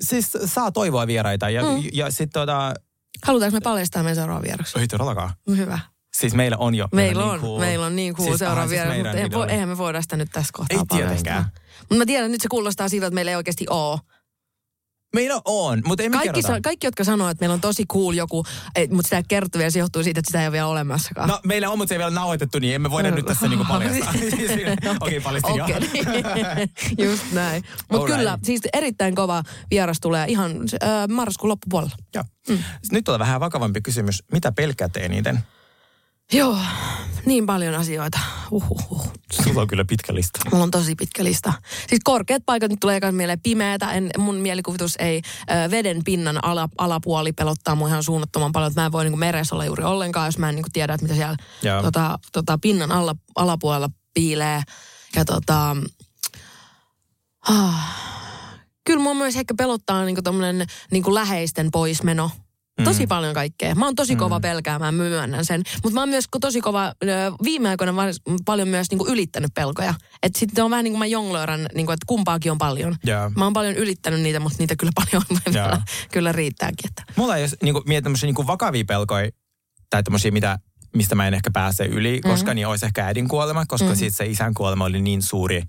siis 0.01 0.31
saa 0.45 0.73
toivoa 0.73 1.07
vieraita 1.07 1.51
ja, 1.51 1.63
mm. 1.63 1.83
ja 1.93 2.11
sitten 2.11 2.31
tota, 2.31 2.75
Halutaanko 3.27 3.57
me 3.57 3.61
paljastaa 3.61 4.03
meidän 4.03 4.17
seuraava 4.17 4.43
vieraksi? 4.43 4.79
ei 4.79 4.89
todellakaan. 4.89 5.31
Hyvä. 5.57 5.79
Siis 6.17 6.35
meillä 6.35 6.57
on 6.57 6.75
jo. 6.75 6.89
Meillä 6.93 7.25
on 7.25 7.31
niin 7.31 7.41
cool. 7.41 7.61
meillä 7.61 7.87
on 7.87 7.97
niin 7.97 8.15
cool 8.15 8.29
Siis, 8.29 8.39
seuraava 8.39 8.69
siis 8.69 8.71
vieras, 8.83 8.97
mutta 8.97 9.19
eihän, 9.19 9.51
eihän 9.51 9.69
me 9.69 9.79
voida 9.79 10.03
sitä 10.03 10.17
nyt 10.17 10.29
tässä 10.33 10.51
kohtaa 10.53 10.79
Ei 10.79 10.99
tietenkään. 10.99 11.45
paljastaa. 11.45 11.63
Mutta 11.81 11.95
mä 11.95 12.07
tiedän, 12.07 12.25
että 12.27 12.33
nyt 12.33 12.41
se 12.41 12.49
kuulostaa 12.49 12.89
siltä, 12.89 13.07
että 13.07 13.15
meillä 13.15 13.31
ei 13.31 13.37
oikeasti 13.37 13.67
ole. 13.71 13.99
Meillä 15.15 15.41
on, 15.45 15.83
mutta 15.85 16.03
ei 16.03 16.09
me 16.09 16.17
Kaikki, 16.17 16.43
sa- 16.43 16.61
kaikki, 16.61 16.87
jotka 16.87 17.05
sanoo, 17.05 17.29
että 17.29 17.43
meillä 17.43 17.55
on 17.55 17.61
tosi 17.61 17.87
cool 17.87 18.13
joku, 18.13 18.45
ei, 18.77 18.89
mutta 18.89 19.03
sitä 19.03 19.17
ei 19.17 19.23
kerrottu 19.29 19.59
vielä, 19.59 19.71
se 19.71 19.79
johtuu 19.79 20.03
siitä, 20.03 20.21
että 20.21 20.29
sitä 20.29 20.41
ei 20.41 20.47
ole 20.47 20.53
vielä 20.53 20.67
olemassakaan. 20.67 21.29
No 21.29 21.41
meillä 21.45 21.71
on, 21.71 21.79
mutta 21.79 21.89
se 21.89 21.95
ei 21.95 21.99
vielä 21.99 22.11
nauhoitettu, 22.11 22.59
niin 22.59 22.75
emme 22.75 22.91
voida 22.91 23.11
nyt 23.11 23.27
tässä 23.27 23.49
niinku 23.49 23.65
paljastaa. 23.69 24.13
Okei, 25.01 25.21
paljastin. 25.21 25.63
Okei, 25.63 25.77
just 27.07 27.33
näin. 27.33 27.65
Mutta 27.93 28.17
kyllä, 28.17 28.39
siis 28.43 28.61
erittäin 28.73 29.15
kova 29.15 29.43
vieras 29.71 30.01
tulee 30.01 30.27
ihan 30.29 30.51
äh, 30.51 31.09
marraskuun 31.09 31.49
loppupuolella. 31.49 31.97
Joo. 32.15 32.25
Nyt 32.93 33.09
on 33.09 33.19
vähän 33.19 33.41
vakavampi 33.41 33.81
kysymys. 33.81 34.25
Mitä 34.33 34.53
pelkäätte 34.53 35.01
eniten? 35.01 35.41
Joo, 36.33 36.59
niin 37.27 37.47
paljon 37.47 37.75
asioita. 37.75 38.19
Uhuhuh. 38.51 39.13
Sulla 39.33 39.61
on 39.61 39.69
kyllä 39.69 39.85
pitkä 39.85 40.15
lista. 40.15 40.39
Mulla 40.51 40.65
on 40.65 40.71
tosi 40.71 40.95
pitkä 40.95 41.25
lista. 41.25 41.53
Siis 41.89 42.01
korkeat 42.05 42.43
paikat 42.47 42.71
nyt 42.71 42.81
tulee 42.81 43.01
myös 43.03 43.15
mieleen 43.15 43.41
pimeätä. 43.41 43.93
En, 43.93 44.11
mun 44.19 44.35
mielikuvitus 44.35 44.97
ei 44.99 45.23
ö, 45.51 45.71
veden 45.71 46.05
pinnan 46.05 46.45
ala, 46.45 46.69
alapuoli 46.79 47.33
pelottaa 47.33 47.75
mua 47.75 47.89
ihan 47.89 48.03
suunnattoman 48.03 48.53
paljon. 48.53 48.73
Mä 48.77 48.87
en 48.87 48.93
voi 48.93 49.05
niin 49.05 49.19
meressä 49.19 49.55
olla 49.55 49.65
juuri 49.65 49.85
ollenkaan, 49.85 50.27
jos 50.27 50.39
mä 50.39 50.49
en 50.49 50.55
niin 50.55 50.65
tiedä, 50.73 50.95
että 50.95 51.05
mitä 51.05 51.15
siellä 51.15 51.37
tota, 51.83 52.19
tota, 52.33 52.59
pinnan 52.59 52.93
alla, 52.93 53.17
alapuolella 53.35 53.91
piilee. 54.15 54.63
Ja 55.17 55.25
tota, 55.25 55.77
ah, 57.49 57.97
kyllä 58.85 59.03
mua 59.03 59.15
myös 59.15 59.37
ehkä 59.37 59.55
pelottaa 59.55 60.05
niin 60.05 60.25
tommonen 60.25 60.67
niin 60.91 61.15
läheisten 61.15 61.71
poismeno. 61.71 62.31
Tosi 62.85 63.07
paljon 63.07 63.35
kaikkea. 63.35 63.75
Mä 63.75 63.85
oon 63.85 63.95
tosi 63.95 64.17
kova 64.17 64.41
pelkäämään, 64.41 64.95
mä 64.95 65.03
myönnän 65.05 65.45
sen. 65.45 65.63
Mutta 65.83 65.95
mä 65.95 66.01
oon 66.01 66.09
myös 66.09 66.25
tosi 66.41 66.61
kova, 66.61 66.95
viime 67.45 67.69
aikoina 67.69 67.95
paljon 68.45 68.69
myös 68.69 68.91
niinku 68.91 69.07
ylittänyt 69.07 69.55
pelkoja. 69.55 69.95
Että 70.23 70.39
sitten 70.39 70.65
on 70.65 70.71
vähän 70.71 70.85
niin 70.85 70.93
kuin 70.93 70.99
mä 70.99 71.07
jonglöörän, 71.07 71.67
niinku, 71.75 71.93
että 71.93 72.05
kumpaakin 72.07 72.53
on 72.53 72.59
paljon. 72.59 72.97
Joo. 73.05 73.31
Mä 73.31 73.45
oon 73.45 73.53
paljon 73.53 73.75
ylittänyt 73.75 74.21
niitä, 74.21 74.41
mutta 74.41 74.59
niitä 74.59 74.77
kyllä 74.77 74.93
paljon 75.05 75.23
Joo. 75.31 75.65
kyllä, 75.65 75.83
kyllä 76.13 76.33
riittääkin. 76.33 76.89
Että. 76.91 77.03
Mulla 77.17 77.37
ei 77.37 77.43
ole 77.43 77.51
niinku, 77.63 77.85
tämmöisiä 78.03 78.27
niinku 78.27 78.47
vakavia 78.47 78.85
pelkoja 78.85 79.31
tai 79.91 80.03
tämmöisiä, 80.03 80.31
mitä 80.31 80.59
mistä 80.97 81.15
mä 81.15 81.29
en 81.29 81.35
ehkä 81.35 81.51
pääse 81.53 81.85
yli, 81.85 82.21
koska 82.21 82.55
niin 82.55 82.67
olisi 82.67 82.87
ehkä 82.87 83.07
äidin 83.07 83.29
kuolema, 83.29 83.67
koska 83.67 83.89
mm. 83.89 83.95
sitten 83.95 84.13
se 84.13 84.27
isän 84.27 84.55
kuolema 84.55 84.85
oli 84.85 85.01
niin 85.03 85.23
suuri 85.23 85.63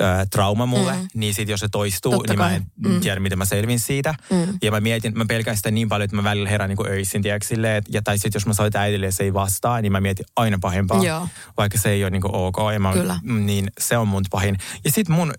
ö, 0.00 0.04
trauma 0.30 0.66
mulle, 0.66 0.92
mm. 0.92 1.08
niin 1.14 1.34
sitten 1.34 1.52
jos 1.52 1.60
se 1.60 1.68
toistuu, 1.72 2.12
Totta 2.12 2.32
niin 2.32 2.38
mä 2.38 2.44
kai. 2.44 2.54
en 2.54 2.66
Mm. 2.86 3.00
tiedä, 3.00 3.20
miten 3.20 3.38
mä 3.38 3.44
selvin 3.44 3.80
siitä. 3.80 4.14
Mm. 4.30 4.58
Ja 4.62 4.70
mä 4.70 4.80
mietin, 4.80 5.18
mä 5.18 5.24
pelkään 5.28 5.56
sitä 5.56 5.70
niin 5.70 5.88
paljon, 5.88 6.04
että 6.04 6.16
mä 6.16 6.24
välillä 6.24 6.48
herään 6.50 6.68
niin 6.70 6.86
öisin, 6.88 7.22
tiedätkö, 7.22 7.46
silleen, 7.46 7.82
ja 7.88 8.02
tai 8.02 8.18
sitten 8.18 8.36
jos 8.40 8.46
mä 8.46 8.54
soitan 8.54 8.82
äidille 8.82 9.06
ja 9.06 9.12
se 9.12 9.22
ei 9.24 9.34
vastaa, 9.34 9.80
niin 9.80 9.92
mä 9.92 10.00
mietin 10.00 10.26
aina 10.36 10.58
pahempaa, 10.60 11.04
Joo. 11.04 11.28
vaikka 11.56 11.78
se 11.78 11.90
ei 11.90 12.04
ole 12.04 12.10
niin 12.10 12.22
ok. 12.36 12.56
Ja 12.72 12.80
mä, 12.80 12.92
Kyllä. 12.92 13.18
Niin 13.22 13.70
se 13.80 13.96
on 13.98 14.08
mun 14.08 14.22
pahin. 14.30 14.56
Ja 14.84 14.90
sitten 14.92 15.14
mun 15.16 15.32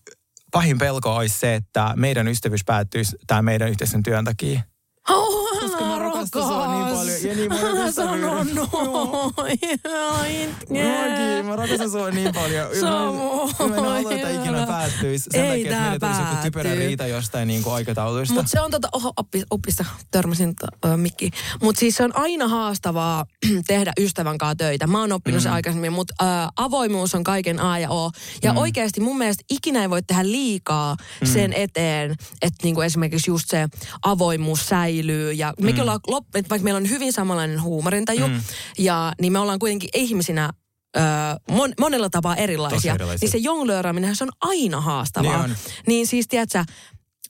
pahin 0.51 0.77
pelko 0.77 1.15
olisi 1.15 1.39
se, 1.39 1.55
että 1.55 1.93
meidän 1.95 2.27
ystävyys 2.27 2.63
päättyisi 2.65 3.15
tämän 3.27 3.45
meidän 3.45 3.69
yhteisen 3.69 4.03
työn 4.03 4.25
takia. 4.25 4.61
Oh, 5.09 5.52
Mä 6.23 6.41
rakastan 6.41 6.47
sua 6.47 6.73
niin 6.73 6.95
paljon 6.95 7.23
ja 7.23 7.35
niin 7.35 7.51
mun 7.51 7.59
Älä 7.59 7.71
rakastan 7.71 8.07
sano 8.07 8.43
noin. 8.43 9.59
Mäkin, 10.69 11.45
mä 11.45 11.55
rakastan 11.55 11.91
sua 11.91 12.11
niin 12.11 12.33
paljon. 12.33 12.69
Mä, 12.69 12.79
Samoin. 12.79 13.51
mä 13.69 13.75
en 13.75 13.83
halua, 13.83 14.11
että 14.11 14.29
ikinä 14.29 14.67
päättyisi. 14.67 15.29
Sen 15.31 15.45
Ei 15.45 15.63
takia, 15.63 15.71
että 15.71 15.81
meillä 15.81 15.99
tulisi 15.99 16.21
joku 16.21 16.43
typerä 16.43 16.75
riita 16.75 17.07
jostain 17.07 17.47
niin 17.47 17.63
kuin 17.63 17.73
aikatauluista. 17.73 18.35
Mutta 18.35 18.49
se 18.51 18.61
on 18.61 18.71
tota, 18.71 18.89
oho, 18.91 19.13
oppi, 19.17 19.43
oppista 19.49 19.85
törmäsin 20.11 20.49
uh, 20.85 20.97
mikki. 20.97 21.31
Mutta 21.61 21.79
siis 21.79 21.95
se 21.95 22.03
on 22.03 22.17
aina 22.17 22.47
haastavaa 22.47 23.25
tehdä 23.67 23.93
ystävän 23.99 24.37
kanssa 24.37 24.55
töitä. 24.55 24.87
Mä 24.87 24.99
oon 24.99 25.11
oppinut 25.11 25.41
mm. 25.41 25.43
se 25.43 25.49
aikaisemmin, 25.49 25.93
mutta 25.93 26.13
uh, 26.21 26.51
avoimuus 26.55 27.15
on 27.15 27.23
kaiken 27.23 27.59
A 27.59 27.79
ja 27.79 27.89
O. 27.89 28.11
Ja 28.43 28.51
mm. 28.51 28.57
oikeasti 28.57 29.01
mun 29.01 29.17
mielestä 29.17 29.43
ikinä 29.49 29.81
ei 29.81 29.89
voi 29.89 30.03
tehdä 30.03 30.23
liikaa 30.23 30.95
mm. 31.21 31.27
sen 31.27 31.53
eteen, 31.53 32.11
että 32.41 32.57
niinku 32.63 32.81
esimerkiksi 32.81 33.31
just 33.31 33.49
se 33.49 33.67
avoimuus 34.03 34.69
säilyy. 34.69 35.31
Ja 35.31 35.53
mekin 35.61 35.81
ollaan, 35.81 35.99
lop, 36.13 36.35
et 36.35 36.49
vaikka 36.49 36.63
meillä 36.63 36.77
on 36.77 36.89
hyvin 36.89 37.13
samanlainen 37.13 37.61
huumorintaju, 37.61 38.27
mm. 38.27 38.41
ja, 38.77 39.13
niin 39.21 39.33
me 39.33 39.39
ollaan 39.39 39.59
kuitenkin 39.59 39.89
ihmisinä 39.93 40.49
Öö, 40.97 41.03
mon, 41.51 41.73
monella 41.79 42.09
tapaa 42.09 42.35
erilaisia. 42.35 42.95
Niin 43.21 43.31
se 43.31 43.37
jonglööraaminen, 43.37 44.15
se 44.15 44.23
on 44.23 44.31
aina 44.41 44.81
haastavaa. 44.81 45.47
Niin 45.47 45.51
on. 45.51 45.57
Niin 45.87 46.07
siis, 46.07 46.27
tiedätkö, 46.27 46.65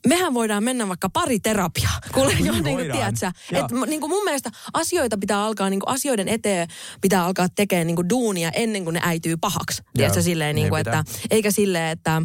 mehän 0.08 0.34
voidaan 0.34 0.64
mennä 0.64 0.88
vaikka 0.88 1.10
pari 1.10 1.40
terapiaa. 1.40 2.00
Kuule, 2.14 2.34
jo 2.34 2.54
niin 2.54 2.64
kuin, 2.64 2.92
tiedätkö, 2.92 3.32
että 3.52 3.76
niin 3.88 4.02
kuin 4.02 4.10
mun 4.10 4.24
mielestä 4.24 4.52
asioita 4.74 5.18
pitää 5.18 5.44
alkaa, 5.44 5.70
niin 5.70 5.80
kuin 5.80 5.90
asioiden 5.90 6.28
eteen 6.28 6.68
pitää 7.02 7.26
alkaa 7.26 7.48
tekemään 7.56 7.88
niin 7.88 7.96
kuin 7.96 8.10
duunia 8.10 8.52
ennen 8.52 8.84
kuin 8.84 8.94
ne 8.94 9.00
äityy 9.04 9.38
pahaksi. 9.38 9.82
Tiedätkö, 9.94 10.22
silleen, 10.22 10.56
niin 10.56 10.64
niin 10.64 10.70
kuin, 10.70 10.80
että, 10.80 11.04
eikä 11.30 11.52
silleen, 11.52 11.90
että 11.92 12.22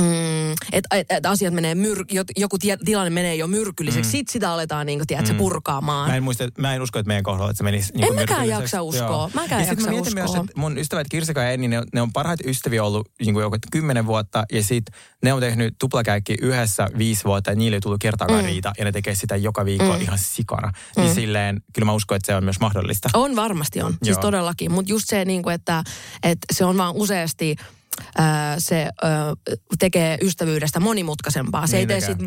Mm, 0.00 0.52
että 0.72 0.96
et, 0.96 1.06
et 1.10 1.26
asiat 1.26 1.54
menee, 1.54 1.74
myr, 1.74 2.04
joku 2.36 2.58
tie, 2.58 2.76
tilanne 2.84 3.10
menee 3.10 3.34
jo 3.36 3.46
myrkylliseksi, 3.46 4.08
mm. 4.08 4.10
sit 4.10 4.28
sitä 4.28 4.52
aletaan 4.52 4.86
niin 4.86 4.98
kuin, 4.98 5.06
tiedätkö, 5.06 5.32
Mm. 5.32 5.38
purkaamaan. 5.38 6.10
Mä 6.10 6.16
en, 6.16 6.22
muista, 6.22 6.48
mä 6.58 6.74
en 6.74 6.82
usko, 6.82 6.98
että 6.98 7.08
meidän 7.08 7.24
kohdalla, 7.24 7.50
että 7.50 7.58
se 7.58 7.64
menisi 7.64 7.92
niin 7.94 8.04
En 8.06 8.14
mäkään 8.14 8.48
jaksa 8.48 8.82
uskoa. 8.82 9.06
Joo. 9.06 9.30
Mäkään 9.34 9.60
ja 9.62 9.66
jaksa 9.68 9.84
mä 9.86 9.90
mietin 9.90 10.14
myös, 10.14 10.30
uskoa. 10.30 10.44
että 10.44 10.60
mun 10.60 10.78
ystävät 10.78 11.06
Kirsika 11.10 11.42
ja 11.42 11.50
Enni, 11.50 11.68
ne, 11.68 11.78
on- 11.78 11.86
ne 11.94 12.02
on 12.02 12.12
parhaita 12.12 12.44
ystäviä 12.46 12.84
ollut 12.84 13.08
niin 13.20 13.34
kuin 13.34 13.42
joku 13.42 13.56
kymmenen 13.70 14.06
vuotta. 14.06 14.44
Ja 14.52 14.62
sit 14.64 14.84
ne 15.22 15.32
on 15.32 15.40
tehnyt 15.40 15.74
tuplakäikki 15.80 16.34
yhdessä 16.42 16.88
viisi 16.98 17.24
vuotta 17.24 17.50
ja 17.50 17.56
niille 17.56 17.76
ei 17.76 17.80
tullut 17.80 18.00
kertaakaan 18.00 18.40
Mm. 18.40 18.46
riita. 18.46 18.72
Ja 18.78 18.84
ne 18.84 18.92
tekee 18.92 19.14
sitä 19.14 19.36
joka 19.36 19.64
viikko 19.64 19.92
Mm. 19.92 20.00
ihan 20.00 20.18
sikana. 20.18 20.72
Niin 20.96 21.08
Mm. 21.08 21.14
silleen, 21.14 21.62
kyllä 21.72 21.86
mä 21.86 21.92
uskon, 21.92 22.16
että 22.16 22.26
se 22.26 22.36
on 22.36 22.44
myös 22.44 22.60
mahdollista. 22.60 23.08
On 23.14 23.36
varmasti 23.36 23.82
on, 23.82 23.92
siis 24.02 24.16
Joo. 24.16 24.22
todellakin. 24.22 24.72
Mutta 24.72 24.92
just 24.92 25.04
se, 25.08 25.24
niin 25.24 25.42
kuin, 25.42 25.54
että, 25.54 25.82
että 26.22 26.46
se 26.52 26.64
on 26.64 26.76
vaan 26.76 26.94
useasti 26.94 27.56
se 28.58 28.90
tekee 29.78 30.18
ystävyydestä 30.22 30.80
monimutkaisempaa. 30.80 31.66
Se 31.66 31.76
Niin 31.76 31.90
ei 31.90 32.00
tee 32.00 32.00
sit 32.00 32.18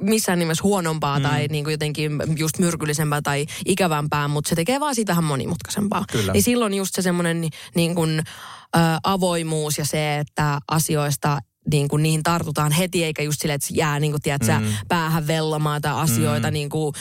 missään 0.00 0.38
nimessä 0.38 0.64
huonompaa 0.64 1.18
mm. 1.18 1.22
tai 1.22 1.46
niin 1.46 1.64
kuin 1.64 1.72
jotenkin 1.72 2.12
just 2.36 2.58
myrkyllisempää 2.58 3.22
tai 3.22 3.46
ikävämpää, 3.66 4.28
mutta 4.28 4.48
se 4.48 4.54
tekee 4.54 4.80
vaan 4.80 4.94
siitä 4.94 5.12
vähän 5.12 5.24
monimutkaisempaa. 5.24 6.04
Kyllä. 6.12 6.32
Niin 6.32 6.42
silloin 6.42 6.74
just 6.74 6.94
se 6.94 7.02
semmoinen 7.02 7.48
niin 7.74 7.94
kuin, 7.94 8.22
ää, 8.74 8.98
avoimuus 9.02 9.78
ja 9.78 9.84
se, 9.84 10.18
että 10.18 10.58
asioista 10.68 11.38
niin 11.70 11.88
kuin 11.88 12.02
niihin 12.02 12.22
tartutaan 12.22 12.72
heti, 12.72 13.04
eikä 13.04 13.22
just 13.22 13.40
silleen, 13.40 13.54
että 13.54 13.68
jää 13.72 14.00
niin 14.00 14.12
kuin, 14.12 14.22
tiedätkö, 14.22 14.58
mm. 14.58 14.66
päähän 14.88 15.26
vellomaan 15.26 15.82
tai 15.82 15.92
asioita 16.02 16.48
mm. 16.48 16.52
niin 16.52 16.68
kuin 16.68 16.94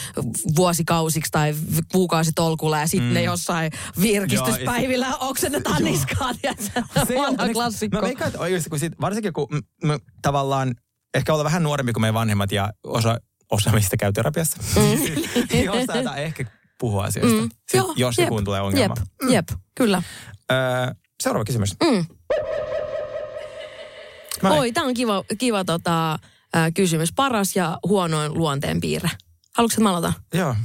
vuosikausiksi 0.56 1.32
tai 1.32 1.56
kuukausitolkulla 1.92 2.80
ja 2.80 2.88
sitten 2.88 3.08
mm. 3.10 3.14
ne 3.14 3.24
jossain 3.24 3.72
virkistyspäivillä 4.02 5.18
oksennetaan 5.20 5.84
niskaa, 5.92 6.34
tiedätkö? 6.42 6.66
Se 6.74 6.82
on 7.02 7.08
Vanha 7.08 7.28
onneksi- 7.44 7.54
klassikko. 7.54 7.98
Mä 7.98 8.02
veikkaan, 8.02 8.28
että 8.28 8.40
oikeasti, 8.40 8.70
kun 8.70 8.80
sit, 8.80 8.94
varsinkin 9.02 9.34
kun 9.34 9.48
m- 9.52 9.88
m- 9.88 10.02
tavallaan 10.22 10.76
ehkä 11.14 11.34
olla 11.34 11.44
vähän 11.44 11.64
nuorempi 11.64 11.94
kuin 11.94 12.02
meidän 12.02 12.14
vanhemmat 12.14 12.52
ja 12.52 12.74
osa, 12.84 13.18
osa 13.52 13.72
mistä 13.72 13.98
käy 13.98 14.14
terapiassa, 14.14 14.58
mm. 14.76 14.82
niin 15.54 15.72
osataan 15.72 16.18
ehkä 16.18 16.46
puhua 16.80 17.04
asioista, 17.04 17.38
Mm. 17.38 17.44
mm. 17.44 17.50
sit, 17.72 17.78
Joo, 17.78 17.94
jos 17.98 18.18
jep, 18.18 18.26
joku 18.30 18.42
tulee 18.42 18.62
ongelma. 18.62 18.96
Jep, 19.22 19.32
jep, 19.32 19.48
kyllä. 19.76 20.04
Öö, 20.52 20.58
seuraava 21.24 21.46
kysymys. 21.46 21.76
Mm. 21.84 22.06
Mä 24.42 24.50
Oi, 24.50 24.72
tämä 24.72 24.88
on 24.88 24.94
kiva, 24.94 25.24
kiva 25.38 25.66
tota, 25.66 26.20
ää, 26.54 26.72
kysymys. 26.72 27.14
Paras 27.14 27.56
ja 27.56 27.80
huonoin 27.88 28.34
luonteenpiirre. 28.34 29.10
Haluatko, 29.58 29.74
että 29.74 29.84
mä 29.84 29.90
aloitan? 29.90 30.14
Joo. 30.34 30.56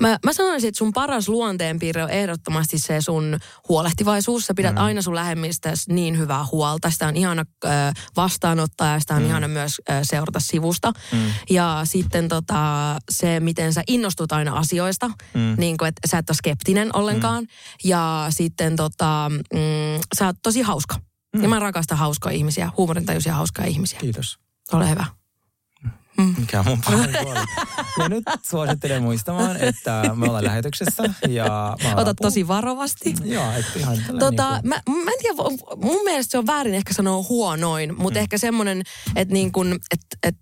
Mä, 0.00 0.18
mä 0.24 0.32
sanoisin, 0.32 0.68
että 0.68 0.78
sun 0.78 0.92
paras 0.92 1.28
luonteenpiirre 1.28 2.04
on 2.04 2.10
ehdottomasti 2.10 2.78
se 2.78 3.00
sun 3.00 3.38
huolehtivaisuus. 3.68 4.46
Sä 4.46 4.54
pidät 4.54 4.74
mm. 4.74 4.80
aina 4.80 5.02
sun 5.02 5.14
lähemmistäsi 5.14 5.92
niin 5.92 6.18
hyvää 6.18 6.44
huolta. 6.52 6.90
Sitä 6.90 7.06
on 7.06 7.16
ihana 7.16 7.44
ö, 7.64 7.68
vastaanottaa 8.16 8.92
ja 8.92 9.00
sitä 9.00 9.14
on 9.14 9.22
mm. 9.22 9.28
ihana 9.28 9.48
myös 9.48 9.80
ö, 9.90 9.92
seurata 10.02 10.40
sivusta. 10.40 10.92
Mm. 11.12 11.18
Ja 11.50 11.80
sitten 11.84 12.28
tota, 12.28 12.96
se, 13.10 13.40
miten 13.40 13.72
sä 13.72 13.82
innostut 13.88 14.32
aina 14.32 14.52
asioista. 14.52 15.08
Mm. 15.34 15.54
Niin 15.58 15.76
kuin, 15.76 15.88
että 15.88 16.08
sä 16.10 16.18
et 16.18 16.30
ole 16.30 16.36
skeptinen 16.36 16.96
ollenkaan. 16.96 17.42
Mm. 17.42 17.48
Ja 17.84 18.26
sitten 18.30 18.76
tota, 18.76 19.30
mm, 19.52 20.00
sä 20.18 20.26
oot 20.26 20.36
tosi 20.42 20.62
hauska. 20.62 21.05
Mm. 21.36 21.42
Ja 21.42 21.48
mä 21.48 21.58
rakastan 21.58 21.98
hauskoja 21.98 22.36
ihmisiä, 22.36 22.70
huumorintajuisia 22.76 23.34
hauskoja 23.34 23.68
ihmisiä. 23.68 24.00
Kiitos. 24.00 24.38
Ole 24.72 24.90
hyvä. 24.90 25.04
Mikä 26.38 26.60
on 26.60 26.66
mun 26.66 26.78
puoli. 26.86 27.38
Ja 27.98 28.08
nyt 28.08 28.24
suosittelen 28.42 29.02
muistamaan, 29.02 29.56
että 29.56 30.02
me 30.14 30.26
ollaan 30.26 30.44
lähetyksessä 30.44 31.02
ja 31.28 31.76
mä 31.82 31.94
Ota 31.94 32.14
tosi 32.14 32.48
varovasti. 32.48 33.14
Joo, 33.24 33.52
että 33.52 33.78
ihan 33.78 33.98
tällä 34.06 34.20
Tota, 34.20 34.52
niin 34.52 34.68
mä, 34.68 34.74
mä 35.04 35.10
en 35.10 35.18
tiedä, 35.22 35.36
mun 35.76 36.04
mielestä 36.04 36.30
se 36.30 36.38
on 36.38 36.46
väärin 36.46 36.74
ehkä 36.74 36.94
sanoa 36.94 37.24
huonoin, 37.28 37.94
mutta 37.98 38.18
mm. 38.18 38.22
ehkä 38.22 38.38
semmoinen, 38.38 38.82
että 39.16 39.34
niin 39.34 39.52
kun, 39.52 39.72
et, 39.72 40.00
et, 40.22 40.36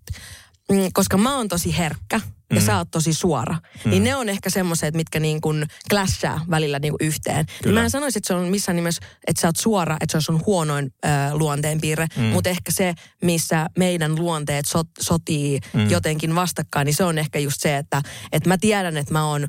mm, 0.71 0.89
koska 0.93 1.17
mä 1.17 1.35
oon 1.35 1.47
tosi 1.47 1.77
herkkä 1.77 2.21
ja 2.53 2.59
Mm. 2.61 2.65
sä 2.65 2.77
oot 2.77 2.91
tosi 2.91 3.13
suora, 3.13 3.57
niin 3.85 4.03
ne 4.03 4.15
on 4.15 4.29
ehkä 4.29 4.49
semmoiset, 4.49 4.95
mitkä 4.95 5.19
niin 5.19 5.41
kun 5.41 5.65
clashaa 5.89 6.45
välillä 6.49 6.79
niin 6.79 6.91
kuin 6.91 7.07
yhteen. 7.07 7.45
Niin 7.65 7.73
mä 7.73 7.83
en 7.83 7.89
sanoisi, 7.89 8.19
että 8.19 8.27
se 8.27 8.33
on 8.33 8.47
missään 8.47 8.75
nimessä, 8.75 9.01
että 9.27 9.41
sä 9.41 9.47
oot 9.47 9.55
suora, 9.55 9.97
että 10.01 10.11
se 10.11 10.17
on 10.17 10.21
sun 10.21 10.43
huonoin 10.45 10.93
ö, 11.05 11.09
luonteenpiirre, 11.33 12.07
mm. 12.17 12.23
mutta 12.23 12.49
ehkä 12.49 12.71
se, 12.71 12.93
missä 13.23 13.67
meidän 13.77 14.15
luonteet 14.15 14.65
sot, 14.65 14.87
sotii 15.01 15.59
mm. 15.73 15.89
jotenkin 15.89 16.35
vastakkain, 16.35 16.85
niin 16.85 16.95
se 16.95 17.03
on 17.03 17.17
ehkä 17.17 17.39
just 17.39 17.61
se, 17.61 17.77
että, 17.77 18.01
että 18.31 18.49
mä 18.49 18.57
tiedän, 18.57 18.97
että 18.97 19.13
mä 19.13 19.25
oon, 19.27 19.43
ö, 19.43 19.47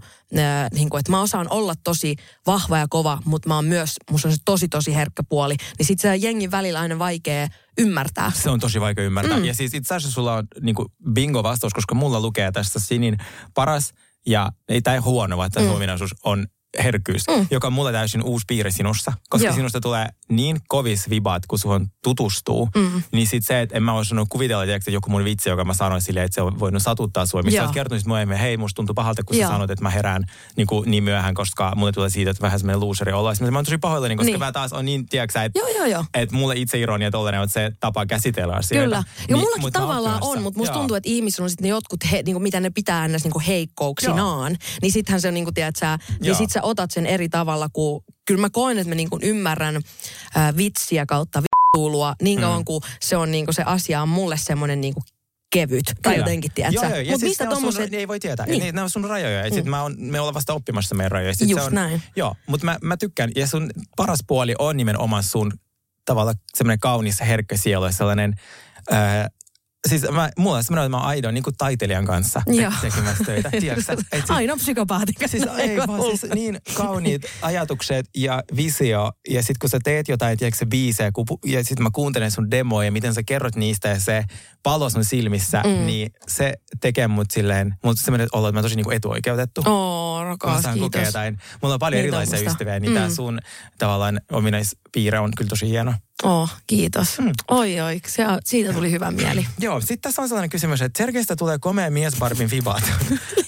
niin 0.74 0.90
kuin, 0.90 1.01
että 1.01 1.11
mä 1.12 1.20
osaan 1.20 1.47
olla 1.51 1.74
tosi 1.84 2.16
vahva 2.47 2.78
ja 2.78 2.86
kova, 2.90 3.18
mutta 3.24 3.49
mä 3.49 3.55
oon 3.55 3.64
myös, 3.64 3.97
musta 4.11 4.28
on 4.28 4.32
se 4.32 4.40
tosi 4.44 4.68
tosi 4.68 4.94
herkkä 4.94 5.22
puoli, 5.28 5.57
niin 5.78 5.86
sit 5.86 6.01
se 6.01 6.16
jengin 6.16 6.51
välillä 6.51 6.80
aina 6.80 6.99
vaikea 6.99 7.49
ymmärtää. 7.79 8.31
Se 8.35 8.51
on 8.51 8.61
tosi 8.61 8.81
vaikea 8.81 9.05
ymmärtää. 9.05 9.39
Mm. 9.39 9.45
Ja 9.45 9.55
siis 9.55 9.74
itse 9.74 9.95
asiassa 9.95 10.14
sulla 10.14 10.35
on 10.35 10.47
niin 10.61 10.77
bingo 11.12 11.43
vastaus, 11.43 11.74
koska 11.74 11.95
mulla 11.95 12.20
lukee 12.20 12.53
tästä 12.53 12.79
Sinin 12.81 13.18
paras 13.55 13.95
ja 14.27 14.53
ei 14.68 14.83
tämä 14.83 15.01
huono, 15.01 15.37
vaan 15.37 15.51
tämä 15.51 15.66
mm. 15.66 15.72
ominaisuus 15.72 16.14
on 16.24 16.47
herkkyys, 16.83 17.22
mm. 17.29 17.47
joka 17.51 17.66
on 17.66 17.72
mulle 17.72 17.93
täysin 17.93 18.22
uusi 18.22 18.45
piirre 18.49 18.70
sinussa. 18.70 19.12
Koska 19.29 19.47
Joo. 19.47 19.55
sinusta 19.55 19.81
tulee 19.81 20.09
niin 20.29 20.61
kovis 20.68 21.11
vibat, 21.11 21.47
kun 21.47 21.59
suhun 21.59 21.87
tutustuu, 22.03 22.68
mm. 22.77 23.03
niin 23.12 23.27
sit 23.27 23.47
se, 23.47 23.61
että 23.61 23.77
en 23.77 23.83
mä 23.83 23.93
olisi 23.93 24.09
sanonut 24.09 24.29
kuvitella, 24.29 24.64
että 24.64 24.91
joku 24.91 25.11
mun 25.11 25.24
vitsi, 25.24 25.49
joka 25.49 25.64
mä 25.64 25.74
sanoin 25.74 26.03
silleen, 26.03 26.24
että 26.24 26.35
se 26.35 26.43
on 26.43 26.61
voinut 26.61 26.83
satuttaa 26.83 27.27
sua. 27.27 27.43
Mistä 27.43 27.57
Joo. 27.57 27.64
olet 27.64 27.74
kertonut 27.74 28.07
mulle, 28.07 28.41
hei, 28.41 28.57
musta 28.57 28.77
tuntuu 28.77 28.95
pahalta, 28.95 29.22
kun 29.24 29.37
Joo. 29.39 29.49
sä 29.49 29.55
sanot, 29.55 29.70
että 29.70 29.83
mä 29.83 29.91
herään 29.91 30.24
niin, 30.57 30.66
kuin, 30.66 30.91
niin 30.91 31.05
myöhään, 31.05 31.35
koska 31.35 31.72
mulle 31.77 31.93
tulee 31.93 32.11
siitä, 32.11 32.31
että 32.31 32.43
vähän 32.43 32.59
semmoinen 32.59 32.81
looseri 32.81 33.12
olla. 33.12 33.35
Sitten 33.35 33.53
mä 33.53 33.59
oon 33.59 33.64
tosi 33.64 33.79
pahoillani, 33.79 34.16
koska 34.16 34.24
Niin. 34.24 34.33
niin. 34.33 34.41
mä 34.41 34.53
taas 34.53 34.72
on 34.72 34.85
niin, 34.85 35.07
tiedätkö, 35.07 35.43
että 35.43 35.59
Joo, 35.59 35.68
joo, 35.68 35.87
joo. 35.87 36.05
että 36.14 36.37
mulle 36.37 36.55
itse 36.57 36.79
ironia 36.79 37.11
tollainen 37.11 37.41
on 37.41 37.49
se 37.49 37.72
tapa 37.81 38.07
käsitellä 38.07 38.55
asioita. 38.55 38.85
Kyllä. 38.85 38.97
Ja 38.97 39.27
Niin, 39.27 39.39
mullakin 39.39 39.62
mut 39.62 39.72
tavallaan 39.72 40.18
on, 40.20 40.43
mutta 40.43 40.59
musta 40.59 40.72
Joo. 40.74 40.79
tuntuu, 40.81 40.97
että 40.97 41.11
ihmisillä 41.11 41.45
on 41.45 41.51
sitten 41.51 41.64
ne 41.64 41.68
jotkut, 41.68 42.01
he, 42.12 42.22
niinku, 42.22 42.41
mitä 42.41 42.61
ne 42.61 42.70
pitää 42.70 43.05
ennäs 43.05 43.24
niinku 43.24 43.43
heikkouksinaan. 43.47 44.57
Niin 44.83 44.93
sittenhän 44.93 45.20
se 45.20 45.29
on, 45.29 45.35
niinku, 45.35 45.53
tiedät 45.53 45.77
sä, 45.77 45.99
niin 46.09 46.29
Joo. 46.29 46.37
sit 46.39 46.51
sä 46.51 46.62
otat 46.67 46.91
sen 46.91 47.07
eri 47.07 47.29
tavalla, 47.29 47.69
kun 47.73 48.05
kyllä 48.25 48.41
mä 48.41 48.51
koen, 48.51 48.79
että 48.79 48.89
mä 48.89 48.95
niinku 48.95 49.19
ymmärrän 49.23 49.81
ää, 50.35 50.57
vitsiä 50.57 51.07
kautta 51.07 51.43
vittuulua 51.43 52.14
niin 52.23 52.41
kauan, 52.41 52.61
mm. 52.61 52.64
kuin 52.64 52.81
se 53.01 53.17
on 53.17 53.31
niinku, 53.31 53.53
se 53.53 53.62
asia 53.62 54.03
on 54.03 54.09
mulle 54.09 54.37
semmoinen 54.37 54.81
niinku 54.81 55.03
kevyt. 55.53 55.85
Tai 55.87 55.95
Kyllä. 56.03 56.17
jotenkin, 56.17 56.53
tiedät 56.55 56.75
Joo, 56.75 56.85
joo. 56.85 56.97
Ja 56.97 57.11
Mut 57.11 57.21
siis 57.21 57.31
mistä 57.31 57.45
ne 57.45 57.49
on 57.49 57.57
sun, 57.57 57.62
tommoset... 57.62 57.91
ne 57.91 57.99
ei 57.99 58.09
voi 58.09 58.21
tietää. 58.21 58.47
Niin. 58.47 58.61
Niin. 58.61 58.75
Ne 58.75 58.83
on 58.83 58.91
sun 58.91 59.05
rajoja. 59.05 59.45
Ja 59.45 59.51
sit 59.51 59.64
mä 59.64 59.83
on, 59.83 59.95
me 59.99 60.21
ollaan 60.21 60.35
vasta 60.35 60.55
oppimassa 60.55 60.95
meidän 60.95 61.11
rajoja. 61.11 61.35
Sit 61.35 61.51
Just 61.51 61.62
se 61.62 61.67
on, 61.67 61.75
näin. 61.75 62.03
Joo, 62.17 62.37
mutta 62.47 62.64
mä, 62.64 62.79
mä 62.83 62.97
tykkään. 62.97 63.31
Ja 63.37 63.47
sun 63.47 63.71
paras 63.97 64.19
puoli 64.27 64.55
on 64.59 64.77
nimenomaan 64.77 65.23
sun 65.23 65.53
tavalla 66.05 66.33
semmoinen 66.55 66.81
kaunis, 66.81 67.21
herkkä 67.21 67.57
sielu 67.57 67.85
ja 67.85 67.93
sellainen... 67.93 68.35
Äh, 68.93 69.31
siis 69.87 70.03
mä, 70.11 70.30
mulla 70.39 70.57
on 70.57 70.64
semmoinen, 70.64 70.87
että 70.87 70.97
mä 70.97 71.01
oon 71.01 71.07
aidon 71.09 71.34
niin 71.34 71.45
kuin 71.45 71.57
taiteilijan 71.59 72.05
kanssa 72.07 72.43
te- 72.57 72.72
tekemässä 72.91 73.24
töitä. 73.24 73.51
Tiedätkö 73.51 73.82
sä? 73.82 73.93
Et 73.93 73.99
siis- 74.12 74.30
Aina 74.30 74.57
psykopaatin 74.57 75.14
kanssa. 75.14 75.39
Siis 75.39 75.51
ei 75.59 75.76
vaan 75.76 76.03
siis 76.03 76.32
niin 76.34 76.59
kauniit 76.74 77.22
ajatukset 77.43 78.07
ja 78.16 78.43
visio. 78.57 79.12
Ja 79.28 79.41
sitten 79.43 79.57
kun 79.61 79.70
sä 79.70 79.78
teet 79.84 80.09
jotain, 80.09 80.39
tiedätkö 80.39 80.59
se 80.59 80.66
biisejä, 80.66 81.12
kun, 81.12 81.24
ja 81.45 81.64
sitten 81.64 81.82
mä 81.82 81.91
kuuntelen 81.93 82.30
sun 82.30 82.51
demoja 82.51 82.87
ja 82.87 82.93
miten 82.93 83.14
sä 83.14 83.22
kerrot 83.22 83.57
niistä 83.57 83.89
ja 83.89 84.01
se 84.01 84.24
palo 84.62 84.91
sun 84.91 85.05
silmissä, 85.05 85.62
mm. 85.66 85.87
niin 85.87 86.11
se 86.28 86.55
tekee 86.80 87.09
mut 87.09 87.30
silleen, 87.30 87.74
on 87.82 87.97
semmoinen 87.97 88.28
olo, 88.32 88.49
että 88.49 88.53
mä 88.55 88.59
oon 88.59 88.64
tosi 88.64 88.76
niinku 88.76 88.91
etuoikeutettu. 88.91 89.62
Oo, 89.66 90.18
mä 90.18 90.24
rakas, 90.28 90.62
saan 90.62 90.74
kiitos. 90.74 90.87
kokea 90.87 91.07
jotain. 91.07 91.39
Mulla 91.62 91.74
on 91.74 91.78
paljon 91.78 91.97
Niin 91.99 92.05
erilaisia 92.05 92.37
tommosta. 92.39 92.51
ystäviä, 92.51 92.80
niin 92.80 92.95
tää 92.95 93.09
Mm. 93.09 93.14
sun 93.14 93.39
tavallaan 93.78 94.20
ominaispiirre 94.32 95.18
on 95.18 95.30
kyllä 95.37 95.49
tosi 95.49 95.68
hieno. 95.68 95.95
Oh, 96.23 96.51
kiitos. 96.67 97.19
Mm. 97.19 97.33
Oi, 97.49 97.81
oi, 97.81 98.01
se, 98.07 98.25
siitä 98.45 98.73
tuli 98.73 98.91
hyvä 98.91 99.11
mieli. 99.11 99.47
Joo, 99.59 99.81
sitten 99.81 99.99
tässä 100.01 100.23
on 100.23 100.29
sellainen 100.29 100.51
kysymys, 100.51 100.83
että 100.83 100.99
Sergeistä 100.99 101.37
tulee 101.37 101.59
komea 101.59 101.91
mies 101.91 102.17
Barbin 102.19 102.49
fibat. 102.49 102.83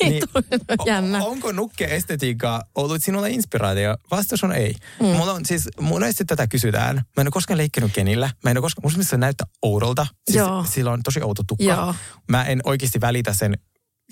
Ei 0.01 0.21
tule, 0.33 0.45
jännä. 0.87 1.19
o- 1.25 1.29
onko 1.31 1.53
nukke-estetiikka 1.53 2.63
ollut 2.75 3.03
sinulle 3.05 3.31
inspiraatio? 3.31 3.97
Vastaus 4.11 4.45
on 4.45 4.53
ei. 4.53 4.75
Mm. 5.01 5.07
Mulla 5.07 5.33
on 5.33 5.47
siis, 5.47 5.69
monesti 5.81 6.25
tätä 6.25 6.47
kysytään. 6.47 6.95
Mä 6.97 7.21
en 7.21 7.27
ole 7.27 7.31
koskaan 7.31 7.59
leikkinyt 7.59 7.93
kenillä. 7.93 8.31
Mä 8.45 8.51
en 8.51 8.57
ole 8.57 8.63
koskaan, 8.63 8.87
musta 8.87 9.03
se 9.03 9.17
näyttää 9.17 9.47
oudolta. 9.63 10.07
Siis 10.27 10.37
Joo. 10.37 10.65
Sillä 10.71 10.91
on 10.93 11.03
tosi 11.03 11.23
outo 11.23 11.43
tukka. 11.49 11.65
Joo. 11.65 11.95
Mä 12.29 12.45
en 12.45 12.61
oikeasti 12.65 13.01
välitä 13.01 13.35
sen 13.35 13.59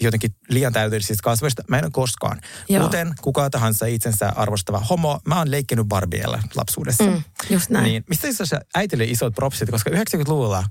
jotenkin 0.01 0.31
liian 0.49 0.73
täydellisistä 0.73 1.23
kasvoista. 1.23 1.63
Mä 1.69 1.79
en 1.79 1.85
ole 1.85 1.91
koskaan. 1.91 2.41
Joo. 2.69 2.85
Kuten 2.85 3.15
kuka 3.21 3.51
tahansa 3.51 3.87
itsensä 3.87 4.33
arvostava 4.37 4.79
homo, 4.79 5.21
mä 5.27 5.39
oon 5.39 5.51
leikkinyt 5.51 5.87
Barbiella 5.87 6.43
lapsuudessa. 6.55 7.05
Mm, 7.05 7.23
just 7.51 7.71
näin. 7.71 7.85
Niin, 7.85 8.05
mistä 8.09 8.29
itse 8.29 8.43
asiassa 8.43 8.67
äitille 8.75 9.05
isot 9.05 9.35
propsit, 9.35 9.71
koska 9.71 9.91
90-luvulla 9.91 10.65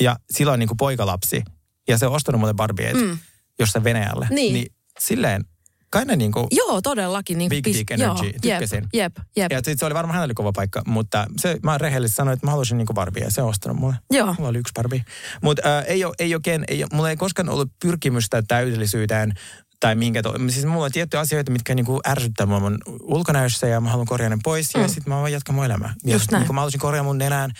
ja 0.00 0.16
sillä 0.30 0.52
on 0.52 0.58
niin 0.58 0.68
kuin 0.68 0.76
poikalapsi 0.76 1.42
ja 1.88 1.98
se 1.98 2.06
on 2.06 2.12
ostanut 2.12 2.40
mulle 2.40 2.54
Barbieet 2.54 2.96
mm. 2.96 3.18
jossain 3.58 3.84
Venäjällä. 3.84 4.26
Niin. 4.30 4.54
niin 4.54 4.72
silleen, 4.98 5.44
kai 5.90 6.04
ne 6.04 6.16
niin 6.16 6.32
kuin, 6.32 6.46
Joo, 6.50 6.80
todellakin. 6.82 7.38
Niin 7.38 7.48
Big 7.48 7.64
dick 7.64 7.90
energy, 7.90 8.24
Joo, 8.26 8.32
tykkäsin. 8.42 8.86
Jep, 8.94 9.16
jep, 9.16 9.26
jep. 9.36 9.52
ja 9.52 9.60
sit 9.64 9.78
se 9.78 9.86
oli 9.86 9.94
varmaan 9.94 10.14
hänelle 10.14 10.34
kova 10.34 10.52
paikka, 10.52 10.82
mutta 10.86 11.26
se, 11.36 11.56
mä 11.62 11.78
rehellisesti 11.78 12.16
sanoin, 12.16 12.34
että 12.34 12.46
mä 12.46 12.50
haluaisin 12.50 12.78
niin 12.78 12.86
kuin 12.86 12.94
Barbie 12.94 13.24
ja 13.24 13.30
se 13.30 13.42
on 13.42 13.48
ostanut 13.48 13.78
mulle. 13.78 13.94
Joo. 14.10 14.34
Mulla 14.38 14.48
oli 14.50 14.58
yksi 14.58 14.72
Barbie. 14.76 15.04
Mutta 15.42 15.78
äh, 15.78 15.84
ei 15.86 16.04
ole, 16.04 16.14
ei 16.18 16.34
oikein, 16.34 16.64
ei, 16.68 16.82
ole- 16.82 16.88
mulla 16.92 17.10
ei 17.10 17.16
koskaan 17.16 17.48
ollut 17.48 17.70
pyrkimystä 17.82 18.42
täydellisyyteen 18.48 19.32
tai 19.80 19.94
minkä 19.94 20.22
to, 20.22 20.34
siis 20.48 20.64
mulla 20.66 20.84
on 20.84 20.92
tiettyjä 20.92 21.20
asioita, 21.20 21.52
mitkä 21.52 21.74
niinku 21.74 22.00
ärsyttää 22.08 22.46
mua 22.46 22.60
mun 22.60 22.78
ulkonäössä 23.02 23.66
ja 23.66 23.80
mä 23.80 23.90
haluan 23.90 24.06
korjaa 24.06 24.30
ne 24.30 24.38
pois 24.42 24.74
ja 24.74 24.80
Mm. 24.80 24.88
sitten 24.88 25.12
mä 25.12 25.16
vaan 25.20 25.32
jatkan 25.32 25.54
mun 25.54 25.64
elämää. 25.64 25.94
Ja 26.04 26.12
Just 26.12 26.30
näin. 26.30 26.40
Niin 26.40 26.46
kun 26.46 26.54
mä 26.54 26.60
halusin 26.60 26.80
korjaa 26.80 27.04
mun 27.04 27.18
nenään 27.18 27.50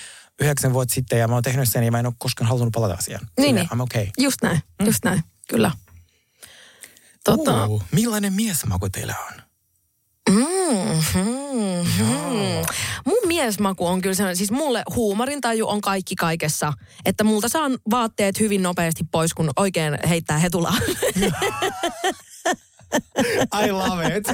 yhdeksän 0.40 0.72
vuotta 0.72 0.94
sitten 0.94 1.18
ja 1.18 1.28
mä 1.28 1.34
oon 1.34 1.42
tehnyt 1.42 1.68
sen 1.68 1.84
ja 1.84 1.90
mä 1.90 1.98
en 1.98 2.06
ole 2.06 2.14
koskaan 2.18 2.48
halunnut 2.48 2.72
palata 2.72 2.94
asiaan. 2.94 3.20
Niin, 3.38 3.46
Silleen, 3.48 3.54
niin. 3.72 3.78
I'm 3.80 3.82
okay. 3.82 4.06
Just 4.18 4.36
näin, 4.42 4.60
just 4.84 5.04
näin. 5.04 5.20
Kyllä. 5.48 5.70
Tota, 7.24 7.66
Uh, 7.66 7.82
millainen 7.92 8.32
miesmaku 8.32 8.88
teillä 8.88 9.14
on? 9.30 9.42
Mm-hmm. 10.30 12.06
Mun 13.06 13.18
miesmaku 13.26 13.86
on 13.86 14.00
kyllä 14.00 14.14
sellainen, 14.14 14.36
siis 14.36 14.50
mulle 14.50 14.82
huumorintaju 14.94 15.68
on 15.68 15.80
kaikki 15.80 16.14
kaikessa. 16.16 16.72
Että 17.04 17.24
multa 17.24 17.48
saan 17.48 17.78
vaatteet 17.90 18.40
hyvin 18.40 18.62
nopeasti 18.62 19.04
pois, 19.12 19.34
kun 19.34 19.50
oikein 19.56 19.98
heittää 20.08 20.38
hetulaa. 20.38 20.76
I 23.64 23.70
love 23.70 24.16
it. 24.16 24.28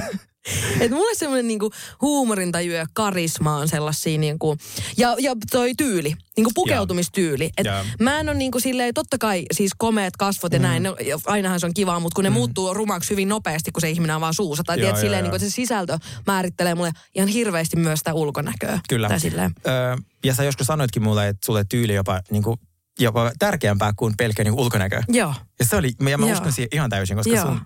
Et 0.81 0.91
mulle 0.91 1.15
semmoinen 1.15 1.47
niinku 1.47 1.71
huumorintaju 2.01 2.71
ja 2.71 2.85
karisma 2.93 3.57
on 3.57 3.67
sellaisia 3.67 4.17
niinku, 4.17 4.57
ja, 4.97 5.15
ja 5.19 5.35
toi 5.51 5.75
tyyli, 5.77 6.13
niinku 6.37 6.51
pukeutumistyyli. 6.55 7.49
Et 7.57 7.67
mä 7.99 8.19
en 8.19 8.29
ole 8.29 8.37
niinku 8.37 8.59
silleen, 8.59 8.93
totta 8.93 9.17
kai 9.17 9.45
siis 9.51 9.71
komeet 9.77 10.17
kasvot 10.17 10.53
ja 10.53 10.59
näin, 10.59 10.83
no, 10.83 10.95
ja 11.05 11.19
ainahan 11.25 11.59
se 11.59 11.65
on 11.65 11.73
kivaa, 11.73 11.99
mutta 11.99 12.15
kun 12.15 12.23
ne 12.23 12.29
muuttuu 12.29 12.73
rumaksi 12.73 13.09
hyvin 13.09 13.29
nopeasti, 13.29 13.71
kun 13.71 13.81
se 13.81 13.89
ihminen 13.89 14.15
on 14.15 14.21
vaan 14.21 14.33
suussa. 14.33 14.63
Tai 14.63 14.77
tiedät, 14.77 14.97
silleen, 14.97 15.23
niinku, 15.23 15.35
että 15.35 15.47
se 15.49 15.53
sisältö 15.53 15.97
määrittelee 16.27 16.75
mulle 16.75 16.91
ihan 17.15 17.27
hirveästi 17.27 17.77
myös 17.77 17.99
sitä 17.99 18.13
ulkonäköä. 18.13 18.79
Kyllä. 18.89 19.07
Tai 19.07 19.19
silleen. 19.19 19.51
Ö, 19.67 19.97
ja 20.25 20.33
sä 20.33 20.43
joskus 20.43 20.67
sanoitkin 20.67 21.03
mulle, 21.03 21.27
että 21.27 21.45
sulle 21.45 21.65
tyyli 21.69 21.93
jopa, 21.93 22.21
niinku, 22.31 22.59
jopa 22.99 23.31
tärkeämpää 23.39 23.93
kuin 23.95 24.13
pelkkä 24.17 24.43
niinku 24.43 24.61
ulkonäkö. 24.61 25.01
Joo. 25.07 25.33
Ja 25.59 25.65
se 25.65 25.75
oli, 25.75 25.91
ja 26.09 26.17
mä 26.17 26.25
Joo. 26.25 26.33
uskon 26.33 26.51
siihen 26.51 26.69
ihan 26.71 26.89
täysin, 26.89 27.17
koska 27.17 27.35
Joo. 27.35 27.45
sun 27.45 27.61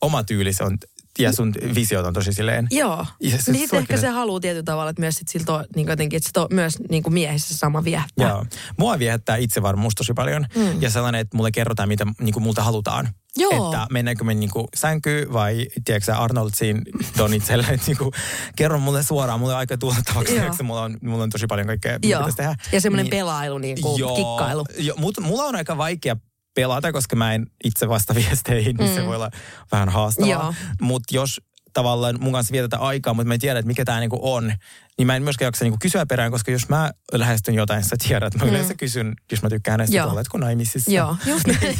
oma 0.00 0.24
tyyli 0.24 0.52
se 0.52 0.64
on, 0.64 0.78
ja 1.18 1.32
sun 1.32 1.52
visiot 1.74 2.06
on 2.06 2.12
tosi 2.12 2.32
silleen. 2.32 2.66
Joo. 2.70 3.06
Ja 3.20 3.42
se- 3.42 3.52
niin 3.52 3.68
sua 3.68 3.78
ehkä 3.78 3.96
se 3.96 4.08
haluaa 4.08 4.40
tietyllä 4.40 4.62
tavalla, 4.64 4.90
että 4.90 5.00
myös 5.00 5.16
sit 5.16 5.28
siltä 5.28 5.52
on, 5.52 5.64
niin 5.76 5.88
jotenkin, 5.88 6.16
että 6.16 6.30
se 6.34 6.40
on 6.40 6.46
myös 6.50 6.78
niin 6.90 7.02
kuin 7.02 7.12
miehissä 7.14 7.56
sama 7.56 7.84
viehättää. 7.84 8.28
Joo. 8.28 8.46
Mua 8.78 8.98
viehättää 8.98 9.36
itsevarmuus 9.36 9.94
tosi 9.94 10.12
paljon. 10.12 10.46
Mm. 10.56 10.82
Ja 10.82 10.90
sellainen, 10.90 11.20
että 11.20 11.36
mulle 11.36 11.50
kerrotaan, 11.50 11.88
mitä 11.88 12.06
niin 12.20 12.32
kuin 12.32 12.42
multa 12.42 12.62
halutaan. 12.62 13.08
Joo. 13.36 13.72
Että 13.72 13.86
mennäänkö 13.90 14.24
me 14.24 14.34
niin 14.34 14.50
kuin 14.50 14.66
sänkyyn 14.76 15.32
vai 15.32 15.66
tiedätkö 15.84 16.14
Arnoldsiin 16.16 16.82
Donitselle. 17.18 17.66
Että 17.70 17.86
niin 17.86 17.96
kuin, 17.98 18.10
kerro 18.56 18.78
mulle 18.78 19.02
suoraan, 19.02 19.40
mulle 19.40 19.52
on 19.52 19.58
aika 19.58 19.78
tuottavaksi. 19.78 20.36
Joo. 20.36 20.54
mulla, 20.62 20.82
on, 20.82 20.96
mulla 21.02 21.22
on 21.22 21.30
tosi 21.30 21.46
paljon 21.46 21.66
kaikkea, 21.66 21.92
mitä 21.92 22.08
Joo. 22.08 22.32
tehdä. 22.36 22.54
Ja 22.72 22.80
semmoinen 22.80 23.10
pelailu, 23.10 23.58
niin 23.58 23.82
kuin 23.82 23.98
Joo. 24.00 24.16
kikkailu. 24.16 24.64
Jo, 24.78 24.94
mutta 24.96 25.20
mulla 25.20 25.44
on 25.44 25.56
aika 25.56 25.76
vaikea 25.76 26.16
pelata, 26.54 26.92
koska 26.92 27.16
mä 27.16 27.34
en 27.34 27.46
itse 27.64 27.88
vasta 27.88 28.14
viesteihin, 28.14 28.76
niin 28.76 28.94
se 28.94 29.06
voi 29.06 29.16
olla 29.16 29.30
vähän 29.72 29.88
haastavaa. 29.88 30.50
Mm. 30.50 30.86
Mutta 30.86 31.16
jos 31.16 31.40
tavallaan 31.74 32.16
mun 32.20 32.32
kanssa 32.32 32.52
vietetään 32.52 32.82
aikaa, 32.82 33.14
mutta 33.14 33.28
mä 33.28 33.34
en 33.34 33.40
tiedä, 33.40 33.58
että 33.58 33.66
mikä 33.66 33.84
tämä 33.84 34.00
niinku 34.00 34.18
on, 34.22 34.52
niin 34.98 35.06
mä 35.06 35.16
en 35.16 35.22
myöskään 35.22 35.46
jaksa 35.46 35.64
niinku 35.64 35.78
kysyä 35.80 36.06
perään, 36.06 36.30
koska 36.30 36.50
jos 36.50 36.68
mä 36.68 36.92
lähestyn 37.12 37.54
jotain, 37.54 37.84
sä 37.84 37.96
tiedät, 38.08 38.34
mä 38.34 38.44
yleensä 38.44 38.74
kysyn, 38.74 39.14
jos 39.32 39.42
mä 39.42 39.48
tykkään 39.50 39.78
näistä, 39.78 40.02
että 40.02 40.12
oletko 40.12 40.38
naimisissa. 40.38 40.90
Joo, 40.90 41.16
just 41.26 41.46
näin. 41.46 41.78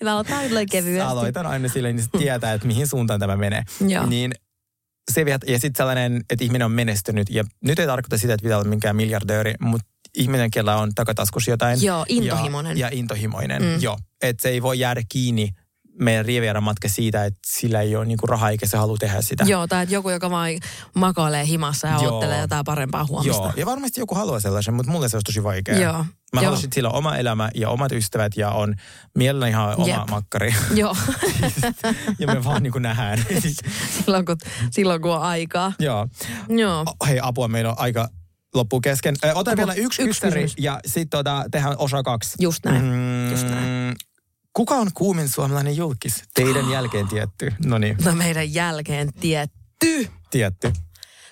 Aloitetaan 0.12 0.46
yleensä 0.46 0.70
kevyesti. 0.70 1.00
Aloitan 1.00 1.46
aina 1.46 1.68
silleen, 1.68 1.96
niin 1.96 2.04
se 2.04 2.18
tietää, 2.18 2.52
että 2.52 2.66
mihin 2.66 2.86
suuntaan 2.86 3.20
tämä 3.20 3.36
menee. 3.36 3.62
Joo. 3.88 4.06
Niin 4.06 4.32
se 5.12 5.24
viet, 5.24 5.42
ja 5.46 5.58
sitten 5.58 5.76
sellainen, 5.76 6.24
että 6.30 6.44
ihminen 6.44 6.64
on 6.64 6.72
menestynyt, 6.72 7.30
ja 7.30 7.44
nyt 7.64 7.78
ei 7.78 7.86
tarkoita 7.86 8.18
sitä, 8.18 8.34
että 8.34 8.42
pitää 8.42 8.58
olla 8.58 8.68
minkään 8.68 8.96
miljardööri, 8.96 9.54
mutta 9.60 9.93
ihminen, 10.14 10.50
kellä 10.50 10.76
on 10.76 10.94
takataskussa 10.94 11.50
jotain. 11.50 11.82
Joo, 11.82 12.04
intohimoinen. 12.08 12.78
Ja, 12.78 12.86
ja 12.86 12.98
intohimoinen, 12.98 13.62
mm. 13.62 13.80
joo. 13.80 13.98
Että 14.22 14.42
se 14.42 14.48
ei 14.48 14.62
voi 14.62 14.78
jäädä 14.78 15.02
kiinni 15.08 15.50
meidän 15.98 16.24
Rivieran 16.24 16.62
matka 16.62 16.88
siitä, 16.88 17.24
että 17.24 17.40
sillä 17.46 17.80
ei 17.80 17.96
ole 17.96 18.04
niinku 18.04 18.26
rahaa 18.26 18.50
eikä 18.50 18.66
se 18.66 18.76
halua 18.76 18.96
tehdä 19.00 19.22
sitä. 19.22 19.44
Joo, 19.44 19.66
tai 19.66 19.82
että 19.82 19.94
joku, 19.94 20.10
joka 20.10 20.30
vaan 20.30 20.50
makoilee 20.94 21.46
himassa 21.46 21.88
ja 21.88 21.98
Joo. 22.02 22.14
ottelee 22.14 22.40
jotain 22.40 22.64
parempaa 22.64 23.04
huomista. 23.04 23.42
Joo, 23.42 23.52
ja 23.56 23.66
varmasti 23.66 24.00
joku 24.00 24.14
haluaa 24.14 24.40
sellaisen, 24.40 24.74
mutta 24.74 24.92
mulle 24.92 25.08
se 25.08 25.16
olisi 25.16 25.24
tosi 25.24 25.42
vaikea. 25.42 25.78
Joo. 25.78 25.92
Mä 25.92 26.40
Joo. 26.40 26.44
haluaisin, 26.44 26.66
että 26.66 26.74
sillä 26.74 26.88
on 26.88 26.94
oma 26.94 27.16
elämä 27.16 27.50
ja 27.54 27.70
omat 27.70 27.92
ystävät 27.92 28.36
ja 28.36 28.50
on 28.50 28.74
mielellä 29.14 29.48
ihan 29.48 29.76
oma 29.76 29.86
Jep. 29.88 30.10
makkari. 30.10 30.54
Joo. 30.74 30.96
ja 32.18 32.26
me 32.26 32.44
vaan 32.44 32.62
niin 32.62 32.72
kuin 32.72 32.82
nähdään. 32.82 33.18
silloin, 34.04 34.26
kun, 34.26 34.36
silloin, 34.70 35.02
kun 35.02 35.10
on 35.10 35.22
aikaa. 35.22 35.72
Joo. 35.78 36.08
Joo. 36.48 36.84
Hei, 37.06 37.18
apua, 37.22 37.48
meillä 37.48 37.70
on 37.70 37.78
aika 37.78 38.08
loppu 38.54 38.80
kesken. 38.80 39.14
Ö, 39.24 39.32
Otan 39.34 39.52
Apua. 39.52 39.56
vielä 39.66 39.72
yksi, 39.74 40.02
Yksi 40.02 40.20
kysymys 40.20 40.34
kysymys. 40.34 40.54
ja 40.58 40.80
sitten 40.86 41.08
tota, 41.10 41.44
tehdään 41.50 41.74
osa 41.78 42.02
kaksi. 42.02 42.34
Just 42.40 42.64
näin. 42.64 42.84
Mm, 42.84 43.30
Just 43.30 43.48
näin. 43.48 43.96
Kuka 44.52 44.74
on 44.74 44.90
kuumin 44.94 45.28
suomalainen 45.28 45.76
julkis? 45.76 46.22
Teidän 46.34 46.70
jälkeen 46.70 47.08
tietty. 47.08 47.52
No 47.64 47.78
niin, 47.78 47.96
No 48.04 48.12
meidän 48.12 48.54
jälkeen 48.54 49.12
tietty. 49.20 50.08
tietty. 50.30 50.72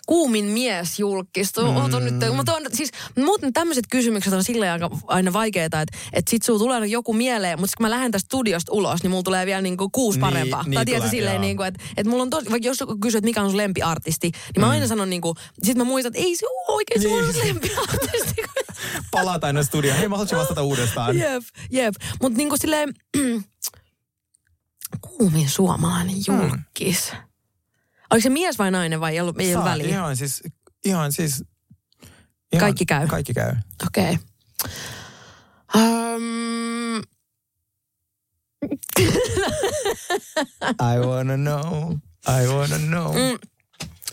Kuumin 0.07 0.45
mies 0.45 0.99
julkistu. 0.99 1.61
Mm. 1.63 2.05
Nyt, 2.05 2.37
mutta 2.37 2.55
on, 2.55 2.63
siis 2.73 2.91
muuten 3.19 3.53
tämmöiset 3.53 3.85
kysymykset 3.91 4.33
on 4.33 4.45
silleen 4.45 4.73
aika, 4.73 4.91
aina 5.07 5.33
vaikeita, 5.33 5.81
että, 5.81 5.99
että 6.13 6.31
sit 6.31 6.43
sulla 6.43 6.59
tulee 6.59 6.87
joku 6.87 7.13
mieleen, 7.13 7.61
mutta 7.61 7.75
kun 7.77 7.85
mä 7.85 7.91
lähden 7.91 8.11
tästä 8.13 8.27
studiosta 8.27 8.73
ulos, 8.73 9.03
niin 9.03 9.11
mulla 9.11 9.23
tulee 9.23 9.47
vielä 9.47 9.63
niinku 9.63 9.89
kuusi 9.91 10.19
Niin, 10.19 10.21
parempaa. 10.31 10.63
niin 10.63 10.75
tai 10.75 10.85
tiedätkö 10.85 11.09
tulee, 11.09 11.21
silleen, 11.21 11.41
niinku, 11.41 11.63
että, 11.63 11.85
että 11.97 12.11
mulla 12.11 12.23
on 12.23 12.31
tosi, 12.31 12.51
vaikka 12.51 12.69
jos 12.69 12.81
joku 12.81 12.97
kysyy, 13.01 13.19
että 13.19 13.25
mikä 13.29 13.43
on 13.43 13.51
sun 13.51 13.57
lempiartisti, 13.57 14.31
niin 14.55 14.61
mä 14.61 14.71
aina 14.71 14.87
sanon 14.87 15.11
niinku, 15.11 15.35
sit 15.63 15.77
mä 15.77 15.85
muistan, 15.85 16.11
että 16.11 16.27
ei 16.27 16.37
se 16.37 16.47
ole 16.47 16.77
oikein 16.77 17.01
Niin. 17.03 17.25
niin. 17.25 17.35
sun 17.35 17.47
lempiartisti. 17.47 18.43
Palaat 19.11 19.45
aina 19.45 19.63
studioon. 19.63 19.99
Hei, 19.99 20.09
mä 20.09 20.15
haluaisin 20.17 20.39
vastata 20.39 20.63
uudestaan. 20.63 21.19
jep, 21.19 21.43
jep. 21.71 21.95
Mutta 22.23 22.37
niinku 22.37 22.57
silleen, 22.57 22.95
kuumin 25.01 25.49
suomalainen 25.51 26.17
julkis. 26.29 27.13
Oliko 28.13 28.23
se 28.23 28.31
mies 28.31 28.59
vai 28.59 28.71
nainen 28.71 29.01
vai 29.01 29.13
ei 29.13 29.21
ollut, 29.21 29.41
ei 29.41 29.55
ollut 29.55 29.65
Saa, 29.65 29.73
väliä? 29.73 29.89
Ihan 29.89 30.17
siis, 30.17 30.43
ihan 30.85 31.13
siis... 31.13 31.45
Ihan, 32.53 32.61
Kaikki 32.61 32.87
käy. 32.87 33.07
Kaikki 33.07 33.35
käy. 33.35 33.55
Okei. 33.87 34.13
Okay. 34.13 34.17
Um, 35.75 37.03
I 40.81 40.99
wanna 41.07 41.37
know, 41.37 41.97
I 42.27 42.47
wanna 42.47 42.79
know. 42.79 43.13
Mm. 43.13 43.39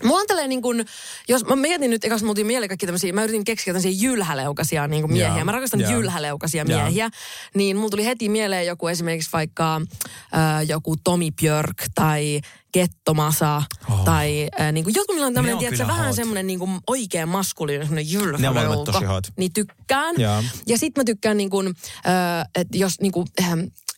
Mulla 0.03 0.19
on 0.19 0.27
tällainen 0.27 0.49
niin 0.49 0.61
kuin, 0.61 0.85
jos 1.27 1.45
mä 1.45 1.55
mietin 1.55 1.89
nyt, 1.89 2.03
ekas 2.05 2.23
mulla 2.23 2.43
mieli 2.43 2.67
kaikki 2.67 2.85
tämmöisiä, 2.85 3.13
mä 3.13 3.23
yritin 3.23 3.43
keksiä 3.43 3.73
tämmöisiä 3.73 3.91
jylhäleukaisia 4.09 4.87
niin 4.87 5.01
kuin 5.03 5.11
miehiä. 5.13 5.35
Joo, 5.35 5.45
Mä 5.45 5.51
rakastan 5.51 5.79
joo. 5.79 5.91
jylhäleukaisia 5.91 6.65
Joo. 6.67 6.81
miehiä. 6.81 7.09
Niin 7.55 7.77
mulla 7.77 7.89
tuli 7.89 8.05
heti 8.05 8.29
mieleen 8.29 8.65
joku 8.65 8.87
esimerkiksi 8.87 9.29
vaikka 9.33 9.75
äh, 9.75 10.67
joku 10.67 10.95
Tomi 11.03 11.31
Björk 11.31 11.77
tai 11.95 12.41
Kettomasa 12.71 13.61
Oh. 13.89 14.05
tai 14.05 14.47
äh, 14.61 14.71
niin 14.71 14.83
kuin 14.83 14.95
jotkut, 14.95 15.15
millä 15.15 15.27
on 15.27 15.33
Ne 15.33 15.35
tämmöinen, 15.35 15.57
tiedätkö, 15.59 15.87
vähän 15.87 16.05
hot. 16.07 16.15
semmoinen 16.15 16.47
niin 16.47 16.59
kuin 16.59 16.79
oikea 16.87 17.25
maskuliinen, 17.25 17.87
semmoinen 17.87 18.11
Ne 18.11 18.49
on 18.49 18.55
jylhäleuka. 18.55 18.91
tosi 18.91 19.05
hot. 19.05 19.23
Niin 19.37 19.53
tykkään. 19.53 20.15
Joo. 20.17 20.43
Ja 20.67 20.77
sitten 20.77 21.01
mä 21.01 21.05
tykkään 21.05 21.37
niin 21.37 21.49
kuin, 21.49 21.67
äh, 21.67 22.49
että 22.55 22.77
jos 22.77 23.01
niin 23.01 23.11
kuin, 23.11 23.27
äh, 23.41 23.49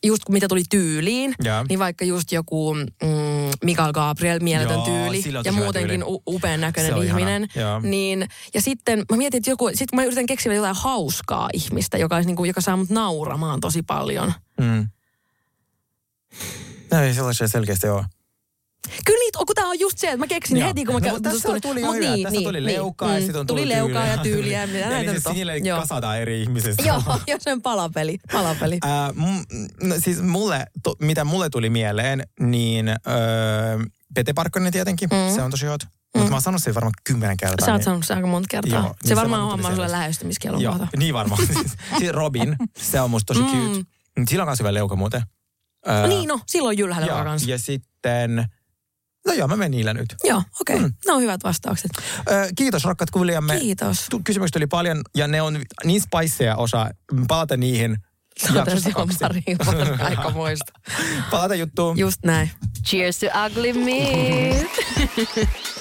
just 0.06 0.30
mitä 0.30 0.48
tuli 0.48 0.64
tyyliin, 0.70 1.36
Joo. 1.44 1.66
niin 1.70 1.80
vaikka 1.80 2.06
just 2.06 2.32
joku 2.32 2.74
mm, 2.74 2.88
Mikael 3.64 3.94
Gabriel, 3.94 4.40
mieletön 4.40 4.76
Joo, 4.76 4.86
tyyli 4.86 5.24
ja 5.46 5.52
muutenkin 5.52 5.90
tyyli. 6.00 6.04
u- 6.14 6.24
upean 6.28 6.62
näköinen 6.62 6.92
ihana, 6.92 7.04
ihminen. 7.20 7.48
Niin, 7.82 8.28
ja 8.54 8.62
sitten 8.62 9.04
mä 9.12 9.18
mietin, 9.18 9.38
että 9.38 9.50
joku, 9.50 9.70
sit 9.74 9.94
mä 9.94 10.04
yritän 10.04 10.26
keksiä 10.26 10.54
jotain 10.54 10.76
hauskaa 10.76 11.50
ihmistä, 11.54 11.98
joka, 11.98 12.16
olisi 12.16 12.28
niinku, 12.28 12.46
joka 12.46 12.62
saa 12.62 12.78
mut 12.78 12.90
nauramaan 12.90 13.60
tosi 13.60 13.82
paljon. 13.84 14.34
Mm. 14.60 14.88
No 16.92 17.02
ei 17.02 17.14
sellaisia 17.14 17.48
selkeästi 17.48 17.88
ole. 17.88 18.06
Kyllä 19.06 19.20
niitä, 19.20 19.38
kun 19.38 19.56
tää 19.56 19.66
on 19.66 19.80
just 19.80 19.98
se, 19.98 20.08
että 20.08 20.18
mä 20.18 20.28
keksin 20.28 20.58
Joo. 20.58 20.68
heti, 20.68 20.86
kun 20.86 20.96
mä 20.96 21.00
no, 21.00 21.08
kä- 21.08 21.12
mutta 21.12 21.30
tässä 21.30 21.48
tuli- 21.50 21.62
tuli 21.62 21.82
jo 21.82 21.94
hyvä. 21.94 22.06
niin, 22.06 22.24
Tässä 22.24 22.40
niin, 22.40 22.48
tuli 22.50 22.62
niin. 22.62 22.76
leukaa 22.76 23.10
ja 23.14 23.20
Mm, 23.20 23.24
sitten 23.26 23.40
on 23.40 23.48
Tuli 23.48 23.70
leukaa 23.70 24.06
ja 24.06 24.18
tyyliä. 24.18 24.68
tyyliä. 24.68 24.68
Mitä 24.86 24.98
Eli 24.98 25.06
näitä 25.06 25.30
on? 25.30 25.36
sinille 25.36 25.58
Joo. 25.58 25.80
kasataan 25.80 26.20
eri 26.20 26.42
ihmisistä. 26.42 26.84
Joo, 26.84 27.02
ja 27.28 27.38
sen 27.40 27.62
palapeli. 27.62 28.18
palapeli. 28.32 28.78
Äh, 28.86 29.16
m- 29.16 29.88
no, 29.88 29.96
siis 30.00 30.22
mulle, 30.22 30.66
to, 30.84 30.96
mitä 31.02 31.24
mulle 31.24 31.50
tuli 31.50 31.70
mieleen, 31.70 32.24
niin 32.40 32.88
öö, 32.90 32.96
Pete 34.16 34.34
Parkkonen 34.34 34.72
tietenkin, 34.74 35.10
mm. 35.10 35.36
se 35.36 35.42
on 35.42 35.52
tosi 35.52 35.66
hot. 35.66 35.82
Mm. 35.84 35.90
Mutta 36.20 36.30
mä 36.30 36.36
oon 36.36 36.42
sanonut 36.42 36.64
sen 36.64 36.76
varmaan 36.76 36.94
kymmenen 37.04 37.38
kertaa. 37.38 37.66
Sä 37.66 37.72
oot 37.72 37.80
niin- 37.80 37.86
sanonut 37.86 38.06
sen 38.06 38.18
aika 38.18 38.28
monta 38.28 38.48
kertaa. 38.52 38.80
Joo, 38.80 38.82
se 38.84 38.88
niin 39.04 39.08
se 39.10 39.16
varmaan 39.16 39.42
varmaan 39.42 39.52
hommaa 39.52 39.76
sulle 39.76 39.92
lähestymiskielon 39.92 40.62
Joo, 40.62 40.74
kohta. 40.78 40.98
niin 40.98 41.14
varmaan. 41.14 41.46
siis, 41.54 41.74
siis 41.98 42.12
Robin, 42.12 42.56
se 42.78 43.02
on 43.02 43.10
musta 43.10 43.34
tosi 43.34 43.46
Mm. 43.46 43.62
cute. 43.74 43.86
Sillä 44.30 44.44
on 44.44 44.48
myös 44.48 44.60
hyvä 44.60 44.74
leuka 44.74 44.96
muuten. 44.96 45.22
Öö, 45.90 46.02
No 46.02 46.08
niin, 46.08 46.28
no, 46.28 46.40
silloin 46.48 46.78
jylhäleuka 46.78 47.18
ja, 47.18 47.24
kanssa. 47.24 47.50
ja 47.50 47.58
sitten, 47.60 48.46
no 49.28 49.34
joo, 49.34 49.48
mä 49.48 49.56
menen 49.56 49.72
niillä 49.72 49.94
nyt. 49.94 50.16
Joo, 50.24 50.44
okei. 50.62 50.76
Okay. 50.76 50.88
Mm. 50.88 50.94
Ne 51.08 51.14
on 51.14 51.22
hyvät 51.22 51.44
vastaukset. 51.44 51.92
Öö, 52.32 52.48
kiitos 52.56 52.84
rakkaat 52.84 53.12
kuulijamme. 53.12 53.60
Kiitos. 53.60 54.06
Tu- 54.10 54.22
Kysymykset 54.24 54.54
tuli 54.54 54.68
paljon 54.68 55.02
ja 55.16 55.28
ne 55.28 55.42
on 55.42 55.62
niin 55.84 56.02
spiceja 56.02 56.56
osa. 56.56 56.90
Palata 57.28 57.58
niihin 57.58 57.98
on 58.96 59.10
pari 59.20 59.44
aika 60.00 60.30
muista. 60.30 60.74
Palata 61.32 61.56
juttuun. 61.56 61.98
Just 61.98 62.18
näin. 62.26 62.52
Cheers 62.86 63.20
to 63.20 63.28
ugly 63.46 63.74
me. 63.74 64.66